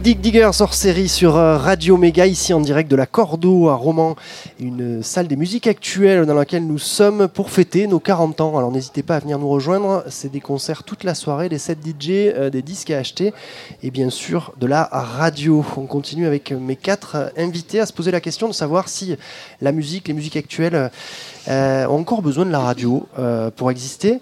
Dig 0.00 0.14
Dig 0.14 0.20
Digger 0.32 0.50
hors 0.58 0.72
série 0.72 1.08
sur 1.08 1.36
euh, 1.36 1.58
Radio 1.58 1.98
Méga, 1.98 2.24
ici 2.24 2.54
en 2.54 2.60
direct 2.60 2.90
de 2.90 2.96
la 2.96 3.04
Cordo 3.04 3.68
à 3.68 3.74
Romans, 3.74 4.16
une 4.60 5.02
salle 5.02 5.26
des 5.26 5.36
musiques 5.36 5.66
actuelles 5.66 6.26
dans 6.26 6.34
laquelle 6.34 6.66
nous 6.66 6.78
sommes 6.78 7.28
pour 7.28 7.50
fêter 7.50 7.86
nos 7.86 7.98
40 7.98 8.40
ans. 8.40 8.58
Alors 8.58 8.70
n'hésitez 8.70 9.02
pas 9.02 9.16
à 9.16 9.18
venir 9.18 9.38
nous 9.38 9.48
rejoindre, 9.48 10.04
c'est 10.08 10.30
des 10.30 10.40
concerts 10.40 10.82
toute 10.84 11.02
la 11.02 11.14
soirée, 11.14 11.48
des 11.48 11.58
sets 11.58 11.74
DJ, 11.74 12.10
euh, 12.10 12.50
des 12.50 12.62
disques 12.62 12.90
à 12.90 12.98
acheter 12.98 13.32
et 13.82 13.90
bien 13.90 14.10
sûr 14.10 14.52
de 14.58 14.66
la 14.66 14.84
radio. 14.84 15.64
On 15.76 15.86
continue 15.86 16.26
avec 16.26 16.52
mes 16.52 16.76
quatre 16.76 17.32
invités 17.36 17.80
à 17.80 17.86
se 17.86 17.92
poser 17.92 18.10
la 18.10 18.20
question 18.20 18.48
de 18.48 18.52
savoir 18.52 18.88
si 18.88 19.16
la 19.60 19.72
musique, 19.72 20.08
les 20.08 20.14
musiques 20.14 20.36
actuelles 20.36 20.90
euh, 21.48 21.86
ont 21.86 22.00
encore 22.00 22.20
besoin 22.20 22.44
de 22.44 22.50
la 22.50 22.60
radio 22.60 23.08
euh, 23.18 23.50
pour 23.50 23.70
exister. 23.70 24.20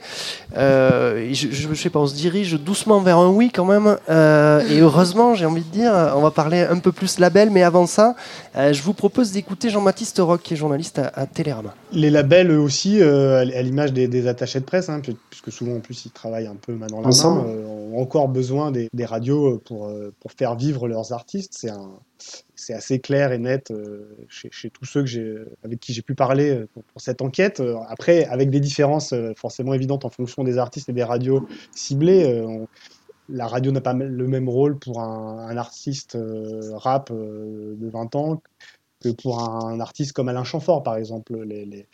Je, 0.54 1.48
je, 1.50 1.74
sais 1.74 1.90
pas, 1.90 1.98
on 1.98 2.06
se 2.06 2.14
dirige 2.14 2.54
doucement 2.54 3.00
vers 3.00 3.18
un 3.18 3.28
oui 3.28 3.50
quand 3.52 3.64
même. 3.64 3.96
Et 4.08 4.80
heureusement, 4.80 5.34
j'ai 5.34 5.46
envie 5.46 5.62
de 5.62 5.70
dire, 5.70 5.92
on 6.14 6.20
va 6.20 6.30
parler 6.30 6.60
un 6.60 6.78
peu 6.78 6.92
plus 6.92 7.18
label, 7.18 7.50
mais 7.50 7.62
avant 7.62 7.86
ça, 7.86 8.14
je 8.54 8.82
vous 8.82 8.94
propose 8.94 9.32
d'écouter 9.32 9.70
Jean-Baptiste 9.70 10.20
Qui 10.36 10.54
est 10.54 10.56
journaliste 10.56 10.98
à, 10.98 11.06
à 11.08 11.26
Télérama. 11.26 11.74
Les 11.92 12.10
labels, 12.10 12.50
eux 12.50 12.58
aussi, 12.60 13.00
euh, 13.00 13.38
à 13.38 13.44
l'image 13.62 13.92
des, 13.92 14.08
des 14.08 14.26
attachés 14.26 14.60
de 14.60 14.64
presse, 14.64 14.88
hein, 14.90 15.00
puisque 15.30 15.50
souvent 15.50 15.76
en 15.76 15.80
plus 15.80 16.04
ils 16.04 16.10
travaillent 16.10 16.46
un 16.48 16.56
peu 16.56 16.74
main 16.74 16.88
dans 16.88 17.00
la 17.00 17.08
Ensemble. 17.08 17.42
main, 17.42 17.54
euh, 17.54 17.64
ont 17.66 18.00
encore 18.02 18.28
besoin 18.28 18.70
des, 18.70 18.88
des 18.92 19.04
radios 19.06 19.58
pour, 19.58 19.86
euh, 19.86 20.12
pour 20.20 20.32
faire 20.32 20.54
vivre 20.56 20.86
leurs 20.88 21.12
artistes. 21.12 21.54
C'est 21.56 21.70
un, 21.70 21.90
c'est 22.54 22.74
assez 22.74 22.98
clair 22.98 23.32
et 23.32 23.38
net 23.38 23.70
euh, 23.70 24.14
chez, 24.28 24.48
chez 24.52 24.68
tous 24.68 24.84
ceux 24.84 25.04
que 25.04 25.48
avec 25.64 25.80
qui 25.80 25.92
j'ai 25.94 26.02
pu 26.02 26.14
parler 26.14 26.50
euh, 26.50 26.68
pour, 26.74 26.82
pour 26.82 27.00
cette 27.00 27.22
enquête. 27.22 27.60
Euh, 27.60 27.76
Après, 27.88 28.24
avec 28.26 28.50
des 28.50 28.60
différences 28.60 29.14
forcément 29.36 29.72
évidentes 29.72 30.04
en 30.04 30.10
fonction 30.10 30.44
des 30.44 30.58
artistes 30.58 30.88
et 30.88 30.92
des 30.92 31.04
radios 31.04 31.46
ciblées. 31.74 32.42
on- 32.46 32.66
la 33.30 33.46
radio 33.46 33.70
n'a 33.72 33.82
pas 33.82 33.92
le 33.92 34.26
même 34.26 34.48
rôle 34.48 34.78
pour 34.78 35.00
un, 35.02 35.46
un 35.50 35.56
artiste 35.58 36.16
rap 36.72 37.12
de 37.12 37.90
20 37.90 38.14
ans 38.16 38.40
que 39.00 39.10
pour 39.10 39.40
un 39.40 39.80
artiste 39.80 40.12
comme 40.12 40.28
Alain 40.28 40.44
Chamfort, 40.44 40.82
par 40.82 40.96
exemple. 40.96 41.34
Le, 41.36 41.84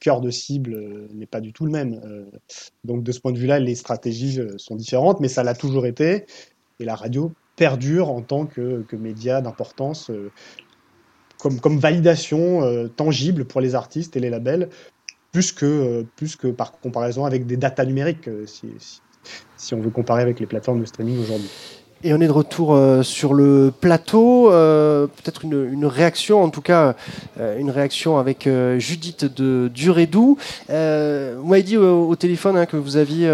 cœur 0.00 0.20
de 0.20 0.30
cible 0.30 0.74
euh, 0.74 1.06
n'est 1.12 1.26
pas 1.26 1.40
du 1.40 1.52
tout 1.52 1.64
le 1.64 1.70
même. 1.70 2.00
Euh, 2.04 2.24
donc 2.82 3.04
de 3.04 3.12
ce 3.12 3.20
point 3.20 3.30
de 3.30 3.38
vue-là, 3.38 3.60
les 3.60 3.76
stratégies 3.76 4.40
euh, 4.40 4.58
sont 4.58 4.74
différentes, 4.74 5.20
mais 5.20 5.28
ça 5.28 5.44
l'a 5.44 5.54
toujours 5.54 5.86
été. 5.86 6.26
Et 6.80 6.84
la 6.84 6.96
radio 6.96 7.32
perdure 7.54 8.10
en 8.10 8.22
tant 8.22 8.46
que, 8.46 8.82
que 8.82 8.96
média 8.96 9.40
d'importance, 9.40 10.10
comme, 11.38 11.78
validation 11.78 12.88
tangible 12.96 13.44
pour 13.44 13.60
les 13.60 13.74
artistes 13.74 14.16
et 14.16 14.20
les 14.20 14.30
labels, 14.30 14.70
plus 15.30 15.52
que, 15.52 16.04
par 16.56 16.72
comparaison 16.80 17.24
avec 17.24 17.46
des 17.46 17.56
datas 17.56 17.84
numériques, 17.84 18.28
si 19.56 19.74
on 19.74 19.80
veut 19.80 19.90
comparer 19.90 20.22
avec 20.22 20.40
les 20.40 20.46
plateformes 20.46 20.80
de 20.80 20.86
streaming 20.86 21.20
aujourd'hui. 21.20 21.50
Et 22.04 22.12
on 22.12 22.20
est 22.20 22.26
de 22.26 22.32
retour 22.32 22.74
euh, 22.74 23.04
sur 23.04 23.32
le 23.32 23.72
plateau. 23.80 24.50
euh, 24.50 25.06
Peut-être 25.06 25.44
une, 25.44 25.86
réaction, 25.86 26.42
en 26.42 26.50
tout 26.50 26.60
cas 26.60 26.96
euh, 27.38 27.56
une 27.58 27.70
réaction 27.70 28.18
avec 28.18 28.48
Judith 28.78 29.24
de 29.24 29.70
Durédou. 29.72 30.36
Vous 30.68 31.46
m'avez 31.46 31.62
dit 31.62 31.76
au 31.76 32.16
téléphone 32.16 32.56
hein, 32.56 32.66
que 32.66 32.76
vous 32.76 32.96
aviez 32.96 33.30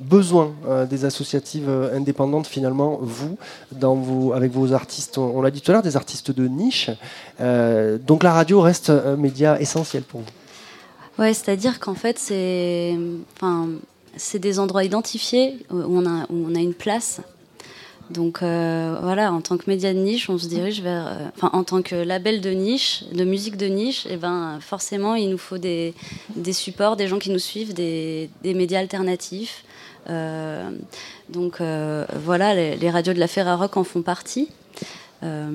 besoin 0.00 0.52
des 0.88 1.04
associatives 1.04 1.70
indépendantes, 1.94 2.46
finalement, 2.46 3.00
vous, 3.00 4.32
avec 4.34 4.52
vos 4.52 4.72
artistes, 4.72 5.18
on, 5.18 5.40
l'a 5.40 5.50
dit 5.50 5.60
tout 5.60 5.70
à 5.70 5.74
l'heure, 5.74 5.82
des 5.82 5.96
artistes 5.96 6.30
de 6.30 6.46
niche. 6.46 6.90
Donc 7.38 8.22
la 8.22 8.32
radio 8.32 8.60
reste 8.60 8.90
un 8.90 9.16
média 9.16 9.60
essentiel 9.60 10.02
pour 10.02 10.20
vous. 10.20 11.22
Ouais, 11.22 11.32
c'est-à-dire 11.32 11.80
qu'en 11.80 11.94
fait, 11.94 12.18
c'est 12.18 12.98
des 14.38 14.58
endroits 14.58 14.84
identifiés 14.84 15.58
où 15.70 16.02
on 16.02 16.54
a 16.54 16.60
une 16.60 16.74
place. 16.74 17.20
Donc 18.10 18.42
euh, 18.42 18.98
voilà, 19.02 19.32
en 19.32 19.40
tant 19.40 19.56
que 19.56 19.70
média 19.70 19.94
de 19.94 19.98
niche, 19.98 20.28
on 20.28 20.36
se 20.36 20.48
dirige 20.48 20.82
vers, 20.82 21.06
euh, 21.06 21.28
enfin 21.36 21.50
en 21.52 21.62
tant 21.62 21.80
que 21.80 21.94
label 21.94 22.40
de 22.40 22.50
niche, 22.50 23.04
de 23.12 23.24
musique 23.24 23.56
de 23.56 23.66
niche, 23.66 24.04
et 24.06 24.16
ben 24.16 24.58
forcément 24.60 25.14
il 25.14 25.30
nous 25.30 25.38
faut 25.38 25.58
des, 25.58 25.94
supports, 26.52 26.96
des 26.96 27.06
gens 27.06 27.20
qui 27.20 27.30
nous 27.30 27.38
suivent, 27.38 27.72
des, 27.72 28.28
médias 28.42 28.80
alternatifs. 28.80 29.64
Euh, 30.08 30.70
donc 31.28 31.60
voilà, 32.24 32.54
les, 32.54 32.76
les 32.76 32.90
radios 32.90 33.14
de 33.14 33.20
la 33.20 33.28
Ferrarock 33.28 33.76
en 33.76 33.84
font 33.84 34.02
partie. 34.02 34.48
Euh, 35.22 35.50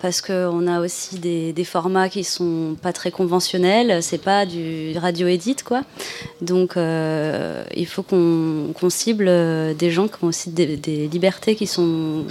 parce 0.00 0.20
qu'on 0.20 0.66
a 0.66 0.80
aussi 0.80 1.20
des, 1.20 1.64
formats 1.64 2.08
qui 2.08 2.24
sont 2.24 2.76
pas 2.82 2.92
très 2.92 3.12
conventionnels, 3.12 4.02
c'est 4.02 4.18
pas 4.18 4.46
du 4.46 4.96
radio 4.98 5.28
edit 5.28 5.56
quoi. 5.64 5.82
Donc 6.40 6.76
euh, 6.76 7.62
il 7.76 7.86
faut 7.86 8.02
qu'on 8.02 8.90
cible 8.90 9.26
euh, 9.28 9.74
des 9.74 9.92
gens 9.92 10.08
qui 10.08 10.24
ont 10.24 10.28
aussi 10.28 10.50
des, 10.50 10.76
libertés 11.06 11.54
qui 11.54 11.68
sont 11.68 12.24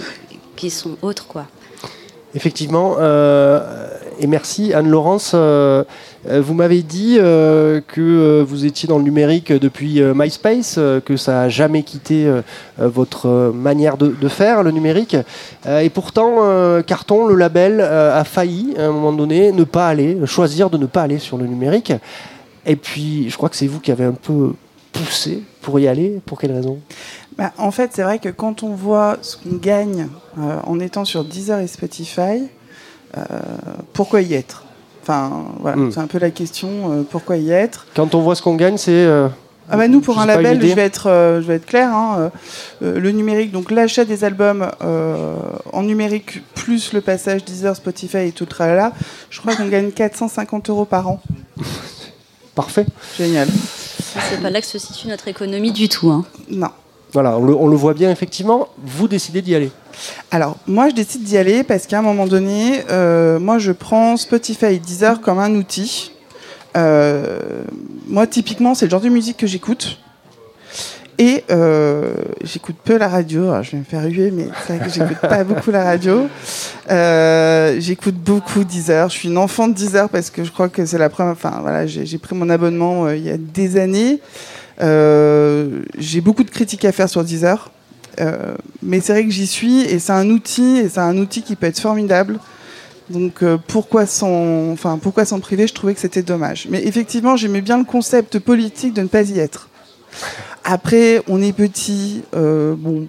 qui 0.56 0.68
sont 0.68 0.98
autres 1.00 1.26
quoi. 1.26 1.46
Effectivement, 2.34 2.96
et 4.20 4.26
merci 4.26 4.74
Anne-Laurence. 4.74 5.32
euh, 5.34 5.82
euh, 6.28 6.42
vous 6.42 6.52
m'avez 6.52 6.82
dit 6.82 7.16
euh, 7.18 7.80
que 7.80 8.42
vous 8.46 8.66
étiez 8.66 8.86
dans 8.86 8.98
le 8.98 9.04
numérique 9.04 9.50
depuis 9.50 10.02
MySpace, 10.02 10.78
que 11.04 11.16
ça 11.16 11.32
n'a 11.32 11.48
jamais 11.48 11.82
quitté 11.82 12.30
votre 12.78 13.52
manière 13.54 13.96
de, 13.96 14.28
faire, 14.28 14.62
le 14.62 14.70
numérique. 14.70 15.16
Et 15.66 15.88
pourtant, 15.88 16.82
Carton, 16.86 17.26
le 17.26 17.34
label, 17.34 17.80
a 17.80 18.22
failli, 18.24 18.74
à 18.78 18.84
un 18.84 18.92
moment 18.92 19.12
donné, 19.12 19.52
ne 19.52 19.64
pas 19.64 19.88
aller, 19.88 20.18
choisir 20.26 20.68
de 20.68 20.76
ne 20.76 20.86
pas 20.86 21.02
aller 21.02 21.18
sur 21.18 21.38
le 21.38 21.46
numérique. 21.46 21.92
Et 22.66 22.76
puis, 22.76 23.30
je 23.30 23.36
crois 23.36 23.48
que 23.48 23.56
c'est 23.56 23.66
vous 23.66 23.80
qui 23.80 23.90
avez 23.90 24.04
un 24.04 24.12
peu 24.12 24.52
poussé 24.92 25.42
pour 25.62 25.80
y 25.80 25.88
aller. 25.88 26.20
Pour 26.26 26.38
quelle 26.38 26.52
raison? 26.52 26.78
Bah, 27.38 27.52
en 27.56 27.70
fait, 27.70 27.92
c'est 27.94 28.02
vrai 28.02 28.18
que 28.18 28.28
quand 28.28 28.62
on 28.62 28.74
voit 28.74 29.16
ce 29.22 29.36
qu'on 29.38 29.56
gagne 29.56 30.08
en 30.36 30.78
étant 30.78 31.06
sur 31.06 31.24
Deezer 31.24 31.60
et 31.60 31.66
Spotify, 31.66 32.50
pourquoi 33.92 34.20
y 34.22 34.34
être? 34.34 34.64
Enfin, 35.02 35.44
voilà, 35.60 35.76
Mm. 35.76 35.92
c'est 35.92 36.00
un 36.00 36.06
peu 36.06 36.18
la 36.18 36.30
question. 36.30 36.68
euh, 36.92 37.02
pourquoi 37.08 37.36
y 37.36 37.50
être? 37.50 37.86
Quand 37.94 38.14
on 38.14 38.20
voit 38.20 38.34
ce 38.34 38.42
qu'on 38.42 38.54
gagne, 38.56 38.76
c'est. 38.76 38.90
euh, 38.92 39.28
Ah 39.72 39.76
bah 39.76 39.86
nous 39.88 40.00
pour 40.00 40.18
un 40.18 40.26
label, 40.26 40.60
je 40.60 40.74
vais 40.74 40.82
être, 40.82 41.08
euh, 41.08 41.40
je 41.40 41.46
vais 41.46 41.54
être 41.54 41.66
clair. 41.66 41.88
hein, 41.94 42.16
euh, 42.18 42.28
euh, 42.82 43.00
le 43.00 43.10
numérique, 43.12 43.52
donc 43.52 43.70
l'achat 43.70 44.04
des 44.04 44.24
albums 44.24 44.68
euh, 44.82 45.36
en 45.72 45.82
numérique 45.82 46.42
plus 46.54 46.92
le 46.92 47.00
passage 47.00 47.44
Deezer, 47.44 47.74
Spotify 47.76 48.18
et 48.28 48.32
tout 48.32 48.44
le 48.44 48.50
tralala, 48.50 48.92
je 49.30 49.40
crois 49.40 49.54
qu'on 49.56 49.68
gagne 49.68 49.90
450 49.92 50.70
euros 50.70 50.84
par 50.86 51.08
an. 51.08 51.20
Parfait. 52.56 52.84
Génial. 53.16 53.48
C'est 54.28 54.42
pas 54.42 54.50
là 54.50 54.60
que 54.60 54.66
se 54.66 54.78
situe 54.78 55.06
notre 55.08 55.28
économie 55.28 55.70
du 55.72 55.88
tout. 55.88 56.10
hein. 56.10 56.24
Non. 56.50 56.70
Voilà, 57.12 57.38
on 57.38 57.68
le, 57.68 57.76
voit 57.76 57.94
bien, 57.94 58.10
effectivement. 58.10 58.68
Vous 58.84 59.08
décidez 59.08 59.42
d'y 59.42 59.54
aller. 59.54 59.72
Alors, 60.30 60.56
moi, 60.66 60.88
je 60.88 60.94
décide 60.94 61.22
d'y 61.22 61.36
aller 61.36 61.64
parce 61.64 61.86
qu'à 61.86 61.98
un 61.98 62.02
moment 62.02 62.26
donné, 62.26 62.84
euh, 62.90 63.40
moi, 63.40 63.58
je 63.58 63.72
prends 63.72 64.16
Spotify 64.16 64.66
et 64.66 64.78
Deezer 64.78 65.20
comme 65.20 65.38
un 65.40 65.54
outil. 65.54 66.12
Euh, 66.76 67.62
moi, 68.06 68.26
typiquement, 68.26 68.74
c'est 68.74 68.86
le 68.86 68.90
genre 68.90 69.00
de 69.00 69.08
musique 69.08 69.36
que 69.36 69.46
j'écoute. 69.46 69.98
Et 71.18 71.44
euh, 71.50 72.14
j'écoute 72.44 72.76
peu 72.82 72.96
la 72.96 73.08
radio. 73.08 73.50
Alors, 73.50 73.64
je 73.64 73.72
vais 73.72 73.78
me 73.78 73.84
faire 73.84 74.04
huer, 74.04 74.30
mais 74.30 74.46
c'est 74.66 74.76
vrai 74.76 74.86
que 74.86 74.92
j'écoute 74.92 75.18
pas 75.20 75.42
beaucoup 75.44 75.72
la 75.72 75.84
radio. 75.84 76.28
J'écoute 77.80 78.14
beaucoup 78.14 78.62
Deezer. 78.62 79.08
Je 79.08 79.14
suis 79.14 79.28
une 79.28 79.36
enfant 79.36 79.66
de 79.66 79.74
Deezer 79.74 80.08
parce 80.08 80.30
que 80.30 80.44
je 80.44 80.52
crois 80.52 80.68
que 80.68 80.86
c'est 80.86 80.96
la 80.96 81.10
première. 81.10 81.32
Enfin, 81.32 81.58
voilà, 81.60 81.86
j'ai 81.88 82.18
pris 82.18 82.36
mon 82.36 82.48
abonnement 82.48 83.10
il 83.10 83.24
y 83.24 83.30
a 83.30 83.36
des 83.36 83.78
années. 83.78 84.20
Euh, 84.80 85.82
j'ai 85.98 86.20
beaucoup 86.20 86.44
de 86.44 86.50
critiques 86.50 86.84
à 86.84 86.92
faire 86.92 87.08
sur 87.08 87.24
Deezer. 87.24 87.70
Euh, 88.20 88.54
mais 88.82 89.00
c'est 89.00 89.12
vrai 89.12 89.24
que 89.24 89.30
j'y 89.30 89.46
suis 89.46 89.82
et 89.82 89.98
c'est 89.98 90.12
un 90.12 90.28
outil 90.30 90.78
et 90.78 90.88
c'est 90.88 91.00
un 91.00 91.16
outil 91.16 91.42
qui 91.42 91.56
peut 91.56 91.66
être 91.66 91.80
formidable. 91.80 92.38
Donc 93.08 93.42
euh, 93.42 93.56
pourquoi 93.66 94.06
s'en 94.06 94.70
enfin 94.72 94.98
pourquoi 95.00 95.24
s'en 95.24 95.40
priver? 95.40 95.66
Je 95.66 95.74
trouvais 95.74 95.94
que 95.94 96.00
c'était 96.00 96.22
dommage. 96.22 96.66
Mais 96.70 96.84
effectivement, 96.86 97.36
j'aimais 97.36 97.60
bien 97.60 97.78
le 97.78 97.84
concept 97.84 98.38
politique 98.38 98.94
de 98.94 99.02
ne 99.02 99.08
pas 99.08 99.22
y 99.22 99.38
être. 99.38 99.68
Après, 100.64 101.22
on 101.28 101.40
est 101.40 101.52
petit, 101.52 102.22
euh, 102.34 102.74
bon, 102.76 103.06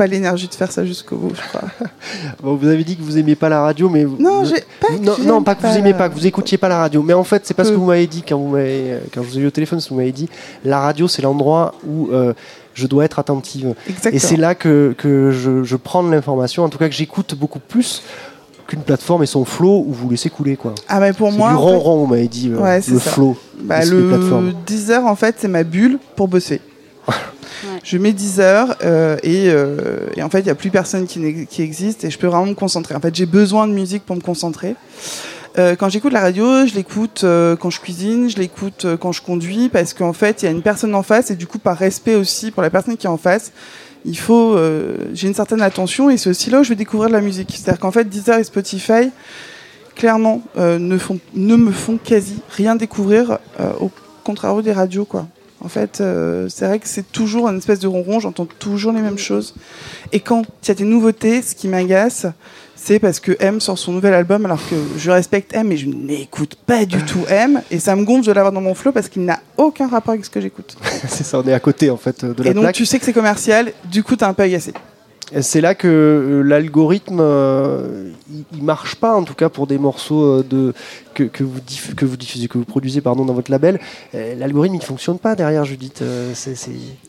pas 0.00 0.06
l'énergie 0.06 0.48
de 0.48 0.54
faire 0.54 0.72
ça 0.72 0.82
jusqu'au 0.86 1.16
bout, 1.16 1.32
je 1.34 1.48
crois. 1.48 1.68
Bon, 2.42 2.54
vous 2.54 2.66
avez 2.68 2.84
dit 2.84 2.96
que 2.96 3.02
vous 3.02 3.18
aimiez 3.18 3.34
pas 3.34 3.50
la 3.50 3.60
radio, 3.60 3.90
mais. 3.90 4.04
Non, 4.18 4.42
vous- 4.44 4.52
pas. 4.80 4.86
que 4.88 4.92
non, 5.02 5.12
j'aime 5.16 5.26
non, 5.26 5.42
pas 5.42 5.54
que 5.54 5.66
vous 5.66 5.76
aimez 5.76 5.92
la- 5.92 5.98
pas, 5.98 6.08
que 6.08 6.14
vous 6.14 6.26
écoutiez 6.26 6.56
pas 6.56 6.68
la 6.68 6.78
radio. 6.78 7.02
Mais 7.02 7.12
en 7.12 7.22
fait, 7.24 7.42
c'est 7.44 7.52
pas 7.52 7.64
ce 7.64 7.68
que 7.68 7.74
Peu. 7.74 7.80
vous 7.80 7.86
m'avez 7.86 8.06
dit 8.06 8.22
quand, 8.26 8.38
vous 8.38 8.56
euh, 8.56 8.98
quand 9.12 9.22
je 9.22 9.28
vous 9.28 9.38
ai 9.38 9.42
eu 9.42 9.46
au 9.46 9.50
téléphone. 9.50 9.78
ce 9.80 9.88
que 9.88 9.94
Vous 9.94 10.00
m'avez 10.00 10.12
dit 10.12 10.28
la 10.64 10.80
radio, 10.80 11.06
c'est 11.06 11.20
l'endroit 11.20 11.74
où 11.86 12.08
euh, 12.12 12.32
je 12.72 12.86
dois 12.86 13.04
être 13.04 13.18
attentive. 13.18 13.74
Exactement. 13.88 14.14
Et 14.14 14.18
c'est 14.18 14.36
là 14.36 14.54
que, 14.54 14.94
que 14.96 15.30
je, 15.32 15.64
je 15.64 15.76
prends 15.76 16.02
de 16.02 16.10
l'information, 16.10 16.64
en 16.64 16.70
tout 16.70 16.78
cas 16.78 16.88
que 16.88 16.94
j'écoute 16.94 17.34
beaucoup 17.34 17.58
plus 17.60 18.02
qu'une 18.66 18.80
plateforme 18.82 19.22
et 19.24 19.26
son 19.26 19.44
flow 19.44 19.84
où 19.86 19.92
vous 19.92 20.08
laissez 20.08 20.30
couler. 20.30 20.56
Quoi. 20.56 20.74
Ah 20.88 20.98
mais 21.00 21.12
pour 21.12 21.30
moi, 21.32 21.50
du 21.50 21.56
ronron, 21.56 21.98
vous 21.98 22.06
m'avez 22.06 22.28
dit, 22.28 22.50
euh, 22.50 22.58
Ouais, 22.58 22.80
le 22.88 22.98
flow. 22.98 23.36
Bah, 23.62 23.84
le 23.84 24.00
les 24.00 24.08
plateformes. 24.16 24.52
10 24.66 24.90
heures, 24.92 25.06
en 25.06 25.16
fait, 25.16 25.34
c'est 25.38 25.48
ma 25.48 25.64
bulle 25.64 25.98
pour 26.16 26.28
bosser. 26.28 26.60
Je 27.84 27.98
mets 27.98 28.12
10 28.12 28.40
heures 28.40 28.76
euh, 28.84 29.16
et, 29.22 29.48
euh, 29.48 30.06
et 30.16 30.22
en 30.22 30.30
fait, 30.30 30.40
il 30.40 30.44
n'y 30.44 30.50
a 30.50 30.54
plus 30.54 30.70
personne 30.70 31.06
qui, 31.06 31.62
existe 31.62 32.04
et 32.04 32.10
je 32.10 32.18
peux 32.18 32.26
vraiment 32.26 32.46
me 32.46 32.54
concentrer. 32.54 32.94
En 32.94 33.00
fait, 33.00 33.14
j'ai 33.14 33.26
besoin 33.26 33.66
de 33.66 33.72
musique 33.72 34.04
pour 34.04 34.16
me 34.16 34.20
concentrer. 34.20 34.76
Euh, 35.58 35.74
quand 35.74 35.88
j'écoute 35.88 36.12
la 36.12 36.20
radio, 36.20 36.66
je 36.66 36.74
l'écoute 36.74 37.24
quand 37.60 37.70
je 37.70 37.80
cuisine, 37.80 38.30
je 38.30 38.36
l'écoute 38.36 38.86
quand 39.00 39.12
je 39.12 39.22
conduis 39.22 39.68
parce 39.68 39.94
qu'en 39.94 40.12
fait, 40.12 40.42
il 40.42 40.46
y 40.46 40.48
a 40.48 40.52
une 40.52 40.62
personne 40.62 40.94
en 40.94 41.02
face 41.02 41.30
et 41.30 41.36
du 41.36 41.46
coup, 41.46 41.58
par 41.58 41.76
respect 41.76 42.14
aussi 42.14 42.50
pour 42.50 42.62
la 42.62 42.70
personne 42.70 42.96
qui 42.96 43.06
est 43.06 43.10
en 43.10 43.18
face, 43.18 43.52
il 44.04 44.18
faut. 44.18 44.56
j'ai 45.12 45.28
une 45.28 45.34
certaine 45.34 45.62
attention 45.62 46.10
et 46.10 46.16
c'est 46.16 46.30
aussi 46.30 46.50
là 46.50 46.60
où 46.60 46.64
je 46.64 46.70
vais 46.70 46.76
découvrir 46.76 47.08
de 47.08 47.14
la 47.14 47.20
musique. 47.20 47.50
C'est-à-dire 47.52 47.80
qu'en 47.80 47.92
fait, 47.92 48.08
Deezer 48.08 48.38
et 48.38 48.44
Spotify, 48.44 49.10
clairement, 49.96 50.42
ne, 50.56 50.98
ne 51.34 51.56
me 51.56 51.72
font 51.72 51.98
quasi 52.02 52.36
rien 52.50 52.76
découvrir 52.76 53.38
au 53.80 53.90
contraire 54.24 54.54
des 54.62 54.72
radios, 54.72 55.04
quoi. 55.04 55.26
En 55.62 55.68
fait, 55.68 56.00
euh, 56.00 56.48
c'est 56.48 56.66
vrai 56.66 56.78
que 56.78 56.88
c'est 56.88 57.12
toujours 57.12 57.48
une 57.48 57.58
espèce 57.58 57.80
de 57.80 57.86
ronron, 57.86 58.18
j'entends 58.20 58.46
toujours 58.46 58.92
les 58.92 59.02
mêmes 59.02 59.18
choses. 59.18 59.54
Et 60.12 60.20
quand 60.20 60.42
il 60.62 60.68
y 60.68 60.70
a 60.70 60.74
des 60.74 60.84
nouveautés, 60.84 61.42
ce 61.42 61.54
qui 61.54 61.68
m'agace, 61.68 62.26
c'est 62.76 62.98
parce 62.98 63.20
que 63.20 63.36
M 63.40 63.60
sort 63.60 63.78
son 63.78 63.92
nouvel 63.92 64.14
album 64.14 64.46
alors 64.46 64.60
que 64.70 64.76
je 64.96 65.10
respecte 65.10 65.54
M 65.54 65.70
et 65.70 65.76
je 65.76 65.86
n'écoute 65.86 66.54
pas 66.54 66.86
du 66.86 66.96
tout 67.04 67.20
M 67.28 67.60
et 67.70 67.78
ça 67.78 67.94
me 67.94 68.04
gonfle 68.04 68.26
de 68.26 68.32
l'avoir 68.32 68.52
dans 68.52 68.62
mon 68.62 68.74
flow 68.74 68.90
parce 68.90 69.10
qu'il 69.10 69.22
n'a 69.26 69.38
aucun 69.58 69.86
rapport 69.86 70.12
avec 70.14 70.24
ce 70.24 70.30
que 70.30 70.40
j'écoute. 70.40 70.76
c'est 71.08 71.24
ça, 71.24 71.38
on 71.38 71.46
est 71.46 71.52
à 71.52 71.60
côté 71.60 71.90
en 71.90 71.98
fait 71.98 72.24
de 72.24 72.42
la 72.42 72.50
Et 72.50 72.54
donc 72.54 72.62
plaque. 72.64 72.74
tu 72.76 72.86
sais 72.86 72.98
que 72.98 73.04
c'est 73.04 73.12
commercial, 73.12 73.72
du 73.84 74.02
coup 74.02 74.16
t'es 74.16 74.24
un 74.24 74.32
peu 74.32 74.44
agacé. 74.44 74.72
C'est 75.40 75.60
là 75.60 75.74
que 75.74 75.86
euh, 75.86 76.42
l'algorithme, 76.42 77.18
euh, 77.20 78.10
il, 78.32 78.44
il 78.52 78.62
marche 78.64 78.96
pas, 78.96 79.14
en 79.14 79.22
tout 79.22 79.34
cas 79.34 79.48
pour 79.48 79.66
des 79.66 79.78
morceaux 79.78 80.22
euh, 80.22 80.42
de, 80.48 80.74
que, 81.14 81.44
vous 81.44 81.60
que 81.96 82.04
vous 82.04 82.16
diffusez, 82.16 82.48
que 82.48 82.58
vous 82.58 82.64
produisez 82.64 83.00
pardon, 83.00 83.24
dans 83.24 83.34
votre 83.34 83.50
label. 83.50 83.78
L'algorithme, 84.12 84.74
il 84.74 84.82
fonctionne 84.82 85.18
pas 85.18 85.36
derrière, 85.36 85.64
Judith. 85.64 86.02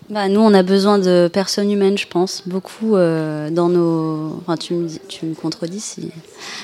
Bah, 0.09 0.27
nous, 0.27 0.41
on 0.41 0.53
a 0.53 0.63
besoin 0.63 0.99
de 0.99 1.29
personnes 1.31 1.71
humaines, 1.71 1.97
je 1.97 2.07
pense, 2.07 2.43
beaucoup 2.45 2.91
dans 2.91 3.69
nos. 3.69 4.20
Enfin, 4.51 4.57
tu 4.57 4.73
me, 4.73 4.85
dis- 4.85 4.99
tu 5.07 5.25
me 5.25 5.33
contredis 5.33 5.79
si, 5.79 6.09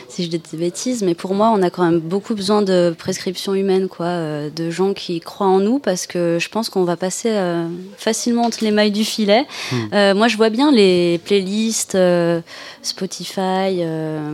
si 0.09 0.25
je 0.25 0.29
dis 0.29 0.41
des 0.51 0.57
bêtises, 0.57 1.03
mais 1.03 1.15
pour 1.15 1.33
moi, 1.33 1.53
on 1.55 1.61
a 1.61 1.69
quand 1.69 1.85
même 1.85 1.99
beaucoup 2.01 2.35
besoin 2.35 2.61
de 2.61 2.93
prescriptions 2.97 3.53
humaines, 3.55 3.87
quoi, 3.87 4.07
euh, 4.07 4.49
de 4.53 4.69
gens 4.69 4.93
qui 4.93 5.21
croient 5.21 5.47
en 5.47 5.59
nous, 5.59 5.79
parce 5.79 6.05
que 6.05 6.37
je 6.37 6.49
pense 6.49 6.69
qu'on 6.69 6.83
va 6.83 6.97
passer 6.97 7.29
euh, 7.31 7.65
facilement 7.97 8.41
entre 8.43 8.57
les 8.61 8.71
mailles 8.71 8.91
du 8.91 9.05
filet. 9.05 9.45
Euh, 9.93 10.13
moi, 10.13 10.27
je 10.27 10.35
vois 10.35 10.49
bien 10.49 10.69
les 10.69 11.17
playlists 11.23 11.97
Spotify, 12.81 13.81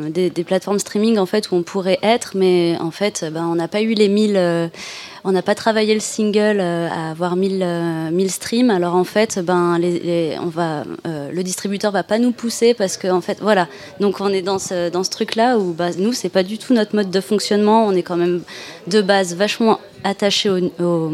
des, 0.09 0.29
des 0.31 0.43
plateformes 0.43 0.79
streaming, 0.79 1.19
en 1.19 1.27
fait, 1.27 1.51
où 1.51 1.55
on 1.55 1.61
pourrait 1.63 1.99
être, 2.01 2.31
mais 2.35 2.75
en 2.79 2.89
fait, 2.91 3.23
ben, 3.31 3.45
on 3.45 3.55
n'a 3.55 3.67
pas 3.67 3.81
eu 3.81 3.93
les 3.93 4.09
1000. 4.09 4.71
On 5.25 5.31
n'a 5.31 5.41
pas 5.41 5.55
travaillé 5.55 5.93
le 5.93 5.99
single 5.99 6.59
euh, 6.59 6.87
à 6.89 7.11
avoir 7.11 7.35
1000, 7.35 7.61
euh, 7.63 8.11
1000 8.11 8.29
streams. 8.31 8.69
Alors 8.69 8.95
en 8.95 9.03
fait, 9.03 9.39
ben, 9.39 9.79
on 10.41 10.47
va, 10.47 10.83
euh, 11.07 11.29
le 11.31 11.43
distributeur 11.43 11.91
va 11.91 12.03
pas 12.03 12.19
nous 12.19 12.31
pousser 12.31 12.73
parce 12.73 12.97
que 12.97 13.07
en 13.07 13.21
fait, 13.21 13.37
voilà. 13.41 13.67
Donc 13.99 14.19
on 14.19 14.27
est 14.29 14.41
dans 14.41 14.59
ce, 14.59 14.89
dans 14.89 15.03
ce 15.03 15.09
truc-là 15.09 15.57
où 15.57 15.73
bah, 15.73 15.89
nous, 15.97 16.13
c'est 16.13 16.29
pas 16.29 16.43
du 16.43 16.57
tout 16.57 16.73
notre 16.73 16.95
mode 16.95 17.09
de 17.09 17.21
fonctionnement. 17.21 17.85
On 17.85 17.91
est 17.93 18.03
quand 18.03 18.17
même 18.17 18.41
de 18.87 19.01
base 19.01 19.35
vachement 19.35 19.79
attaché 20.03 20.49
au- 20.49 21.11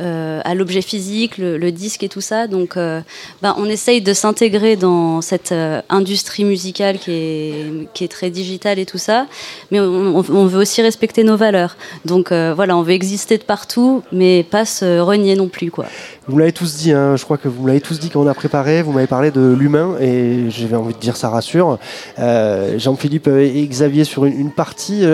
euh, 0.00 0.40
à 0.44 0.54
l'objet 0.54 0.82
physique, 0.82 1.36
le, 1.38 1.70
disque 1.70 2.02
et 2.02 2.08
tout 2.08 2.20
ça. 2.20 2.46
Donc, 2.46 2.76
euh, 2.76 3.00
ben, 3.42 3.54
on 3.58 3.66
essaye 3.66 4.00
de 4.00 4.12
s'intégrer 4.12 4.76
dans 4.76 5.20
cette 5.20 5.52
euh, 5.52 5.82
industrie 5.88 6.44
musicale 6.44 6.98
qui 6.98 7.12
est, 7.12 7.88
qui 7.92 8.04
est 8.04 8.08
très 8.08 8.30
digitale 8.30 8.78
et 8.78 8.86
tout 8.86 8.98
ça. 8.98 9.26
Mais 9.70 9.78
on, 9.78 10.20
veut 10.22 10.60
aussi 10.60 10.82
respecter 10.82 11.22
nos 11.22 11.36
valeurs. 11.36 11.76
Donc, 12.04 12.32
euh, 12.32 12.52
voilà, 12.54 12.76
on 12.76 12.82
veut 12.82 12.92
exister 12.92 13.38
de 13.38 13.42
partout, 13.42 14.02
mais 14.10 14.42
pas 14.42 14.64
se 14.64 14.98
renier 15.00 15.36
non 15.36 15.48
plus, 15.48 15.70
quoi. 15.70 15.86
Vous 16.26 16.38
l'avez 16.38 16.52
tous 16.52 16.76
dit, 16.76 16.92
hein, 16.92 17.16
je 17.16 17.24
crois 17.24 17.36
que 17.36 17.48
vous 17.48 17.66
l'avez 17.66 17.80
tous 17.80 17.98
dit 17.98 18.08
quand 18.08 18.22
on 18.22 18.26
a 18.26 18.34
préparé, 18.34 18.82
vous 18.82 18.92
m'avez 18.92 19.06
parlé 19.06 19.30
de 19.30 19.52
l'humain 19.52 19.96
et 20.00 20.50
j'avais 20.50 20.76
envie 20.76 20.94
de 20.94 20.98
dire 20.98 21.16
ça 21.16 21.28
rassure. 21.28 21.78
Jean-Philippe 22.16 23.26
et 23.26 23.66
Xavier 23.66 24.04
sur 24.04 24.24
une, 24.24 24.38
une 24.38 24.52
partie, 24.52 25.04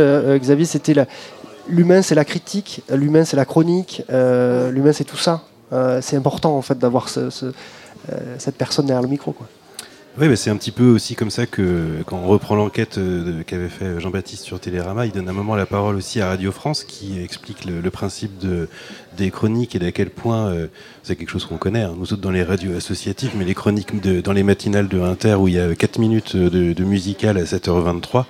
Xavier 0.41 0.67
c'était 0.67 0.95
la- 0.95 1.07
l'humain 1.69 2.03
c'est 2.03 2.15
la 2.15 2.25
critique, 2.25 2.83
l'humain 2.91 3.25
c'est 3.25 3.37
la 3.37 3.45
chronique, 3.45 4.03
euh, 4.11 4.71
l'humain 4.71 4.93
c'est 4.93 5.05
tout 5.05 5.17
ça. 5.17 5.43
Euh, 5.73 6.01
c'est 6.01 6.17
important 6.17 6.57
en 6.57 6.63
fait 6.63 6.79
d'avoir 6.79 7.09
euh, 7.17 7.31
cette 8.39 8.57
personne 8.57 8.87
derrière 8.87 9.03
le 9.03 9.09
micro. 9.09 9.35
Oui, 10.19 10.29
mais 10.29 10.37
c'est 10.37 10.49
un 10.49 10.57
petit 10.57 10.71
peu 10.71 10.87
aussi 10.87 11.15
comme 11.15 11.29
ça 11.29 11.45
que 11.45 12.03
quand 12.07 12.17
on 12.17 12.27
reprend 12.27 12.55
l'enquête 12.55 12.99
qu'avait 13.47 13.69
fait 13.69 14.01
Jean-Baptiste 14.01 14.45
sur 14.45 14.59
Télérama, 14.59 15.05
il 15.05 15.13
donne 15.13 15.29
un 15.29 15.35
moment 15.35 15.57
la 15.57 15.67
parole 15.67 15.97
aussi 15.97 16.23
à 16.23 16.29
Radio 16.29 16.53
France 16.53 16.85
qui 16.85 17.21
explique 17.23 17.67
le 17.67 17.91
principe 17.91 18.39
de, 18.39 18.67
des 19.17 19.31
chroniques 19.31 19.75
et 19.75 19.79
d'à 19.79 19.93
quel 19.93 20.11
point 20.11 20.49
euh, 20.49 20.67
c'est 21.03 21.17
quelque 21.17 21.31
chose 21.31 21.45
qu'on 21.45 21.57
connaît, 21.57 21.83
hein, 21.83 21.95
nous 21.97 22.13
autres 22.13 22.23
dans 22.23 22.31
les 22.31 22.43
radios 22.43 22.77
associatives, 22.77 23.33
mais 23.37 23.45
les 23.45 23.55
chroniques 23.55 24.01
de, 24.01 24.21
dans 24.21 24.33
les 24.33 24.43
matinales 24.43 24.89
de 24.89 25.01
Inter 25.01 25.35
où 25.35 25.49
il 25.49 25.55
y 25.55 25.61
a 25.61 25.75
4 25.75 25.99
minutes 25.99 26.37
de, 26.37 26.73
de 26.73 26.85
musical 26.85 27.39
à 27.39 27.45
7h23, 27.45 28.25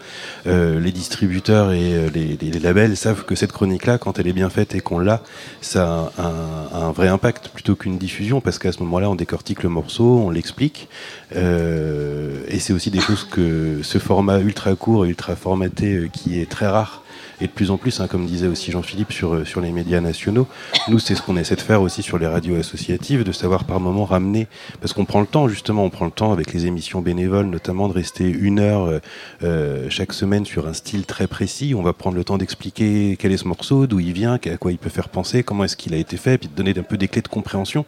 euh, 0.47 0.81
les 0.81 0.93
distributeurs 0.93 1.73
et 1.73 1.95
euh, 1.95 2.09
les, 2.15 2.37
labels 2.61 2.97
savent 2.97 3.25
que 3.25 3.35
cette 3.35 3.53
chronique-là, 3.53 3.99
quand 3.99 4.19
elle 4.19 4.29
est 4.29 4.33
bien 4.33 4.49
faite 4.49 4.75
et 4.75 4.81
qu'on 4.81 4.99
l'a, 4.99 5.23
ça 5.61 6.13
a 6.17 6.33
un, 6.73 6.93
vrai 6.93 7.09
impact 7.09 7.49
plutôt 7.49 7.77
qu'une 7.77 7.99
diffusion 7.99 8.41
parce 8.41 8.59
qu'à 8.59 8.73
ce 8.73 8.83
moment-là, 8.83 9.11
on 9.11 9.15
décortique 9.15 9.63
le 9.63 9.69
morceau, 9.69 10.23
on 10.25 10.31
l'explique. 10.31 10.89
Et 11.35 12.59
c'est 12.59 12.73
aussi 12.73 12.91
des 12.91 13.01
choses 13.01 13.25
que 13.25 13.81
ce 13.83 13.99
format 13.99 14.39
ultra 14.41 14.75
court 14.75 15.05
et 15.05 15.09
ultra 15.09 15.37
formaté 15.37 16.09
qui 16.13 16.41
est 16.41 16.49
très 16.49 16.67
rare 16.67 17.03
et 17.41 17.47
de 17.47 17.53
plus 17.53 17.71
en 17.71 17.77
plus, 17.77 18.01
hein, 18.01 18.07
comme 18.07 18.27
disait 18.27 18.47
aussi 18.47 18.71
Jean-Philippe 18.71 19.13
sur, 19.13 19.35
euh, 19.35 19.45
sur 19.45 19.61
les 19.61 19.71
médias 19.71 20.01
nationaux, 20.01 20.47
nous 20.89 20.99
c'est 20.99 21.15
ce 21.15 21.23
qu'on 21.23 21.37
essaie 21.37 21.57
de 21.57 21.61
faire 21.61 21.83
aussi 21.83 22.03
sur 22.03 22.19
les 22.19 22.27
radios 22.27 22.57
associatives, 22.57 23.25
de 23.25 23.33
savoir 23.33 23.65
par 23.65 23.81
moment 23.81 24.05
ramener, 24.05 24.47
parce 24.81 24.93
qu'on 24.93 25.05
prend 25.05 25.21
le 25.21 25.27
temps 25.27 25.49
justement, 25.49 25.85
on 25.85 25.91
prend 25.91 26.07
le 26.07 26.11
temps 26.11 26.33
avec 26.33 26.53
les 26.53 26.67
émissions 26.67 27.01
bénévoles 27.01 27.47
notamment 27.47 27.89
de 27.89 27.93
rester 27.93 28.29
une 28.29 28.59
heure 28.59 28.85
euh, 28.85 28.99
euh, 29.43 29.87
chaque 29.91 30.13
semaine 30.13 30.45
sur 30.45 30.67
un 30.67 30.73
style 30.73 31.05
très 31.05 31.27
précis, 31.27 31.75
on 31.77 31.83
va 31.83 31.93
prendre 31.93 32.17
le 32.17 32.25
temps 32.25 32.39
d'expliquer 32.39 33.17
quel 33.19 33.33
est 33.33 33.37
ce 33.37 33.49
morceau, 33.49 33.87
d'où 33.87 34.01
il 34.01 34.13
vient, 34.13 34.35
à 34.35 34.57
quoi 34.57 34.73
il 34.73 34.79
peut 34.79 34.91
faire 34.91 35.09
penser, 35.09 35.43
comment 35.43 35.65
est-ce 35.65 35.77
qu'il 35.77 35.95
a 35.95 35.99
été 35.99 36.17
fait, 36.17 36.39
puis 36.39 36.49
de 36.49 36.55
donner 36.55 36.75
un 36.77 36.83
peu 36.83 36.97
des 36.97 37.09
clés 37.09 37.23
de 37.23 37.29
compréhension, 37.29 37.85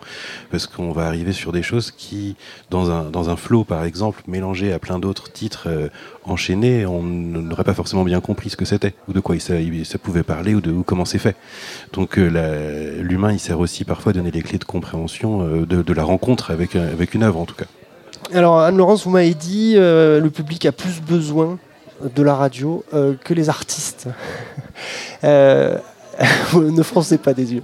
parce 0.51 0.67
qu'on 0.67 0.93
va 0.93 1.07
arriver 1.07 1.33
sur 1.33 1.53
des 1.53 1.63
choses 1.63 1.91
qui, 1.91 2.37
dans 2.71 2.91
un, 2.91 3.05
dans 3.11 3.31
un 3.31 3.37
flow 3.37 3.65
par 3.65 3.85
exemple, 3.85 4.23
mélangé 4.27 4.73
à 4.73 4.79
plein 4.79 4.99
d'autres 4.99 5.33
titres 5.33 5.69
enchaînés, 6.31 6.87
on 6.87 7.03
n'aurait 7.03 7.65
pas 7.65 7.75
forcément 7.75 8.05
bien 8.05 8.21
compris 8.21 8.51
ce 8.51 8.57
que 8.57 8.65
c'était, 8.65 8.95
ou 9.09 9.13
de 9.13 9.21
quoi 9.21 9.39
ça, 9.39 9.55
pouvait 10.03 10.23
parler, 10.23 10.55
ou 10.55 10.61
de 10.61 10.73
comment 10.83 11.05
c'est 11.05 11.19
fait. 11.19 11.37
Donc 11.93 12.19
euh, 12.19 13.03
l'humain, 13.03 13.33
il 13.33 13.39
sert 13.39 13.61
aussi 13.61 13.85
parfois 13.85 14.11
à 14.11 14.13
donner 14.15 14.31
les 14.31 14.43
clés 14.43 14.59
de 14.59 14.65
compréhension 14.65 15.43
euh, 15.43 15.67
de, 15.67 15.93
la 15.93 16.05
rencontre 16.05 16.51
avec, 16.51 16.77
un- 16.77 16.87
avec 16.89 17.15
une 17.15 17.23
œuvre 17.23 17.41
en 17.41 17.45
tout 17.45 17.55
cas. 17.57 17.67
Alors 18.35 18.61
Anne-Laurence, 18.61 19.05
vous 19.05 19.11
m'avez 19.11 19.35
dit 19.35 19.75
euh, 19.77 20.21
le 20.21 20.31
public 20.31 20.67
a 20.67 20.73
plus 20.73 21.01
besoin 21.01 21.59
de 22.15 22.23
la 22.23 22.35
radio 22.35 22.85
euh, 22.95 23.15
que 23.25 23.35
les 23.35 23.49
artistes. 23.49 24.09
Ne 26.55 26.83
froncez 26.83 27.19
pas 27.19 27.33
des 27.35 27.55
yeux. 27.55 27.63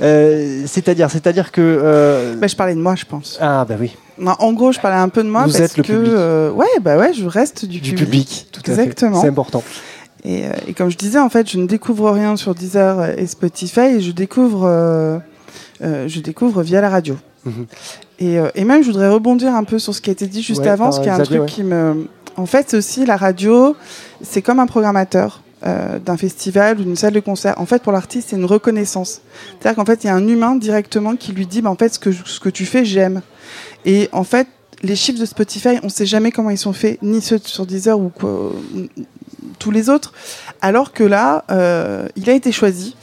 Euh, 0.00 0.62
c'est-à-dire, 0.66 1.10
c'est-à-dire 1.10 1.52
que. 1.52 1.60
euh, 1.60 2.34
Bah, 2.36 2.46
je 2.46 2.56
parlais 2.56 2.74
de 2.74 2.80
moi, 2.80 2.94
je 2.96 3.04
pense. 3.04 3.38
Ah 3.40 3.64
bah 3.68 3.74
oui, 3.78 3.96
Non, 4.18 4.34
en 4.38 4.52
gros, 4.52 4.72
je 4.72 4.80
parlais 4.80 4.96
un 4.96 5.08
peu 5.08 5.22
de 5.22 5.28
moi 5.28 5.42
Vous 5.46 5.52
parce 5.52 5.60
êtes 5.64 5.76
le 5.76 5.82
que 5.82 5.92
public. 5.92 6.12
euh, 6.14 6.50
ouais, 6.50 6.66
bah 6.80 6.96
ouais, 6.96 7.12
je 7.12 7.26
reste 7.26 7.64
du, 7.66 7.80
du 7.80 7.94
public, 7.94 8.46
tout 8.52 8.62
à 8.70 8.74
fait. 8.74 8.82
Exactement. 8.82 9.20
C'est 9.20 9.28
important. 9.28 9.62
Et, 10.24 10.44
euh, 10.46 10.50
et 10.66 10.72
comme 10.74 10.90
je 10.90 10.96
disais, 10.96 11.18
en 11.18 11.28
fait, 11.28 11.50
je 11.50 11.58
ne 11.58 11.66
découvre 11.66 12.10
rien 12.10 12.36
sur 12.36 12.54
Deezer 12.54 13.18
et 13.18 13.26
Spotify, 13.26 13.80
et 13.96 14.00
je 14.00 14.12
découvre, 14.12 15.20
je 15.82 16.20
découvre 16.20 16.62
via 16.62 16.80
la 16.80 16.88
radio. 16.90 17.16
Mhm. 17.44 17.66
Et, 18.18 18.36
et 18.54 18.64
même, 18.64 18.82
je 18.82 18.88
voudrais 18.88 19.08
rebondir 19.08 19.54
un 19.54 19.64
peu 19.64 19.78
sur 19.78 19.94
ce 19.94 20.00
qui 20.00 20.10
a 20.10 20.12
été 20.12 20.26
dit 20.26 20.42
juste 20.42 20.60
Ouais, 20.60 20.68
avant, 20.68 20.84
par 20.90 20.90
parce 20.90 20.98
qu'il 20.98 21.06
y 21.06 21.10
a 21.10 21.16
un 21.16 21.22
truc 21.22 21.40
ouais. 21.40 21.46
qui 21.46 21.62
me. 21.64 22.06
En 22.36 22.46
fait, 22.46 22.66
c'est 22.70 22.76
aussi 22.76 23.04
la 23.06 23.16
radio, 23.16 23.74
c'est 24.22 24.40
comme 24.42 24.58
un 24.60 24.66
programmateur. 24.66 25.42
Euh, 25.66 25.98
d'un 25.98 26.16
festival 26.16 26.80
ou 26.80 26.84
d'une 26.84 26.96
salle 26.96 27.12
de 27.12 27.20
concert. 27.20 27.54
En 27.58 27.66
fait, 27.66 27.82
pour 27.82 27.92
l'artiste, 27.92 28.28
c'est 28.30 28.36
une 28.36 28.44
reconnaissance. 28.44 29.20
C'est-à-dire 29.58 29.76
qu'en 29.76 29.84
fait, 29.84 30.04
il 30.04 30.06
y 30.06 30.10
a 30.10 30.14
un 30.14 30.26
humain 30.26 30.56
directement 30.56 31.16
qui 31.16 31.32
lui 31.32 31.46
dit, 31.46 31.62
bah, 31.62 31.70
en 31.70 31.76
fait, 31.76 31.94
ce 31.94 31.98
que, 31.98 32.12
ce 32.12 32.40
que 32.40 32.48
tu 32.48 32.66
fais, 32.66 32.84
j'aime. 32.84 33.22
Et 33.84 34.08
en 34.12 34.24
fait, 34.24 34.48
les 34.82 34.96
chiffres 34.96 35.20
de 35.20 35.26
Spotify, 35.26 35.78
on 35.82 35.86
ne 35.86 35.90
sait 35.90 36.06
jamais 36.06 36.32
comment 36.32 36.50
ils 36.50 36.58
sont 36.58 36.72
faits, 36.72 37.02
ni 37.02 37.20
ceux 37.20 37.38
sur 37.38 37.66
Deezer 37.66 37.98
ou 37.98 38.10
tous 39.58 39.70
les 39.70 39.90
autres. 39.90 40.12
Alors 40.62 40.92
que 40.92 41.04
là, 41.04 41.44
euh, 41.50 42.08
il 42.16 42.30
a 42.30 42.32
été 42.32 42.52
choisi 42.52 42.96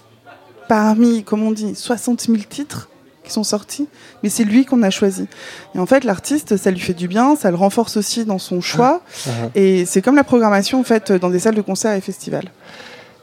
parmi, 0.67 1.23
comme 1.23 1.43
on 1.43 1.51
dit, 1.51 1.75
60 1.75 2.21
000 2.21 2.37
titres 2.49 2.89
qui 3.27 3.33
sont 3.33 3.43
sortis, 3.43 3.87
mais 4.23 4.29
c'est 4.29 4.43
lui 4.43 4.65
qu'on 4.65 4.81
a 4.81 4.89
choisi. 4.89 5.27
Et 5.75 5.79
en 5.79 5.85
fait, 5.85 6.03
l'artiste, 6.03 6.57
ça 6.57 6.71
lui 6.71 6.79
fait 6.79 6.93
du 6.95 7.07
bien, 7.07 7.35
ça 7.35 7.51
le 7.51 7.57
renforce 7.57 7.97
aussi 7.97 8.25
dans 8.25 8.39
son 8.39 8.61
choix, 8.61 9.01
Ah. 9.27 9.29
et 9.55 9.85
c'est 9.85 10.01
comme 10.01 10.15
la 10.15 10.23
programmation 10.23 10.79
en 10.79 10.83
fait 10.83 11.11
dans 11.11 11.29
des 11.29 11.39
salles 11.39 11.55
de 11.55 11.61
concert 11.61 11.93
et 11.93 12.01
festivals. 12.01 12.49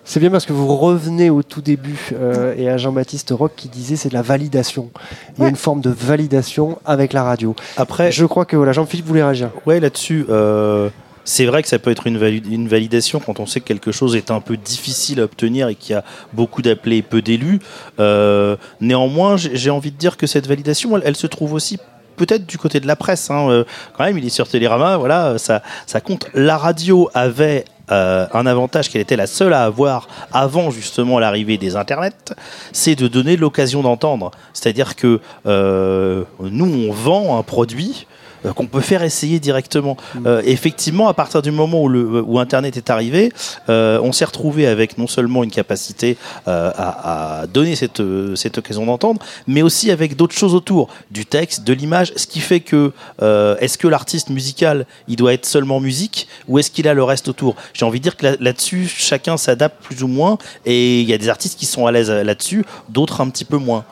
C'est 0.07 0.21
bien 0.21 0.31
parce 0.31 0.45
que 0.45 0.53
vous 0.53 0.77
revenez 0.77 1.31
au 1.31 1.43
tout 1.43 1.63
début 1.63 2.11
euh, 2.13 2.55
et 2.59 2.69
à 2.69 2.77
Jean-Baptiste 2.77 3.31
Roch 3.31 3.53
qui 3.57 3.69
disait 3.71 3.97
c'est 3.97 4.11
de 4.11 4.15
la 4.15 4.21
validation. 4.21 4.91
Il 4.93 5.39
y 5.39 5.41
a 5.41 5.45
Ouais. 5.45 5.51
une 5.51 5.57
forme 5.57 5.81
de 5.81 5.89
validation 5.89 6.79
avec 6.85 7.15
la 7.15 7.23
radio. 7.25 7.57
Après, 7.79 8.13
Je 8.13 8.27
crois 8.27 8.45
que 8.45 8.55
voilà, 8.55 8.73
Jean-Philippe 8.73 9.07
voulait 9.07 9.25
réagir. 9.25 9.49
Ouais, 9.65 9.81
là-dessus, 9.81 10.27
euh, 10.29 10.91
c'est 11.25 11.47
vrai 11.47 11.63
que 11.63 11.69
ça 11.69 11.79
peut 11.79 11.91
être 11.91 12.07
une, 12.07 12.19
vali- 12.19 12.43
une 12.51 12.69
validation 12.69 13.19
quand 13.19 13.41
on 13.41 13.47
sait 13.47 13.61
que 13.61 13.67
quelque 13.67 13.93
chose 13.93 14.15
est 14.15 14.31
un 14.31 14.41
peu 14.41 14.57
difficile 14.57 15.21
à 15.21 15.25
obtenir 15.25 15.69
et 15.69 15.75
qu'il 15.75 15.95
y 15.95 15.97
a 15.97 16.05
beaucoup 16.33 16.63
d'appelés 16.63 16.99
et 16.99 17.03
peu 17.03 17.23
d'élus. 17.23 17.61
Euh, 17.99 18.57
néanmoins, 18.81 19.37
j'ai 19.37 19.71
envie 19.71 19.91
de 19.91 19.97
dire 19.97 20.17
que 20.17 20.27
cette 20.27 20.47
validation, 20.47 20.99
elle, 21.03 21.17
se 21.17 21.27
trouve 21.27 21.55
aussi 21.55 21.79
peut-être 22.17 22.47
du 22.47 22.59
côté 22.59 22.79
de 22.79 22.87
la 22.87 22.97
presse. 22.97 23.31
hein. 23.31 23.49
Euh, 23.49 23.65
quand 23.97 24.05
même, 24.05 24.19
il 24.19 24.25
est 24.27 24.31
sur 24.31 24.47
Télérama, 24.49 24.97
voilà, 24.97 25.39
ça, 25.39 25.63
ça 25.87 26.01
compte. 26.01 26.29
La 26.35 26.59
radio 26.59 27.11
avait 27.15 27.65
euh, 27.91 28.27
un 28.33 28.47
avantage 28.47 28.89
qu'elle 28.91 29.03
était 29.03 29.17
la 29.17 29.27
seule 29.27 29.53
à 29.53 29.65
avoir 29.65 30.09
avant 30.33 30.71
justement 30.71 31.19
l'arrivée 31.19 31.59
des 31.59 31.77
internets, 31.77 32.35
c'est 32.73 32.95
de 32.97 33.09
donner 33.09 33.37
l'occasion 33.37 33.83
d'entendre. 33.83 34.31
C'est-à-dire 34.53 34.95
que 34.95 35.21
nous, 35.45 36.89
on 36.89 36.93
vend 36.93 37.39
un 37.39 37.43
produit 37.43 38.07
qu'on 38.53 38.67
peut 38.67 38.81
faire 38.81 39.03
essayer 39.03 39.41
directement. 39.41 39.97
Euh, 40.27 40.43
effectivement, 40.45 41.09
à 41.09 41.15
partir 41.15 41.43
du 41.43 41.51
moment 41.51 41.83
où, 41.83 41.89
le, 41.89 42.23
où 42.23 42.39
Internet 42.39 42.77
est 42.77 42.91
arrivé, 42.91 43.33
euh, 43.69 43.99
on 44.03 44.13
s'est 44.13 44.25
retrouvé 44.25 44.67
avec 44.67 44.99
non 44.99 45.07
seulement 45.07 45.45
une 45.45 45.51
capacité 45.51 46.17
euh, 46.49 46.71
à, 46.77 47.41
à 47.41 47.47
donner 47.47 47.77
cette, 47.77 48.01
euh, 48.01 48.35
cette 48.37 48.59
occasion 48.59 48.85
d'entendre, 48.87 49.21
mais 49.47 49.63
aussi 49.63 49.91
avec 49.91 50.17
d'autres 50.17 50.35
choses 50.35 50.55
autour, 50.55 50.89
du 51.11 51.25
texte, 51.27 51.65
de 51.65 51.73
l'image, 51.73 52.13
ce 52.17 52.27
qui 52.27 52.41
fait 52.41 52.61
que 52.61 52.93
euh, 53.23 53.57
est-ce 53.61 53.79
que 53.79 53.89
l'artiste 53.89 54.31
musical, 54.31 54.87
il 55.09 55.17
doit 55.17 55.33
être 55.33 55.47
seulement 55.47 55.81
musique, 55.81 56.29
ou 56.49 56.59
est-ce 56.59 56.71
qu'il 56.71 56.89
a 56.89 56.95
le 56.95 57.05
reste 57.05 57.29
autour? 57.29 57.57
J'ai 57.73 57.85
envie 57.85 58.01
de 58.01 58.05
dire 58.05 58.17
que 58.17 58.27
là- 58.27 58.37
là-dessus, 58.41 58.87
chacun 58.89 59.37
s'adapte 59.37 59.83
plus 59.83 60.03
ou 60.03 60.09
moins, 60.09 60.39
et 60.67 61.01
il 61.01 61.09
y 61.09 61.13
a 61.15 61.19
des 61.19 61.29
artistes 61.29 61.59
qui 61.59 61.67
sont 61.67 61.87
à 61.87 61.93
l'aise 61.93 62.11
là-dessus, 62.11 62.65
d'autres 62.89 63.21
un 63.21 63.29
petit 63.31 63.45
peu 63.45 63.57
moins. 63.57 63.85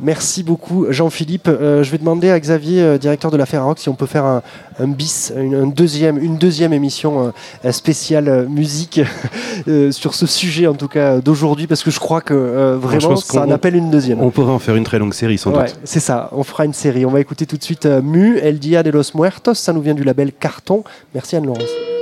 Merci 0.00 0.42
beaucoup 0.44 0.86
Jean-Philippe. 0.90 1.48
Euh, 1.48 1.82
je 1.82 1.90
vais 1.90 1.98
demander 1.98 2.30
à 2.30 2.38
Xavier, 2.38 2.80
euh, 2.82 2.98
directeur 2.98 3.30
de 3.30 3.36
la 3.36 3.46
Ferrarock, 3.46 3.78
si 3.78 3.88
on 3.88 3.94
peut 3.94 4.06
faire 4.06 4.24
un, 4.24 4.42
un 4.78 4.86
bis, 4.86 5.32
une, 5.36 5.54
un 5.54 5.66
deuxième, 5.66 6.18
une 6.18 6.36
deuxième 6.36 6.72
émission 6.72 7.32
euh, 7.64 7.72
spéciale 7.72 8.46
musique 8.48 9.00
sur 9.90 10.14
ce 10.14 10.26
sujet 10.26 10.66
en 10.66 10.74
tout 10.74 10.88
cas 10.88 11.18
d'aujourd'hui, 11.18 11.66
parce 11.66 11.82
que 11.82 11.90
je 11.90 11.98
crois 11.98 12.20
que 12.20 12.74
vraiment 12.80 13.08
pense 13.08 13.24
ça 13.24 13.42
en 13.42 13.50
appelle 13.50 13.74
une 13.74 13.90
deuxième. 13.90 14.20
On 14.20 14.30
pourrait 14.30 14.52
en 14.52 14.58
faire 14.60 14.76
une 14.76 14.84
très 14.84 14.98
longue 14.98 15.14
série 15.14 15.36
sans 15.38 15.50
Ouais, 15.52 15.64
doute. 15.66 15.80
c'est 15.84 16.00
ça, 16.00 16.28
on 16.32 16.44
fera 16.44 16.64
une 16.64 16.74
série. 16.74 17.04
On 17.04 17.10
va 17.10 17.20
écouter 17.20 17.46
tout 17.46 17.56
de 17.56 17.62
suite 17.64 17.86
Mu, 17.86 18.38
El 18.38 18.58
Dia 18.58 18.82
de 18.82 18.90
los 18.90 19.02
Muertos, 19.14 19.54
ça 19.54 19.72
nous 19.72 19.80
vient 19.82 19.94
du 19.94 20.04
label 20.04 20.32
Carton. 20.32 20.84
Merci 21.14 21.36
Anne-Laurence. 21.36 21.97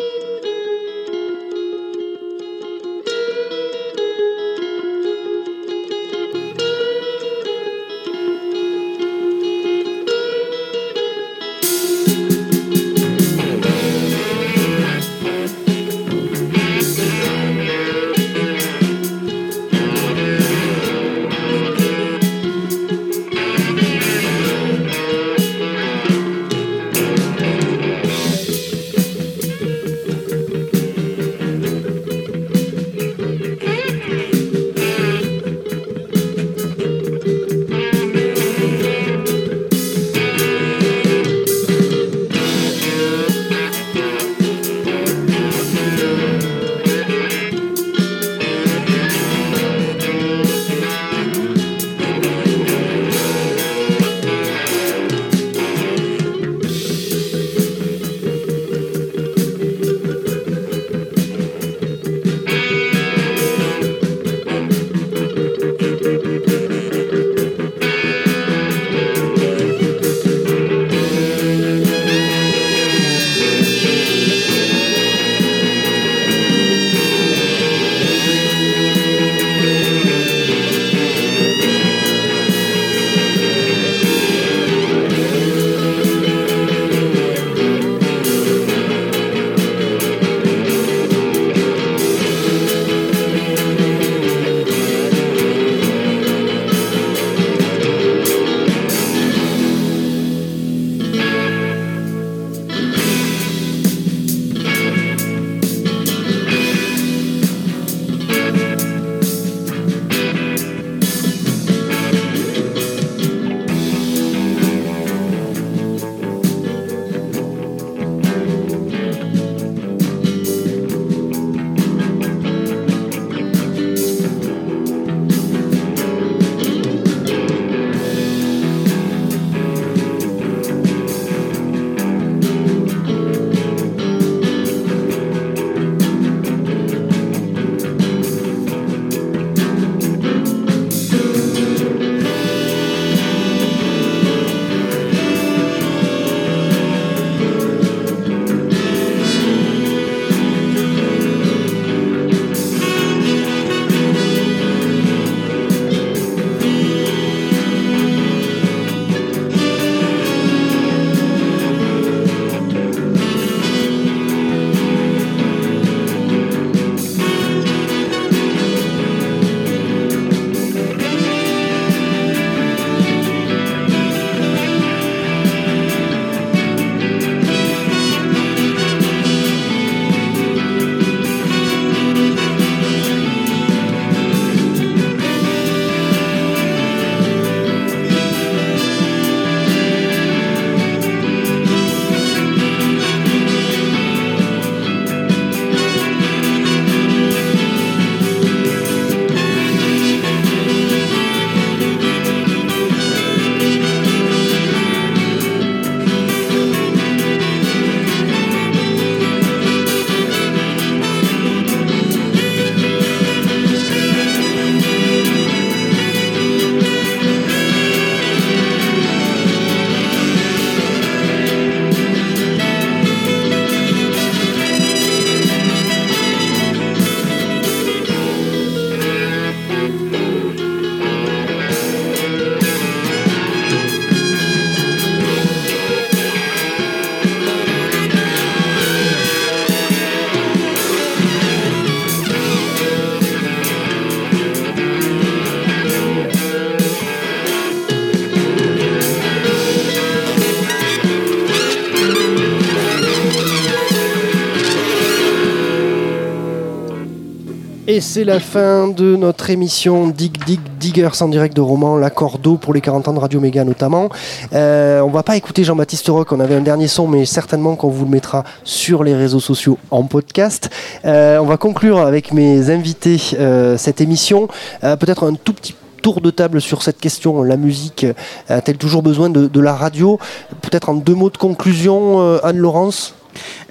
Et 257.97 258.03
c'est 258.03 258.25
la 258.25 258.41
fin 258.41 258.89
de 258.89 259.17
notre 259.17 259.49
émission 259.49 260.09
Dig 260.09 260.45
Dig 260.45 260.61
Diggers 260.79 261.23
en 261.23 261.29
direct 261.29 261.57
de 261.57 261.63
Roman, 261.63 261.97
l'accord 261.97 262.37
d'eau 262.37 262.59
pour 262.59 262.75
les 262.75 262.83
40 262.83 263.09
ans 263.09 263.15
de 263.15 263.19
Radio 263.19 263.41
Méga 263.41 263.65
notamment. 263.65 264.11
Euh, 264.53 265.01
on 265.01 265.09
va 265.09 265.23
pas 265.23 265.35
écouter 265.39 265.65
Jean-Baptiste 265.65 266.09
Rock, 266.09 266.31
on 266.31 266.41
avait 266.41 266.57
un 266.57 266.61
dernier 266.61 266.89
son, 266.89 267.09
mais 267.09 267.25
certainement 267.25 267.75
qu'on 267.75 267.89
vous 267.89 268.05
le 268.05 268.11
mettra 268.11 268.45
sur 268.65 269.03
les 269.03 269.15
réseaux 269.15 269.41
sociaux 269.41 269.79
en 269.91 270.03
podcast. 270.03 270.69
Euh, 271.07 271.39
on 271.39 271.47
va 271.47 271.57
conclure 271.57 272.01
avec 272.01 272.35
mes 272.35 272.69
invités 272.69 273.19
euh, 273.39 273.79
cette 273.79 274.03
émission. 274.03 274.49
Euh, 274.85 274.97
Peut-être 274.97 275.25
un 275.25 275.33
tout 275.33 275.55
petit 275.55 275.75
tour 276.03 276.21
de 276.21 276.29
table 276.29 276.61
sur 276.61 276.83
cette 276.83 277.01
question. 277.01 277.43
La 277.45 277.57
musique 277.57 278.05
a-t-elle 278.51 278.77
toujours 278.77 279.03
besoin 279.03 279.31
de, 279.31 279.61
la 279.61 279.73
radio? 279.73 280.19
Peut-être 280.61 280.91
en 280.91 280.95
deux 280.95 281.15
mots 281.15 281.31
de 281.31 281.39
conclusion, 281.39 282.41
Anne-Laurence? 282.45 283.16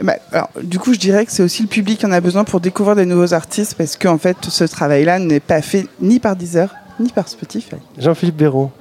Bah, 0.01 0.15
alors, 0.31 0.49
du 0.61 0.79
coup, 0.79 0.93
je 0.93 0.99
dirais 0.99 1.25
que 1.25 1.31
c'est 1.31 1.43
aussi 1.43 1.61
le 1.61 1.67
public 1.67 1.99
qui 1.99 2.05
en 2.05 2.11
a 2.11 2.21
besoin 2.21 2.43
pour 2.43 2.59
découvrir 2.59 2.95
des 2.95 3.05
nouveaux 3.05 3.33
artistes 3.33 3.75
parce 3.77 3.95
qu'en 3.95 4.17
fait, 4.17 4.37
ce 4.49 4.63
travail-là 4.63 5.19
n'est 5.19 5.39
pas 5.39 5.61
fait 5.61 5.87
ni 6.01 6.19
par 6.19 6.35
Deezer 6.35 6.73
ni 6.99 7.09
par 7.09 7.27
Spotify. 7.27 7.75
Jean-Philippe 7.97 8.37
Béraud. 8.37 8.71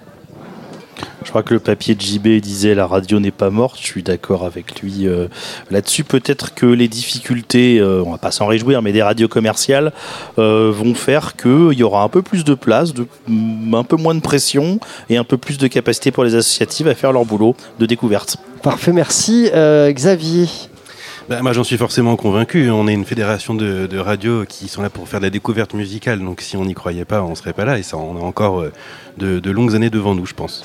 Je 1.25 1.31
crois 1.31 1.43
que 1.43 1.55
le 1.55 1.61
papier 1.61 1.95
de 1.95 2.01
JB 2.01 2.41
disait 2.41 2.75
la 2.75 2.87
radio 2.87 3.19
n'est 3.19 3.31
pas 3.31 3.51
morte. 3.51 3.79
Je 3.81 3.87
suis 3.87 4.03
d'accord 4.03 4.45
avec 4.45 4.81
lui 4.81 5.09
euh, 5.09 5.29
là-dessus. 5.71 6.05
Peut-être 6.05 6.55
que 6.55 6.67
les 6.67 6.87
difficultés, 6.87 7.79
euh, 7.79 8.03
on 8.05 8.13
va 8.13 8.19
pas 8.19 8.31
s'en 8.31 8.47
réjouir, 8.47 8.83
mais 8.83 8.93
des 8.93 9.03
radios 9.03 9.27
commerciales 9.27 9.93
euh, 10.39 10.71
vont 10.71 10.95
faire 10.95 11.35
qu'il 11.35 11.73
y 11.73 11.83
aura 11.83 12.03
un 12.03 12.09
peu 12.09 12.23
plus 12.23 12.45
de 12.45 12.55
place, 12.55 12.93
de, 12.93 13.07
mm, 13.27 13.75
un 13.75 13.85
peu 13.85 13.97
moins 13.97 14.15
de 14.15 14.21
pression 14.21 14.79
et 15.09 15.17
un 15.17 15.25
peu 15.25 15.39
plus 15.39 15.57
de 15.57 15.67
capacité 15.67 16.11
pour 16.11 16.25
les 16.25 16.35
associatives 16.35 16.89
à 16.89 16.95
faire 16.95 17.13
leur 17.13 17.25
boulot 17.25 17.57
de 17.79 17.87
découverte. 17.87 18.37
Parfait, 18.63 18.93
merci. 18.93 19.51
Euh, 19.55 19.91
Xavier 19.91 20.47
Bah, 21.29 21.41
moi, 21.41 21.53
j'en 21.55 21.65
suis 21.65 21.79
forcément 21.79 22.17
convaincu. 22.17 22.71
On 22.71 22.87
est 22.87 22.93
une 22.93 23.05
fédération 23.07 23.55
de, 23.55 23.87
de 23.87 23.99
radios 23.99 24.45
qui 24.47 24.69
sont 24.69 24.83
là 24.83 24.91
pour 24.91 25.09
faire 25.09 25.21
de 25.21 25.25
la 25.25 25.31
découverte 25.31 25.73
musicale. 25.73 26.21
Donc, 26.21 26.41
si 26.43 26.57
on 26.57 26.65
n'y 26.67 26.75
croyait 26.75 27.07
pas, 27.07 27.23
on 27.23 27.35
serait 27.35 27.55
pas 27.55 27.65
là. 27.65 27.79
Et 27.79 27.83
ça, 27.83 27.97
on 27.97 28.17
a 28.17 28.21
encore 28.21 28.61
euh, 28.61 28.73
de, 29.17 29.39
de 29.41 29.51
longues 29.51 29.75
années 29.75 29.91
devant 29.91 30.15
nous, 30.15 30.27
je 30.27 30.35
pense. 30.35 30.63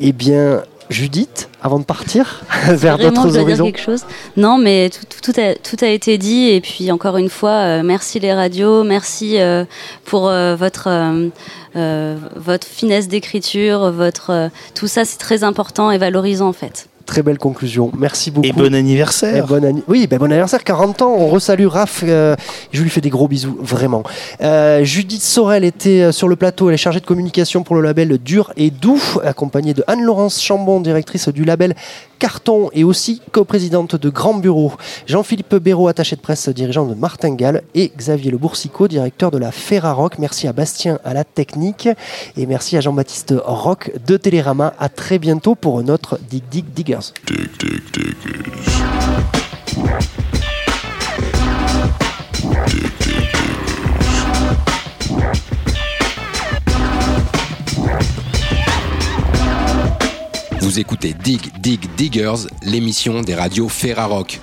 Eh 0.00 0.10
bien, 0.12 0.64
Judith, 0.90 1.48
avant 1.62 1.78
de 1.78 1.84
partir 1.84 2.42
vers 2.68 2.98
d'autres 2.98 3.22
dois 3.22 3.30
dire 3.30 3.42
horizons. 3.42 3.64
quelque 3.66 3.80
chose. 3.80 4.04
Non, 4.36 4.58
mais 4.58 4.90
tout, 4.90 5.04
tout- 5.08 5.32
tout 5.32 5.40
a, 5.40 5.54
tout 5.54 5.76
a 5.84 5.88
été 5.88 6.18
dit. 6.18 6.48
Et 6.48 6.60
puis, 6.60 6.90
encore 6.90 7.16
une 7.16 7.30
fois, 7.30 7.50
euh, 7.52 7.82
merci 7.84 8.18
les 8.18 8.34
radios. 8.34 8.82
Merci 8.82 9.38
euh, 9.38 9.64
pour 10.04 10.28
euh, 10.28 10.56
votre, 10.56 10.88
euh, 10.88 11.28
euh, 11.76 12.16
votre 12.34 12.66
finesse 12.66 13.06
d'écriture. 13.06 13.92
Votre, 13.92 14.30
euh, 14.30 14.48
tout 14.74 14.88
ça, 14.88 15.04
c'est 15.04 15.18
très 15.18 15.44
important 15.44 15.92
et 15.92 15.98
valorisant, 15.98 16.48
en 16.48 16.52
fait. 16.52 16.88
Très 17.06 17.22
belle 17.22 17.38
conclusion. 17.38 17.90
Merci 17.98 18.30
beaucoup. 18.30 18.46
Et 18.46 18.52
bon 18.52 18.72
Et 18.72 18.76
anniversaire 18.78 19.46
bon 19.46 19.62
anni- 19.64 19.82
oui, 19.88 20.06
ben 20.06 20.18
bon 20.18 20.24
anniversaire, 20.26 20.64
40 20.64 21.02
ans. 21.02 21.14
On 21.18 21.28
resalue 21.28 21.66
Raph. 21.66 22.02
euh, 22.02 22.34
je 22.72 22.82
lui 22.82 22.88
fais 22.88 23.00
des 23.02 23.10
gros 23.10 23.28
bisous, 23.28 23.58
vraiment. 23.60 24.02
Euh, 24.40 24.82
Judith 24.84 25.22
Sorel 25.22 25.64
était 25.64 26.00
euh, 26.02 26.12
sur 26.12 26.28
le 26.28 26.36
plateau. 26.36 26.68
Elle 26.68 26.74
est 26.74 26.78
chargée 26.78 27.00
de 27.00 27.06
communication 27.06 27.62
pour 27.62 27.76
le 27.76 27.82
label 27.82 28.16
Dur 28.18 28.52
et 28.56 28.70
Doux, 28.70 29.00
accompagnée 29.22 29.74
de 29.74 29.84
Anne-Laurence 29.86 30.40
Chambon, 30.42 30.80
directrice 30.80 31.28
du 31.28 31.44
label 31.44 31.74
Carton 32.18 32.70
et 32.72 32.84
aussi 32.84 33.20
coprésidente 33.32 33.96
de 33.96 34.08
Grand 34.08 34.34
Bureau. 34.34 34.72
Jean-Philippe 35.06 35.56
Béraud, 35.56 35.88
attaché 35.88 36.16
de 36.16 36.22
presse, 36.22 36.48
dirigeant 36.48 36.86
de 36.86 36.94
Martingale. 36.94 37.62
Et 37.74 37.92
Xavier 37.96 38.30
Le 38.30 38.38
Boursicot, 38.38 38.88
directeur 38.88 39.30
de 39.30 39.36
la 39.36 39.52
Ferrarock. 39.52 40.18
Merci 40.18 40.48
à 40.48 40.54
Bastien 40.54 40.98
à 41.04 41.12
la 41.12 41.24
technique. 41.24 41.88
Et 42.38 42.46
merci 42.46 42.78
à 42.78 42.80
Jean-Baptiste 42.80 43.34
Rock 43.44 43.92
de 44.06 44.16
Télérama. 44.16 44.72
À 44.78 44.88
très 44.88 45.18
bientôt 45.18 45.54
pour 45.54 45.82
notre 45.82 46.18
Dig 46.94 47.48
Dig 47.58 47.82
Diggers. 47.92 48.84
Vous 60.60 60.78
écoutez 60.78 61.14
Dig 61.14 61.40
Dig 61.58 61.80
Diggers, 61.96 62.46
l'émission 62.62 63.22
des 63.22 63.34
radios 63.34 63.68
Ferrarock. 63.68 64.38